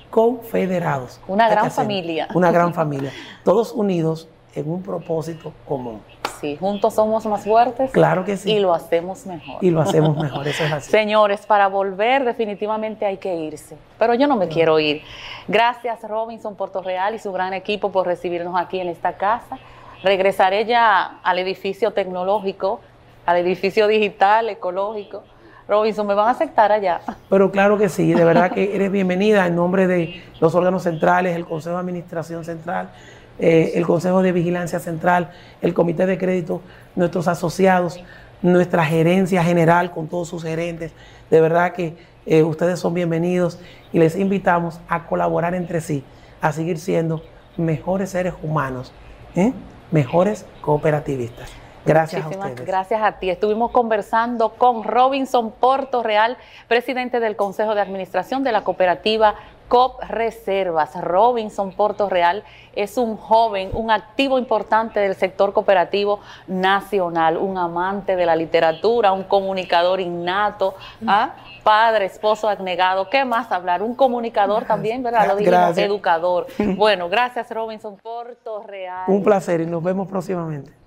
confederados. 0.10 1.20
Una 1.28 1.50
gran 1.50 1.72
familia. 1.72 2.28
Una 2.34 2.52
gran 2.52 2.74
familia. 2.74 3.12
Todos 3.44 3.72
unidos 3.72 4.28
en 4.56 4.70
un 4.70 4.82
propósito 4.82 5.54
común. 5.68 6.02
Sí, 6.40 6.56
juntos 6.58 6.94
somos 6.94 7.26
más 7.26 7.44
fuertes. 7.44 7.92
Claro 7.92 8.24
que 8.24 8.38
sí. 8.38 8.54
Y 8.54 8.60
lo 8.60 8.74
hacemos 8.74 9.26
mejor. 9.26 9.64
Y 9.64 9.72
lo 9.72 9.82
hacemos 9.82 10.18
mejor, 10.22 10.48
eso 10.48 10.64
es 10.64 10.72
así. 10.72 10.92
Señores, 10.92 11.46
para 11.46 11.68
volver 11.68 12.24
definitivamente 12.24 13.06
hay 13.06 13.18
que 13.18 13.36
irse. 13.36 13.78
Pero 13.98 14.14
yo 14.14 14.28
no 14.28 14.38
me 14.38 14.48
quiero 14.48 14.80
ir. 14.80 15.02
Gracias 15.48 16.02
Robinson 16.08 16.56
Puerto 16.56 16.82
Real 16.82 17.14
y 17.14 17.20
su 17.20 17.32
gran 17.32 17.54
equipo 17.54 17.92
por 17.92 18.08
recibirnos 18.08 18.60
aquí 18.60 18.80
en 18.80 18.88
esta 18.88 19.18
casa. 19.18 19.58
Regresaré 20.02 20.66
ya 20.66 21.20
al 21.24 21.40
edificio 21.40 21.92
tecnológico, 21.92 22.80
al 23.26 23.38
edificio 23.38 23.88
digital, 23.88 24.48
ecológico 24.50 25.24
Robinson, 25.70 26.08
¿me 26.08 26.16
van 26.16 26.28
a 26.28 26.32
aceptar 26.32 26.72
allá? 26.72 27.00
Pero 27.30 27.52
claro 27.52 27.78
que 27.78 27.90
sí, 27.90 28.12
de 28.12 28.26
verdad 28.26 28.52
que 28.52 28.76
eres 28.76 28.92
bienvenida 28.92 29.46
en 29.46 29.56
nombre 29.56 29.86
de 29.86 30.20
los 30.40 30.56
órganos 30.56 30.82
centrales, 30.82 31.36
el 31.36 31.46
Consejo 31.46 31.76
de 31.76 31.82
Administración 31.82 32.44
Central, 32.44 32.90
eh, 33.38 33.74
el 33.76 33.86
Consejo 33.86 34.24
de 34.24 34.32
Vigilancia 34.32 34.80
Central, 34.80 35.30
el 35.62 35.76
Comité 35.76 36.08
de 36.08 36.18
Crédito, 36.18 36.62
nuestros 36.96 37.28
asociados, 37.28 38.04
nuestra 38.42 38.84
gerencia 38.84 39.44
general 39.44 39.92
con 39.92 40.08
todos 40.08 40.28
sus 40.28 40.42
gerentes. 40.42 40.92
De 41.30 41.40
verdad 41.40 41.74
que 41.74 41.96
eh, 42.26 42.42
ustedes 42.42 42.80
son 42.80 42.96
bienvenidos 42.96 43.60
y 43.94 44.00
les 44.00 44.16
invitamos 44.16 44.80
a 44.90 45.06
colaborar 45.06 45.54
entre 45.54 45.82
sí, 45.82 46.04
a 46.42 46.52
seguir 46.52 46.80
siendo 46.80 47.22
mejores 47.58 48.10
seres 48.10 48.34
humanos, 48.42 48.92
¿eh? 49.36 49.54
mejores 49.92 50.48
cooperativistas. 50.62 51.52
Gracias 51.90 52.24
a 52.24 52.30
ustedes. 52.30 52.66
Gracias 52.66 53.02
a 53.02 53.14
ti. 53.14 53.32
Estuvimos 53.32 53.72
conversando 53.72 54.50
con 54.50 54.84
Robinson 54.84 55.52
Porto 55.52 56.04
Real, 56.04 56.38
presidente 56.68 57.20
del 57.20 57.36
Consejo 57.36 57.74
de 57.74 57.82
Administración 57.82 58.44
de 58.44 58.52
la 58.52 58.64
cooperativa 58.64 59.34
COP 59.70 60.04
Reservas. 60.04 61.00
Robinson 61.02 61.72
Porto 61.72 62.08
Real 62.08 62.44
es 62.76 62.96
un 62.98 63.18
joven, 63.18 63.72
un 63.74 63.90
activo 63.90 64.38
importante 64.38 65.00
del 65.00 65.16
sector 65.16 65.52
cooperativo 65.52 66.20
nacional, 66.48 67.38
un 67.38 67.58
amante 67.58 68.16
de 68.16 68.26
la 68.28 68.36
literatura, 68.36 69.12
un 69.12 69.24
comunicador 69.24 70.00
innato, 70.00 70.76
¿ah? 71.08 71.32
padre, 71.64 72.06
esposo 72.06 72.48
abnegado. 72.48 73.10
¿Qué 73.10 73.26
más 73.26 73.52
hablar? 73.52 73.82
Un 73.82 73.96
comunicador 73.96 74.66
también, 74.66 75.02
¿verdad? 75.02 75.28
Lo 75.28 75.36
dijimos, 75.38 75.78
educador. 75.78 76.46
Bueno, 76.76 77.10
gracias 77.10 77.50
Robinson 77.50 77.98
Porto 77.98 78.62
Real. 78.62 79.06
Un 79.08 79.24
placer 79.24 79.62
y 79.62 79.66
nos 79.66 79.82
vemos 79.82 80.08
próximamente. 80.08 80.79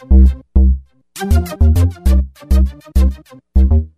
Thank 0.00 0.32
you. 3.56 3.97